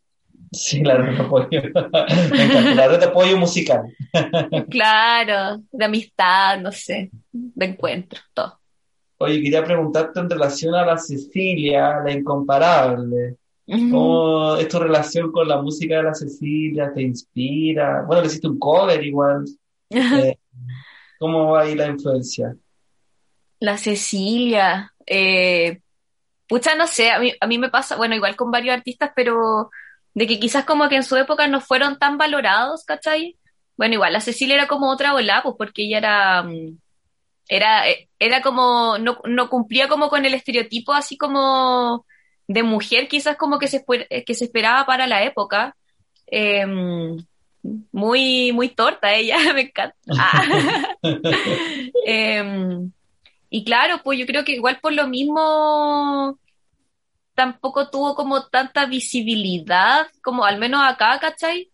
Sí, 0.52 0.82
la 0.82 0.96
red 0.96 1.16
de 1.16 1.22
apoyo. 1.22 1.48
Me 2.32 2.44
encanta. 2.44 2.74
La 2.74 2.88
red 2.88 2.98
de 2.98 3.04
apoyo 3.06 3.36
musical. 3.36 3.82
Claro, 4.70 5.62
de 5.70 5.84
amistad, 5.84 6.58
no 6.60 6.72
sé, 6.72 7.10
de 7.32 7.66
encuentro, 7.66 8.20
todo. 8.34 8.58
Oye, 9.18 9.40
quería 9.42 9.62
preguntarte 9.62 10.18
en 10.18 10.30
relación 10.30 10.74
a 10.74 10.84
la 10.84 10.96
Cecilia, 10.96 12.00
la 12.04 12.10
incomparable. 12.10 13.36
¿Cómo 13.66 14.56
es 14.56 14.66
tu 14.66 14.80
relación 14.80 15.30
con 15.30 15.46
la 15.46 15.62
música 15.62 15.98
de 15.98 16.02
la 16.02 16.14
Cecilia? 16.14 16.90
¿Te 16.92 17.02
inspira? 17.02 18.02
Bueno, 18.04 18.22
le 18.22 18.26
hiciste 18.26 18.48
un 18.48 18.58
cover 18.58 19.04
igual. 19.04 19.44
Eh, 19.90 20.36
¿cómo 21.18 21.50
va 21.50 21.62
ahí 21.62 21.76
la 21.76 21.86
influencia? 21.86 22.56
La 23.60 23.76
Cecilia, 23.76 24.92
eh, 25.06 25.80
pucha, 26.50 26.74
no 26.74 26.86
sé, 26.86 27.10
a 27.10 27.18
mí, 27.20 27.32
a 27.40 27.46
mí 27.46 27.56
me 27.58 27.70
pasa, 27.70 27.96
bueno, 27.96 28.14
igual 28.14 28.36
con 28.36 28.50
varios 28.50 28.76
artistas, 28.76 29.12
pero 29.16 29.70
de 30.14 30.26
que 30.26 30.38
quizás 30.38 30.64
como 30.66 30.88
que 30.90 30.96
en 30.96 31.04
su 31.04 31.16
época 31.16 31.46
no 31.48 31.60
fueron 31.62 31.98
tan 31.98 32.18
valorados, 32.18 32.84
¿cachai? 32.84 33.38
Bueno, 33.78 33.94
igual 33.94 34.12
la 34.12 34.20
Cecilia 34.20 34.56
era 34.56 34.66
como 34.68 34.90
otra 34.90 35.14
ola, 35.14 35.40
pues 35.42 35.54
porque 35.56 35.84
ella 35.84 35.98
era, 35.98 36.42
mm, 36.42 36.76
era, 37.48 37.88
eh, 37.88 38.08
era 38.18 38.42
como, 38.42 38.98
no, 38.98 39.18
no 39.24 39.48
cumplía 39.48 39.88
como 39.88 40.08
con 40.10 40.26
el 40.26 40.34
estereotipo 40.34 40.92
así 40.92 41.16
como 41.16 42.04
de 42.48 42.62
mujer, 42.64 43.08
quizás 43.08 43.36
como 43.36 43.58
que 43.58 43.68
se, 43.68 43.84
esper- 43.86 44.24
que 44.26 44.34
se 44.34 44.44
esperaba 44.44 44.84
para 44.86 45.06
la 45.06 45.22
época. 45.24 45.74
Eh, 46.26 46.66
muy, 47.92 48.52
muy 48.52 48.68
torta 48.70 49.14
ella, 49.14 49.36
me 49.54 49.62
encanta. 49.62 49.96
Ah. 50.18 50.42
Em, 52.06 52.90
y 53.50 53.64
claro, 53.64 54.00
pues 54.02 54.18
yo 54.18 54.26
creo 54.26 54.44
que 54.44 54.52
igual 54.52 54.78
por 54.80 54.92
lo 54.92 55.08
mismo 55.08 56.38
tampoco 57.34 57.90
tuvo 57.90 58.14
como 58.14 58.46
tanta 58.48 58.86
visibilidad, 58.86 60.06
como 60.22 60.44
al 60.44 60.58
menos 60.58 60.82
acá, 60.84 61.18
¿cachai? 61.20 61.70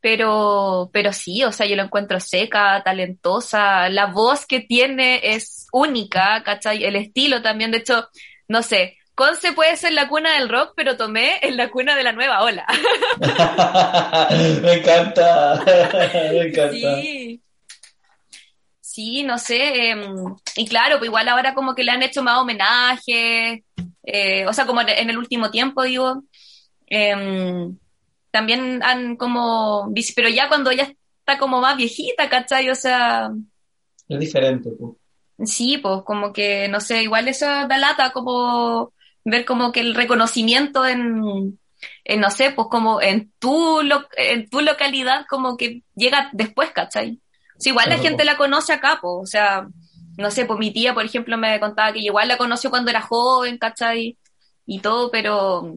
Pero, 0.00 0.90
pero 0.92 1.12
sí, 1.12 1.42
o 1.44 1.52
sea, 1.52 1.66
yo 1.66 1.76
lo 1.76 1.82
encuentro 1.82 2.20
seca, 2.20 2.82
talentosa, 2.84 3.88
la 3.88 4.06
voz 4.06 4.46
que 4.46 4.60
tiene 4.60 5.20
es 5.34 5.66
única, 5.72 6.42
¿cachai? 6.44 6.84
El 6.84 6.96
estilo 6.96 7.42
también, 7.42 7.70
de 7.70 7.78
hecho, 7.78 8.08
no 8.48 8.62
sé, 8.62 8.98
Conce 9.14 9.52
puede 9.52 9.76
ser 9.76 9.92
la 9.92 10.08
cuna 10.08 10.34
del 10.34 10.48
rock, 10.48 10.72
pero 10.76 10.96
Tomé 10.96 11.38
es 11.40 11.54
la 11.54 11.70
cuna 11.70 11.96
de 11.96 12.02
la 12.02 12.12
nueva 12.12 12.42
ola. 12.42 12.66
Me 14.62 14.74
encanta. 14.74 15.62
Me 16.32 16.48
encanta. 16.48 16.72
Sí. 16.72 17.43
Sí, 18.94 19.24
no 19.24 19.38
sé. 19.38 19.90
em, 19.90 20.02
y 20.56 20.66
claro, 20.68 20.98
pues 20.98 21.08
igual 21.08 21.28
ahora 21.28 21.54
como 21.54 21.74
que 21.74 21.82
le 21.84 21.90
han 21.92 22.02
hecho 22.02 22.22
más 22.22 22.38
homenajes. 22.38 23.62
eh, 24.04 24.46
o 24.46 24.52
sea, 24.52 24.66
como 24.66 24.80
en 24.82 25.10
el 25.10 25.18
último 25.18 25.50
tiempo, 25.50 25.82
digo. 25.82 26.22
em, 26.86 27.78
también 28.30 28.82
han 28.84 29.16
como. 29.16 29.92
Pero 30.16 30.28
ya 30.28 30.48
cuando 30.48 30.70
ella 30.70 30.92
está 31.20 31.38
como 31.38 31.60
más 31.60 31.76
viejita, 31.76 32.28
¿cachai? 32.28 32.70
O 32.70 32.74
sea, 32.76 33.30
Es 34.08 34.18
diferente, 34.20 34.70
pues. 34.78 34.92
sí, 35.44 35.78
pues 35.78 36.02
como 36.04 36.32
que, 36.32 36.68
no 36.68 36.80
sé, 36.80 37.02
igual 37.02 37.28
eso 37.28 37.46
da 37.46 37.78
lata, 37.78 38.12
como 38.12 38.92
ver 39.24 39.44
como 39.44 39.72
que 39.72 39.80
el 39.80 39.94
reconocimiento 39.94 40.86
en. 40.86 41.58
en, 42.04 42.20
no 42.20 42.30
sé, 42.30 42.52
pues 42.52 42.68
como 42.70 43.00
en 43.02 43.32
tu, 43.38 43.82
lo- 43.82 44.06
en 44.16 44.48
tu 44.48 44.60
localidad, 44.60 45.26
como 45.28 45.56
que 45.56 45.82
llega 45.94 46.30
después, 46.32 46.70
¿cachai? 46.72 47.20
Sí, 47.58 47.70
igual 47.70 47.88
la 47.88 47.98
gente 47.98 48.18
po. 48.18 48.24
la 48.24 48.36
conoce 48.36 48.72
acá, 48.72 48.98
pues, 49.00 49.14
o 49.22 49.26
sea, 49.26 49.66
no 50.16 50.30
sé, 50.30 50.44
pues 50.44 50.58
mi 50.58 50.72
tía, 50.72 50.94
por 50.94 51.04
ejemplo, 51.04 51.36
me 51.36 51.58
contaba 51.60 51.92
que 51.92 52.00
igual 52.00 52.28
la 52.28 52.36
conoció 52.36 52.70
cuando 52.70 52.90
era 52.90 53.00
joven, 53.00 53.58
¿cachai? 53.58 54.16
Y 54.66 54.78
todo, 54.80 55.10
pero, 55.10 55.76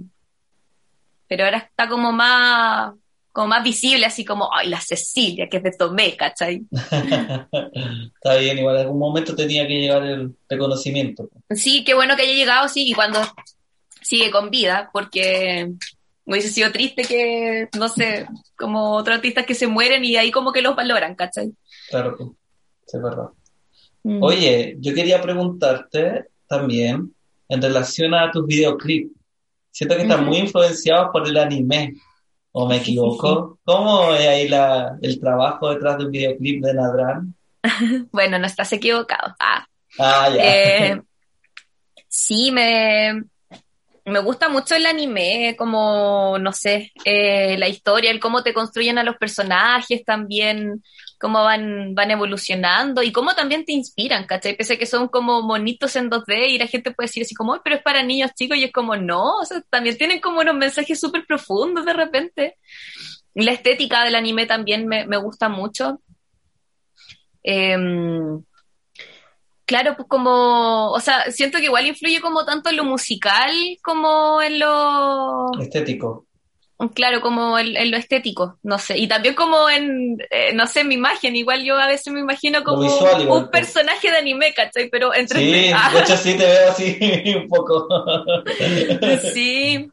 pero 1.27 1.45
ahora 1.45 1.57
está 1.57 1.87
como 1.87 2.11
más, 2.11 2.93
como 3.31 3.47
más 3.47 3.63
visible, 3.63 4.05
así 4.05 4.23
como, 4.23 4.49
ay, 4.53 4.69
la 4.69 4.81
Cecilia, 4.81 5.47
que 5.49 5.57
es 5.57 5.63
de 5.63 5.71
Tomé, 5.71 6.15
¿cachai? 6.15 6.63
Está 6.71 8.35
bien, 8.39 8.57
igual 8.57 8.77
en 8.77 8.81
algún 8.81 8.99
momento 8.99 9.35
tenía 9.35 9.67
que 9.67 9.79
llegar 9.79 10.03
el 10.03 10.35
reconocimiento. 10.49 11.27
po. 11.27 11.55
Sí, 11.55 11.83
qué 11.83 11.93
bueno 11.93 12.15
que 12.15 12.23
haya 12.23 12.33
llegado, 12.33 12.67
sí, 12.67 12.89
y 12.89 12.93
cuando 12.93 13.19
sigue 14.01 14.31
con 14.31 14.49
vida, 14.49 14.89
porque 14.93 15.71
hubiese 16.27 16.49
sido 16.49 16.71
triste 16.71 17.03
que, 17.03 17.69
no 17.77 17.89
sé, 17.89 18.27
como 18.55 18.91
otros 18.91 19.15
artistas 19.15 19.45
que 19.45 19.55
se 19.55 19.65
mueren 19.67 20.05
y 20.05 20.17
ahí 20.17 20.29
como 20.29 20.51
que 20.51 20.61
los 20.61 20.75
valoran, 20.75 21.15
¿cachai? 21.15 21.51
Claro, 21.89 22.15
pues. 22.15 22.29
Sí, 22.85 22.97
es 22.97 23.03
verdad. 23.03 23.29
Mm. 24.03 24.21
Oye, 24.21 24.75
yo 24.79 24.93
quería 24.93 25.21
preguntarte 25.21 26.25
también 26.47 27.13
en 27.49 27.61
relación 27.61 28.13
a 28.13 28.29
tus 28.31 28.45
videoclips. 28.45 29.11
Siento 29.71 29.95
que 29.95 30.03
están 30.03 30.25
muy 30.25 30.37
influenciados 30.37 31.09
por 31.11 31.27
el 31.27 31.37
anime, 31.37 31.95
¿o 32.51 32.67
me 32.67 32.77
equivoco? 32.77 33.59
¿Cómo 33.63 34.13
es 34.13 34.27
ahí 34.27 34.47
la, 34.47 34.97
el 35.01 35.19
trabajo 35.19 35.69
detrás 35.69 35.97
de 35.97 36.05
un 36.05 36.11
videoclip 36.11 36.63
de 36.63 36.73
Nadran? 36.73 37.35
Bueno, 38.11 38.37
no 38.39 38.45
estás 38.45 38.71
equivocado. 38.73 39.35
Ah, 39.39 39.67
Ah, 39.99 40.29
ya. 40.29 40.41
Eh, 40.43 41.01
sí, 42.07 42.51
me, 42.51 43.23
me 44.07 44.19
gusta 44.19 44.47
mucho 44.47 44.73
el 44.75 44.85
anime, 44.85 45.55
como, 45.57 46.37
no 46.39 46.53
sé, 46.53 46.93
eh, 47.03 47.57
la 47.57 47.67
historia, 47.67 48.09
el 48.09 48.21
cómo 48.21 48.41
te 48.41 48.53
construyen 48.53 48.97
a 48.97 49.03
los 49.03 49.17
personajes 49.17 50.05
también, 50.05 50.81
cómo 51.19 51.43
van, 51.43 51.93
van 51.93 52.11
evolucionando 52.11 53.03
y 53.03 53.11
cómo 53.11 53.35
también 53.35 53.65
te 53.65 53.73
inspiran, 53.73 54.25
¿cachai? 54.25 54.55
Pese 54.55 54.75
a 54.75 54.77
que 54.77 54.85
son 54.85 55.09
como 55.09 55.41
monitos 55.41 55.95
en 55.97 56.09
2D 56.09 56.47
y 56.49 56.57
la 56.57 56.67
gente 56.67 56.91
puede 56.91 57.07
decir 57.07 57.23
así 57.23 57.35
como, 57.35 57.53
"Ay, 57.53 57.59
pero 57.63 57.75
es 57.75 57.81
para 57.83 58.01
niños 58.01 58.31
chicos 58.33 58.57
y 58.57 58.63
es 58.63 58.71
como, 58.71 58.95
no, 58.95 59.39
o 59.39 59.45
sea, 59.45 59.61
también 59.69 59.97
tienen 59.97 60.21
como 60.21 60.39
unos 60.41 60.55
mensajes 60.55 60.99
súper 60.99 61.25
profundos 61.25 61.85
de 61.85 61.93
repente. 61.93 62.55
La 63.33 63.51
estética 63.51 64.03
del 64.05 64.15
anime 64.15 64.45
también 64.45 64.87
me, 64.87 65.05
me 65.05 65.17
gusta 65.17 65.49
mucho. 65.49 66.01
Em, 67.43 68.43
Claro, 69.67 69.95
pues 69.97 70.07
como, 70.07 70.91
o 70.91 70.99
sea, 71.01 71.29
siento 71.31 71.57
que 71.59 71.65
igual 71.65 71.85
influye 71.87 72.21
como 72.21 72.45
tanto 72.45 72.69
en 72.69 72.77
lo 72.77 72.85
musical 72.85 73.51
como 73.83 74.41
en 74.41 74.59
lo, 74.59 75.51
Estético. 75.59 76.25
claro, 76.95 77.19
como 77.21 77.57
en, 77.59 77.75
en 77.75 77.91
lo 77.91 77.97
estético, 77.97 78.59
no 78.63 78.79
sé, 78.79 78.97
y 78.97 79.07
también 79.09 79.35
como 79.35 79.69
en, 79.69 80.17
eh, 80.29 80.53
no 80.53 80.67
sé, 80.67 80.83
mi 80.85 80.95
imagen, 80.95 81.35
igual 81.35 81.63
yo 81.65 81.75
a 81.77 81.87
veces 81.87 82.13
me 82.13 82.21
imagino 82.21 82.63
como 82.63 82.83
visual 82.83 83.21
igual, 83.21 83.45
un 83.45 83.49
pues. 83.49 83.61
personaje 83.63 84.09
de 84.09 84.17
anime, 84.17 84.53
¿cachai? 84.53 84.89
Pero 84.89 85.13
en 85.13 85.27
3D. 85.27 85.35
Sí, 85.35 85.73
de 85.93 85.99
hecho 85.99 86.17
sí 86.17 86.37
te 86.37 86.45
veo 86.45 86.69
así 86.71 86.97
un 87.35 87.47
poco. 87.49 87.87
sí, 89.33 89.91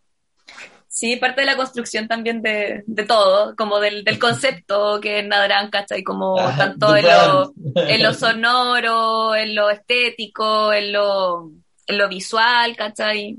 sí, 0.95 1.17
parte 1.17 1.41
de 1.41 1.47
la 1.47 1.57
construcción 1.57 2.07
también 2.07 2.41
de, 2.41 2.85
de 2.87 3.05
todo, 3.05 3.57
como 3.57 3.81
del, 3.81 4.05
del 4.05 4.19
concepto 4.21 5.01
que 5.01 5.19
es 5.19 5.27
Nadrán, 5.27 5.69
¿cachai? 5.69 6.05
Como 6.05 6.39
Ajá, 6.39 6.57
tanto 6.57 6.97
en 6.97 7.05
lo, 7.05 7.53
en 7.75 8.03
lo 8.03 8.15
sonoro, 8.15 9.35
en 9.35 9.57
lo 9.57 9.71
estético, 9.71 10.73
en 10.73 10.93
lo, 10.93 11.51
en 11.89 11.99
lo 11.99 12.09
visual, 12.09 12.77
¿cachai? 12.77 13.37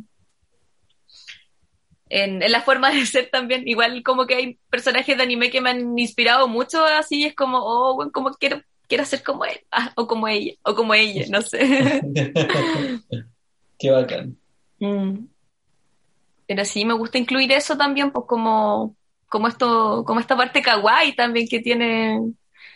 En, 2.09 2.43
en 2.43 2.51
la 2.51 2.61
forma 2.61 2.91
de 2.91 3.05
ser 3.05 3.29
también, 3.31 3.67
igual 3.67 4.03
como 4.03 4.27
que 4.27 4.35
hay 4.35 4.59
personajes 4.69 5.15
de 5.15 5.23
anime 5.23 5.49
que 5.49 5.61
me 5.61 5.69
han 5.69 5.97
inspirado 5.97 6.47
mucho, 6.49 6.83
así 6.83 7.23
es 7.23 7.35
como, 7.35 7.59
oh, 7.59 7.95
bueno, 7.95 8.11
como 8.11 8.31
quiero, 8.31 8.61
quiero 8.87 9.05
ser 9.05 9.23
como 9.23 9.45
él, 9.45 9.59
ah, 9.71 9.93
o 9.95 10.05
como 10.07 10.27
ella, 10.27 10.53
o 10.63 10.75
como 10.75 10.93
ella, 10.93 11.25
no 11.29 11.41
sé. 11.41 12.01
Qué 13.79 13.91
bacán. 13.91 14.37
Mm. 14.79 15.34
Pero 16.47 16.63
sí, 16.65 16.85
me 16.85 16.93
gusta 16.93 17.17
incluir 17.17 17.51
eso 17.51 17.75
también, 17.77 18.11
pues 18.11 18.25
como, 18.27 18.95
como 19.27 19.47
esto, 19.47 20.03
como 20.05 20.19
esta 20.19 20.35
parte 20.37 20.61
kawaii 20.61 21.15
también 21.15 21.47
que 21.47 21.59
tiene 21.59 22.21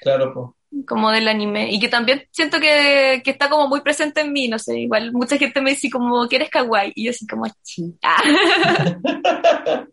Claro, 0.02 0.34
pues. 0.34 0.86
como 0.88 1.12
del 1.12 1.28
anime 1.28 1.72
y 1.72 1.80
que 1.80 1.88
también 1.90 2.24
siento 2.32 2.60
que, 2.60 3.22
que 3.24 3.32
está 3.32 3.50
como 3.50 3.68
muy 3.68 3.82
presente 3.82 4.22
en 4.22 4.34
mí, 4.34 4.48
no 4.48 4.58
sé, 4.60 4.80
igual 4.80 5.12
mucha 5.14 5.38
gente 5.38 5.62
me 5.62 5.72
dice 5.72 5.90
como 5.90 6.28
que 6.28 6.38
eres 6.38 6.50
kawaii 6.50 6.92
y 6.96 7.06
yo 7.06 7.12
así 7.12 7.28
como 7.28 7.46
"Sí". 7.62 7.94
Ah. 8.04 8.22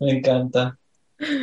Me 0.00 0.10
encanta. 0.12 0.76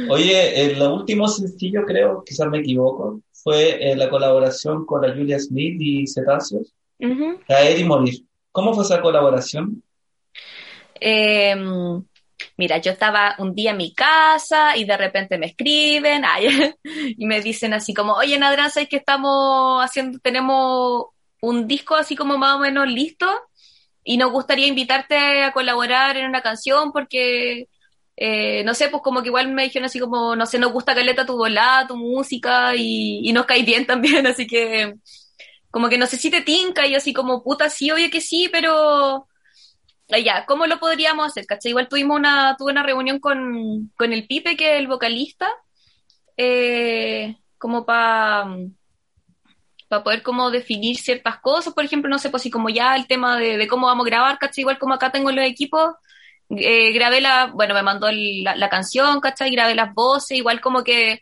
Oye, 0.10 0.62
el 0.72 0.82
último 0.82 1.28
sencillo, 1.28 1.84
creo, 1.86 2.24
quizás 2.26 2.48
me 2.48 2.60
equivoco, 2.60 3.22
fue 3.32 3.92
eh, 3.92 3.96
la 3.96 4.10
colaboración 4.10 4.86
con 4.86 5.02
la 5.02 5.14
Julia 5.14 5.40
Smith 5.40 5.76
y 5.80 6.08
Cetáceos, 6.08 6.74
Ujú. 7.00 7.40
Caer 7.48 7.80
y 7.80 7.84
Morir. 7.84 8.24
¿Cómo 8.52 8.74
fue 8.74 8.84
esa 8.84 9.02
colaboración? 9.02 9.84
Eh, 11.00 11.56
mira, 12.58 12.78
yo 12.80 12.92
estaba 12.92 13.36
un 13.40 13.54
día 13.56 13.72
en 13.72 13.78
mi 13.78 13.94
casa 13.94 14.76
y 14.78 14.86
de 14.86 14.98
repente 14.98 15.38
me 15.38 15.48
escriben 15.48 16.24
ay, 16.26 16.74
y 17.18 17.26
me 17.26 17.42
dicen 17.42 17.74
así 17.74 17.94
como, 17.94 18.14
oye, 18.14 18.38
Nadran, 18.40 18.72
¿sabes 18.72 18.90
que 18.90 18.98
estamos 18.98 19.84
haciendo, 19.84 20.20
tenemos 20.20 21.08
un 21.42 21.68
disco 21.68 21.96
así 21.96 22.16
como 22.16 22.38
más 22.38 22.56
o 22.56 22.60
menos 22.60 22.88
listo 22.88 23.28
y 24.04 24.18
nos 24.18 24.32
gustaría 24.32 24.68
invitarte 24.68 25.44
a 25.44 25.52
colaborar 25.54 26.18
en 26.18 26.28
una 26.28 26.42
canción 26.42 26.92
porque, 26.92 27.68
eh, 28.18 28.64
no 28.66 28.74
sé, 28.74 28.90
pues 28.90 29.04
como 29.04 29.22
que 29.22 29.30
igual 29.30 29.52
me 29.52 29.64
dijeron 29.64 29.86
así 29.88 30.00
como, 30.00 30.36
no 30.36 30.46
sé, 30.46 30.60
nos 30.60 30.72
gusta 30.74 30.96
Caleta 30.96 31.26
tu 31.26 31.38
volada, 31.38 31.88
tu 31.88 31.98
música 31.98 32.76
y, 32.76 33.22
y 33.28 33.34
nos 33.34 33.46
cae 33.46 33.64
bien 33.64 33.86
también, 33.88 34.28
así 34.28 34.48
que 34.48 34.96
como 35.72 35.90
que 35.90 35.98
no 35.98 36.08
sé 36.08 36.18
si 36.18 36.32
te 36.32 36.42
tinca 36.42 36.88
y 36.88 36.96
así 36.96 37.14
como, 37.14 37.44
puta, 37.44 37.70
sí, 37.70 37.92
oye 37.92 38.10
que 38.10 38.22
sí, 38.22 38.50
pero 38.52 39.28
ya, 40.10 40.46
¿cómo 40.46 40.68
lo 40.68 40.80
podríamos 40.80 41.28
hacer? 41.28 41.46
¿Cachai? 41.46 41.72
Igual 41.72 41.88
tuvimos 41.90 42.18
una, 42.18 42.56
tuve 42.58 42.72
una 42.72 42.84
reunión 42.84 43.20
con, 43.20 43.92
con 43.98 44.14
el 44.14 44.28
Pipe, 44.28 44.56
que 44.58 44.76
es 44.76 44.80
el 44.80 44.88
vocalista, 44.88 45.50
eh, 46.38 47.38
como 47.58 47.86
para 47.86 48.48
para 49.88 50.04
poder 50.04 50.24
como 50.24 50.52
definir 50.52 50.98
ciertas 50.98 51.40
cosas, 51.40 51.74
por 51.74 51.86
ejemplo, 51.86 52.10
no 52.10 52.20
sé, 52.20 52.30
pues 52.30 52.44
si 52.44 52.50
como 52.52 52.70
ya 52.70 52.96
el 52.96 53.08
tema 53.08 53.38
de, 53.38 53.58
de 53.58 53.68
cómo 53.68 53.88
vamos 53.88 54.06
a 54.06 54.10
grabar, 54.10 54.40
¿cachai? 54.40 54.62
Igual 54.62 54.80
como 54.80 54.96
acá 54.96 55.12
tengo 55.12 55.32
los 55.32 55.46
equipos, 55.46 55.96
eh, 56.50 56.92
grabé 56.94 57.22
la, 57.22 57.48
bueno, 57.54 57.74
me 57.74 57.84
mandó 57.84 58.10
la, 58.12 58.56
la 58.56 58.70
canción, 58.70 59.20
¿cachai? 59.22 59.52
Grabé 59.52 59.76
las 59.76 59.94
voces, 59.94 60.38
igual 60.38 60.62
como 60.62 60.84
que 60.84 61.22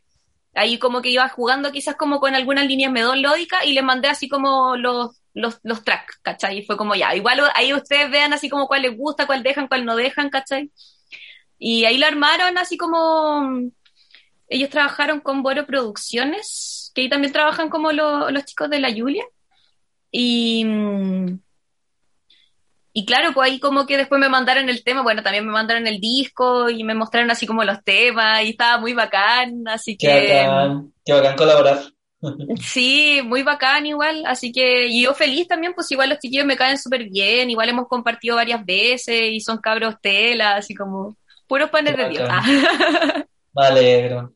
ahí 0.55 0.79
como 0.79 1.01
que 1.01 1.09
iba 1.09 1.27
jugando 1.29 1.71
quizás 1.71 1.95
como 1.95 2.19
con 2.19 2.35
algunas 2.35 2.65
líneas 2.67 2.91
melódicas 2.91 3.65
y 3.65 3.73
le 3.73 3.81
mandé 3.81 4.07
así 4.09 4.29
como 4.29 4.77
los, 4.77 5.22
los, 5.33 5.59
los 5.63 5.83
tracks, 5.83 6.17
¿cachai? 6.21 6.59
Y 6.59 6.65
fue 6.65 6.77
como 6.77 6.95
ya, 6.95 7.15
igual 7.15 7.41
ahí 7.55 7.73
ustedes 7.73 8.09
vean 8.11 8.33
así 8.33 8.49
como 8.49 8.67
cuál 8.67 8.83
les 8.83 8.97
gusta, 8.97 9.27
cuál 9.27 9.43
dejan, 9.43 9.67
cuál 9.67 9.85
no 9.85 9.95
dejan, 9.95 10.29
¿cachai? 10.29 10.71
Y 11.57 11.85
ahí 11.85 11.97
la 11.97 12.07
armaron 12.07 12.57
así 12.57 12.77
como 12.77 13.71
ellos 14.47 14.69
trabajaron 14.69 15.19
con 15.21 15.43
Boro 15.43 15.65
Producciones, 15.65 16.91
que 16.93 17.01
ahí 17.01 17.09
también 17.09 17.33
trabajan 17.33 17.69
como 17.69 17.91
lo- 17.91 18.29
los 18.31 18.45
chicos 18.45 18.69
de 18.69 18.79
la 18.79 18.91
Julia. 18.93 19.25
Y, 20.11 20.65
y 22.95 23.05
claro, 23.05 23.33
pues 23.33 23.49
ahí 23.49 23.59
como 23.59 23.87
que 23.87 23.97
después 23.97 24.19
me 24.21 24.29
mandaron 24.29 24.69
el 24.69 24.83
tema, 24.83 25.01
bueno, 25.01 25.23
también 25.23 25.45
me 25.45 25.51
mandaron 25.51 25.87
el 25.87 25.99
disco 25.99 26.69
y 26.69 26.83
me 26.83 26.93
mostraron 26.93 27.31
así 27.31 27.47
como 27.47 27.63
los 27.63 27.83
temas 27.83 28.43
y 28.43 28.49
estaba 28.49 28.77
muy 28.77 28.93
bacán, 28.93 29.63
así 29.67 29.97
Qué 29.97 30.07
que 30.07 30.47
bacán, 30.47 30.93
qué 31.03 31.13
bacán 31.13 31.35
colaborar. 31.35 31.92
sí, 32.61 33.21
muy 33.23 33.43
bacán 33.43 33.85
igual, 33.85 34.23
así 34.25 34.51
que 34.51 34.87
y 34.87 35.03
yo 35.03 35.13
feliz 35.13 35.47
también, 35.47 35.73
pues 35.73 35.91
igual 35.91 36.09
los 36.09 36.19
chiquillos 36.19 36.45
me 36.45 36.57
caen 36.57 36.77
súper 36.77 37.09
bien, 37.09 37.49
igual 37.49 37.69
hemos 37.69 37.87
compartido 37.87 38.35
varias 38.35 38.65
veces 38.65 39.31
y 39.31 39.39
son 39.39 39.57
cabros 39.57 39.95
tela, 40.01 40.55
así 40.55 40.73
como 40.73 41.17
puros 41.47 41.69
panes 41.69 41.95
Qué 41.95 42.03
de 42.03 42.09
Dios. 42.09 42.29
Me 43.55 43.65
alegro. 43.67 44.33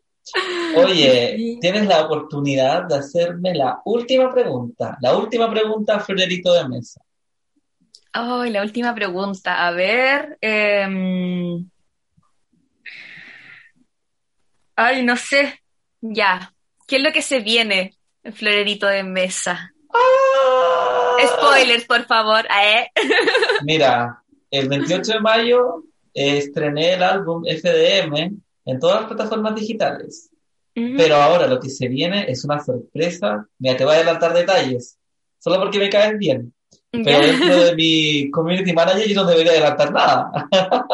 Oye, 0.76 1.58
tienes 1.62 1.88
la 1.88 2.06
oportunidad 2.06 2.84
de 2.84 2.96
hacerme 2.96 3.56
la 3.56 3.82
última 3.86 4.32
pregunta. 4.32 4.98
La 5.02 5.16
última 5.18 5.50
pregunta, 5.50 6.00
Florerito 6.00 6.54
de 6.54 6.68
Mesa. 6.68 7.02
Ay, 8.12 8.52
la 8.52 8.62
última 8.62 8.94
pregunta. 8.94 9.66
A 9.68 9.72
ver. 9.72 10.38
em, 10.42 11.68
Ay, 14.76 15.04
no 15.04 15.16
sé. 15.18 15.60
Ya. 16.02 16.54
¿Qué 16.88 16.96
es 16.96 17.04
lo 17.04 17.12
que 17.12 17.22
se 17.22 17.42
viene 17.42 17.98
en 18.24 18.34
Florerito 18.34 18.88
de 18.88 19.04
Mesa? 19.04 19.74
Spoilers, 21.22 21.84
por 21.86 22.06
favor. 22.06 22.46
¿eh? 22.46 22.90
Mira, 23.64 24.24
el 24.50 24.70
28 24.70 25.14
de 25.14 25.20
mayo 25.20 25.84
eh, 26.14 26.38
estrené 26.38 26.94
el 26.94 27.04
álbum 27.04 27.44
FDM 27.44 28.40
en 28.66 28.80
todas 28.80 29.02
las 29.02 29.08
plataformas 29.08 29.56
digitales. 29.56 30.30
Ujú. 30.76 30.94
Pero 30.96 31.16
ahora 31.16 31.48
lo 31.48 31.60
que 31.60 31.70
se 31.70 31.90
viene 31.90 32.26
es 32.32 32.46
una 32.46 32.64
sorpresa. 32.64 33.46
Mira, 33.60 33.76
te 33.76 33.84
voy 33.84 33.94
a 33.94 33.98
adelantar 33.98 34.34
detalles. 34.34 34.98
Solo 35.40 35.60
porque 35.60 35.80
me 35.80 35.90
caes 35.90 36.18
bien. 36.18 36.54
Pero 36.90 37.20
dentro 37.20 37.64
de 37.66 37.76
mi 37.76 38.32
community 38.32 38.72
manager 38.72 39.08
yo 39.08 39.24
no 39.24 39.30
debería 39.30 39.52
adelantar 39.52 39.92
nada. 39.92 40.32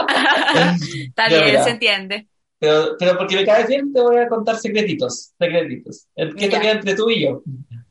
Está 1.08 1.28
bien, 1.30 1.64
se 1.64 1.70
entiende. 1.70 2.28
Pero, 2.64 2.95
pero 2.97 3.18
porque 3.18 3.36
me 3.36 3.45
caes 3.45 3.68
bien 3.68 3.91
te 3.91 3.99
voy 4.01 4.16
a 4.16 4.30
contar 4.30 4.55
secretitos. 4.55 5.34
Secretitos. 5.38 6.07
Que 6.16 6.45
esto 6.45 6.59
queda 6.61 6.72
entre 6.72 6.95
tú 6.95 7.09
y 7.09 7.24
yo. 7.26 7.43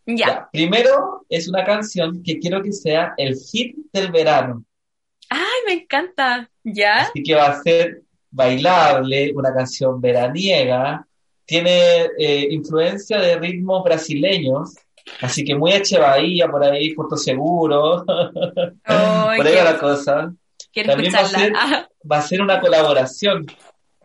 Ya. 0.07 0.17
Ya, 0.27 0.49
Primero 0.51 1.27
es 1.29 1.47
una 1.47 1.63
canción 1.63 2.23
que 2.23 2.39
quiero 2.39 2.63
que 2.63 2.73
sea 2.73 3.13
el 3.19 3.37
hit 3.37 3.77
del 3.93 4.11
verano. 4.11 4.65
Ay, 5.29 5.61
me 5.67 5.73
encanta. 5.75 6.51
¿Ya? 6.65 7.03
Así 7.03 7.23
que 7.23 7.35
va 7.35 7.49
a 7.49 7.63
ser 7.63 8.01
bailable, 8.31 9.31
una 9.35 9.53
canción 9.53 10.01
veraniega. 10.01 11.07
Tiene 11.45 12.07
eh, 12.19 12.47
influencia 12.51 13.21
de 13.21 13.37
ritmos 13.39 13.85
brasileños. 13.85 14.75
Así 15.21 15.45
que 15.45 15.55
muy 15.55 15.73
Eche 15.73 15.99
Bahía 15.99 16.49
por 16.49 16.65
ahí, 16.65 16.95
Puerto 16.95 17.17
Seguro. 17.19 18.07
Ay, 18.85 19.37
por 19.37 19.47
ahí 19.47 19.55
va 19.55 19.65
la 19.65 19.79
cosa. 19.79 20.33
quiero 20.73 20.93
También 20.93 21.13
va 21.15 21.19
a 21.19 21.27
ser- 21.27 21.53
Ah, 21.55 21.89
Va 22.11 22.17
a 22.17 22.23
ser 22.23 22.41
una 22.41 22.59
colaboración. 22.59 23.47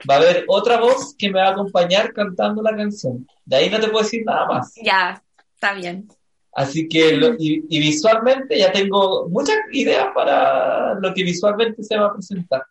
Va 0.09 0.15
a 0.15 0.17
haber 0.17 0.45
otra 0.47 0.79
voz 0.79 1.15
que 1.17 1.29
me 1.31 1.39
va 1.39 1.47
a 1.47 1.51
acompañar 1.51 2.13
cantando 2.13 2.61
la 2.61 2.75
canción. 2.75 3.27
De 3.45 3.55
ahí 3.55 3.69
no 3.69 3.79
te 3.79 3.87
puedo 3.89 4.03
decir 4.03 4.23
nada 4.25 4.45
más. 4.45 4.73
ya, 4.83 5.21
está 5.53 5.73
bien. 5.73 6.07
Así 6.53 6.87
que, 6.87 7.15
lo- 7.17 7.33
y, 7.37 7.63
y 7.69 7.79
visualmente 7.79 8.57
ya 8.57 8.71
tengo 8.71 9.27
muchas 9.29 9.57
ideas 9.71 10.07
para 10.13 10.95
lo 10.95 11.13
que 11.13 11.23
visualmente 11.23 11.83
se 11.83 11.97
va 11.97 12.07
a 12.07 12.13
presentar. 12.13 12.63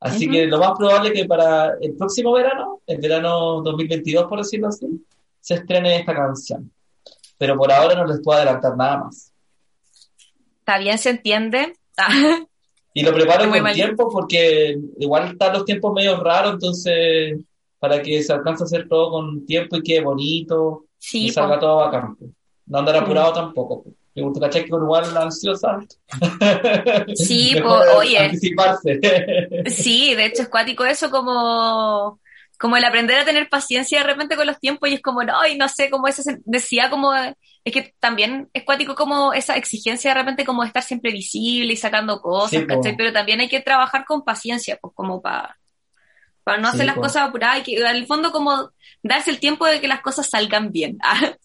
Así 0.00 0.28
que 0.28 0.46
lo 0.46 0.58
más 0.58 0.72
probable 0.76 1.10
es 1.10 1.14
que 1.14 1.24
para 1.26 1.74
el 1.80 1.94
próximo 1.96 2.32
verano, 2.32 2.80
el 2.86 3.00
verano 3.00 3.62
2022, 3.62 4.26
por 4.26 4.38
decirlo 4.38 4.68
así, 4.68 4.86
se 5.40 5.54
estrene 5.54 5.96
esta 6.00 6.14
canción. 6.14 6.70
Pero 7.38 7.56
por 7.56 7.70
ahora 7.72 7.94
no 7.94 8.04
les 8.06 8.20
puedo 8.22 8.36
adelantar 8.38 8.76
nada 8.76 8.98
más. 9.04 9.32
Está 10.58 10.78
bien, 10.78 10.98
se 10.98 11.10
entiende. 11.10 11.74
Y 12.94 13.02
lo 13.02 13.14
preparo 13.14 13.48
con 13.48 13.62
mal. 13.62 13.74
tiempo 13.74 14.10
porque 14.10 14.78
igual 14.98 15.32
están 15.32 15.54
los 15.54 15.64
tiempos 15.64 15.92
medio 15.94 16.22
raros, 16.22 16.54
entonces 16.54 17.38
para 17.78 18.00
que 18.00 18.22
se 18.22 18.32
alcance 18.32 18.62
a 18.62 18.66
hacer 18.66 18.88
todo 18.88 19.10
con 19.10 19.44
tiempo 19.44 19.76
y 19.76 19.82
quede 19.82 20.02
bonito 20.02 20.84
sí, 20.98 21.26
y 21.26 21.30
salga 21.30 21.54
po. 21.54 21.60
todo 21.60 21.76
bacán. 21.78 22.16
pues. 22.16 22.30
No 22.66 22.78
andar 22.78 22.96
apurado 22.96 23.32
tampoco. 23.32 23.82
pues. 23.82 23.96
Me 24.14 24.22
gusta 24.22 24.40
cachai 24.40 24.66
que 24.66 24.74
uno 24.74 24.84
igual 24.84 25.16
ansiosa. 25.16 25.80
Sí, 27.14 27.52
Mejor 27.54 27.86
po, 27.86 27.98
oye. 27.98 28.18
anticiparse. 28.18 29.00
Sí, 29.66 30.14
de 30.14 30.26
hecho 30.26 30.42
es 30.42 30.48
cuático 30.48 30.84
eso 30.84 31.10
como, 31.10 32.20
como 32.58 32.76
el 32.76 32.84
aprender 32.84 33.18
a 33.18 33.24
tener 33.24 33.48
paciencia 33.48 34.00
de 34.00 34.04
repente 34.04 34.36
con 34.36 34.46
los 34.46 34.60
tiempos 34.60 34.90
y 34.90 34.94
es 34.94 35.02
como, 35.02 35.24
no, 35.24 35.46
y 35.46 35.56
no 35.56 35.68
sé, 35.68 35.88
como 35.88 36.08
esa 36.08 36.22
necesidad 36.44 36.90
como, 36.90 37.10
es 37.64 37.72
que 37.72 37.94
también 38.00 38.50
es 38.52 38.64
cuático 38.64 38.94
como 38.94 39.32
esa 39.32 39.56
exigencia 39.56 40.10
de 40.14 40.20
repente 40.20 40.44
como 40.44 40.62
de 40.62 40.68
estar 40.68 40.82
siempre 40.82 41.12
visible 41.12 41.72
y 41.74 41.76
sacando 41.76 42.20
cosas, 42.20 42.62
Sí, 42.62 42.66
po. 42.66 42.80
¿cachai? 42.82 42.96
Pero 42.96 43.12
también 43.12 43.40
hay 43.40 43.48
que 43.48 43.60
trabajar 43.60 44.04
con 44.06 44.24
paciencia, 44.24 44.78
pues 44.80 44.94
como 44.94 45.22
para 45.22 45.58
para 46.44 46.58
no 46.58 46.68
Sí, 46.68 46.76
hacer 46.76 46.86
las 46.86 46.96
po. 46.96 47.00
cosas 47.00 47.28
apuradas, 47.28 47.56
hay 47.56 47.62
que, 47.64 47.76
en 47.78 47.86
el 47.86 48.06
fondo 48.06 48.32
como 48.32 48.70
darse 49.02 49.30
el 49.30 49.40
tiempo 49.40 49.66
de 49.66 49.80
que 49.80 49.88
las 49.88 50.02
cosas 50.02 50.28
salgan 50.30 50.72
bien. 50.72 50.98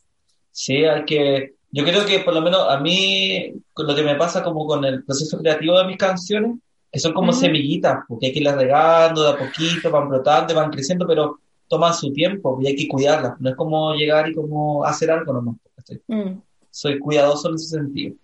Sí, 0.52 0.84
hay 0.86 1.06
que. 1.06 1.56
Yo 1.72 1.84
creo 1.84 2.06
que 2.06 2.20
por 2.22 2.34
lo 2.34 2.42
menos 2.42 2.68
a 2.70 2.80
mí, 2.80 3.54
lo 3.76 3.96
que 3.96 4.04
me 4.04 4.16
pasa 4.16 4.44
como 4.44 4.66
con 4.66 4.84
el 4.86 5.04
proceso 5.04 5.38
creativo 5.40 5.78
de 5.78 5.86
mis 5.86 5.98
canciones, 5.98 6.58
que 6.92 7.00
son 7.00 7.14
como 7.14 7.34
semillitas, 7.34 8.00
porque 8.08 8.28
hay 8.28 8.34
que 8.34 8.40
irlas 8.40 8.56
regando 8.56 9.24
de 9.24 9.30
a 9.32 9.38
poquito, 9.38 9.92
van 9.92 10.10
brotando, 10.10 10.56
van 10.56 10.72
creciendo, 10.72 11.06
pero 11.08 11.40
toman 11.68 11.94
su 11.94 12.12
tiempo 12.14 12.58
y 12.62 12.68
hay 12.68 12.76
que 12.76 12.88
cuidarlas. 12.88 13.40
No 13.40 13.50
es 13.50 13.56
como 13.56 13.94
llegar 13.96 14.30
y 14.30 14.34
como 14.34 14.84
hacer 14.86 15.12
algo 15.12 15.34
nomás. 15.34 15.58
Mm. 16.08 16.42
Soy 16.72 17.00
cuidadoso 17.00 17.50
en 17.50 17.56
ese 17.56 17.68
sentido. 17.78 18.16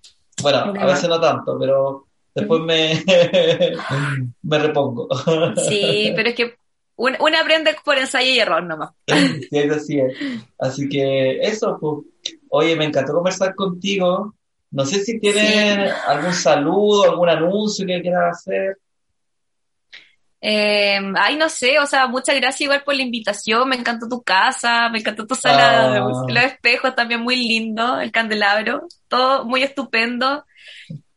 Bueno, 0.41 0.57
a 0.79 0.85
veces 0.85 1.09
no 1.09 1.19
tanto, 1.19 1.57
pero 1.59 2.05
después 2.35 2.61
me, 2.61 3.03
me 4.43 4.59
repongo. 4.59 5.07
Sí, 5.67 6.11
pero 6.15 6.29
es 6.29 6.35
que 6.35 6.55
un- 6.95 7.15
uno 7.19 7.37
aprende 7.41 7.75
por 7.83 7.97
ensayo 7.97 8.29
y 8.31 8.39
error 8.39 8.63
nomás. 8.63 8.91
Sí, 9.07 9.47
es 9.51 9.71
así 9.71 9.99
es. 9.99 10.13
Así 10.59 10.87
que 10.89 11.39
eso, 11.41 11.77
pues. 11.79 12.05
Oye, 12.49 12.75
me 12.75 12.85
encantó 12.85 13.13
conversar 13.13 13.55
contigo. 13.55 14.35
No 14.71 14.85
sé 14.85 14.99
si 15.03 15.19
tienes 15.19 15.91
algún 16.07 16.33
saludo, 16.33 17.03
algún 17.03 17.29
anuncio 17.29 17.85
que 17.85 18.01
quieras 18.01 18.37
hacer. 18.37 18.77
Eh, 20.45 20.99
ay, 21.15 21.37
no 21.37 21.47
sé, 21.47 21.79
o 21.79 21.85
sea, 21.85 22.05
muchas 22.07 22.35
gracias 22.35 22.61
igual 22.61 22.83
por 22.83 22.95
la 22.95 23.01
invitación, 23.03 23.69
me 23.69 23.77
encantó 23.77 24.09
tu 24.09 24.21
casa, 24.21 24.89
me 24.89 24.99
encantó 24.99 25.25
tu 25.25 25.35
sala, 25.35 25.89
de 25.89 25.99
Ah. 25.99 26.25
los 26.27 26.43
espejos 26.43 26.93
también 26.95 27.21
muy 27.21 27.37
lindo, 27.37 27.97
el 28.01 28.11
candelabro, 28.11 28.87
todo 29.07 29.45
muy 29.45 29.63
estupendo, 29.63 30.43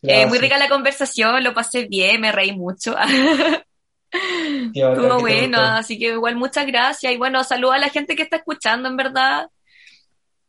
Eh, 0.03 0.27
muy 0.27 0.39
rica 0.39 0.57
la 0.59 0.69
conversación, 0.69 1.43
lo 1.43 1.53
pasé 1.53 1.89
bien, 1.91 2.21
me 2.21 2.31
reí 2.31 2.53
mucho, 2.57 2.95
estuvo 4.13 5.19
bueno, 5.21 5.59
así 5.61 5.99
que 5.99 6.11
igual 6.13 6.37
muchas 6.37 6.65
gracias. 6.67 7.13
Y 7.13 7.17
bueno, 7.17 7.43
saludo 7.43 7.73
a 7.73 7.79
la 7.79 7.89
gente 7.89 8.15
que 8.15 8.23
está 8.23 8.37
escuchando 8.37 8.89
en 8.89 8.97
verdad, 8.97 9.47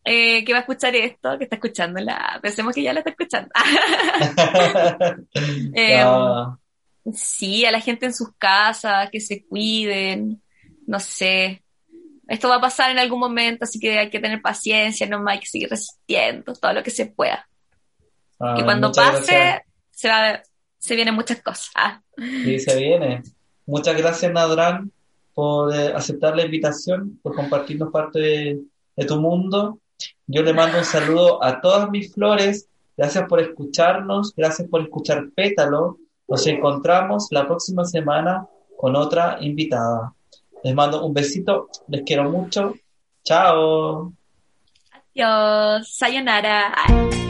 eh, 0.04 0.46
que 0.46 0.54
va 0.54 0.60
a 0.60 0.62
escuchar 0.62 0.96
esto, 0.96 1.36
que 1.40 1.46
está 1.46 1.56
escuchándola, 1.56 2.40
pensemos 2.44 2.76
que 2.76 2.84
ya 2.84 2.94
la 2.94 3.00
está 3.00 3.10
escuchando. 3.10 3.50
Eh, 5.74 6.02
Ah, 6.04 6.56
Sí, 7.14 7.66
a 7.66 7.72
la 7.72 7.80
gente 7.80 8.06
en 8.06 8.14
sus 8.14 8.30
casas, 8.38 9.10
que 9.12 9.20
se 9.20 9.46
cuiden, 9.46 10.42
no 10.86 11.00
sé. 11.00 11.64
Esto 12.28 12.50
va 12.50 12.56
a 12.56 12.62
pasar 12.62 12.92
en 12.92 13.00
algún 13.00 13.20
momento, 13.20 13.64
así 13.64 13.80
que 13.80 13.98
hay 13.98 14.10
que 14.10 14.20
tener 14.20 14.42
paciencia, 14.42 15.08
nomás 15.08 15.36
hay 15.36 15.40
que 15.40 15.46
seguir 15.46 15.70
resistiendo 15.70 16.54
todo 16.54 16.74
lo 16.74 16.84
que 16.84 16.92
se 16.92 17.06
pueda. 17.06 17.48
ah, 18.40 18.56
que 18.58 18.64
cuando 18.64 18.92
pase, 18.92 19.32
gracias. 19.32 19.62
se 19.92 20.10
va, 20.10 20.42
se 20.78 20.96
vienen 20.96 21.16
muchas 21.16 21.42
cosas. 21.42 21.72
Sí, 22.18 22.60
se 22.60 22.78
viene. 22.78 23.24
Muchas 23.66 23.96
gracias, 23.96 24.32
Nadran, 24.32 24.92
por 25.34 25.74
eh, 25.74 25.94
aceptar 25.94 26.36
la 26.36 26.46
invitación, 26.46 27.20
por 27.22 27.36
compartirnos 27.36 27.92
parte 27.92 28.20
de, 28.20 28.62
de 28.96 29.06
tu 29.06 29.22
mundo. 29.22 29.80
Yo 30.26 30.44
le 30.44 30.54
mando 30.54 30.78
un 30.78 30.86
saludo 30.86 31.44
a 31.44 31.62
todas 31.62 31.90
mis 31.90 32.14
flores. 32.14 32.68
Gracias 32.98 33.26
por 33.28 33.40
escucharnos, 33.40 34.34
gracias 34.36 34.68
por 34.68 34.82
escuchar 34.82 35.30
Pétalo. 35.36 36.00
Nos 36.28 36.46
encontramos 36.48 37.28
la 37.32 37.46
próxima 37.46 37.86
semana 37.86 38.48
con 38.78 38.96
otra 38.96 39.38
invitada. 39.42 40.14
Les 40.64 40.74
mando 40.74 41.06
un 41.06 41.14
besito, 41.14 41.70
les 41.88 42.04
quiero 42.04 42.30
mucho. 42.30 42.74
Chao. 43.24 44.14
Adiós, 44.92 45.88
sayonara. 45.96 46.74
Ay. 46.76 47.27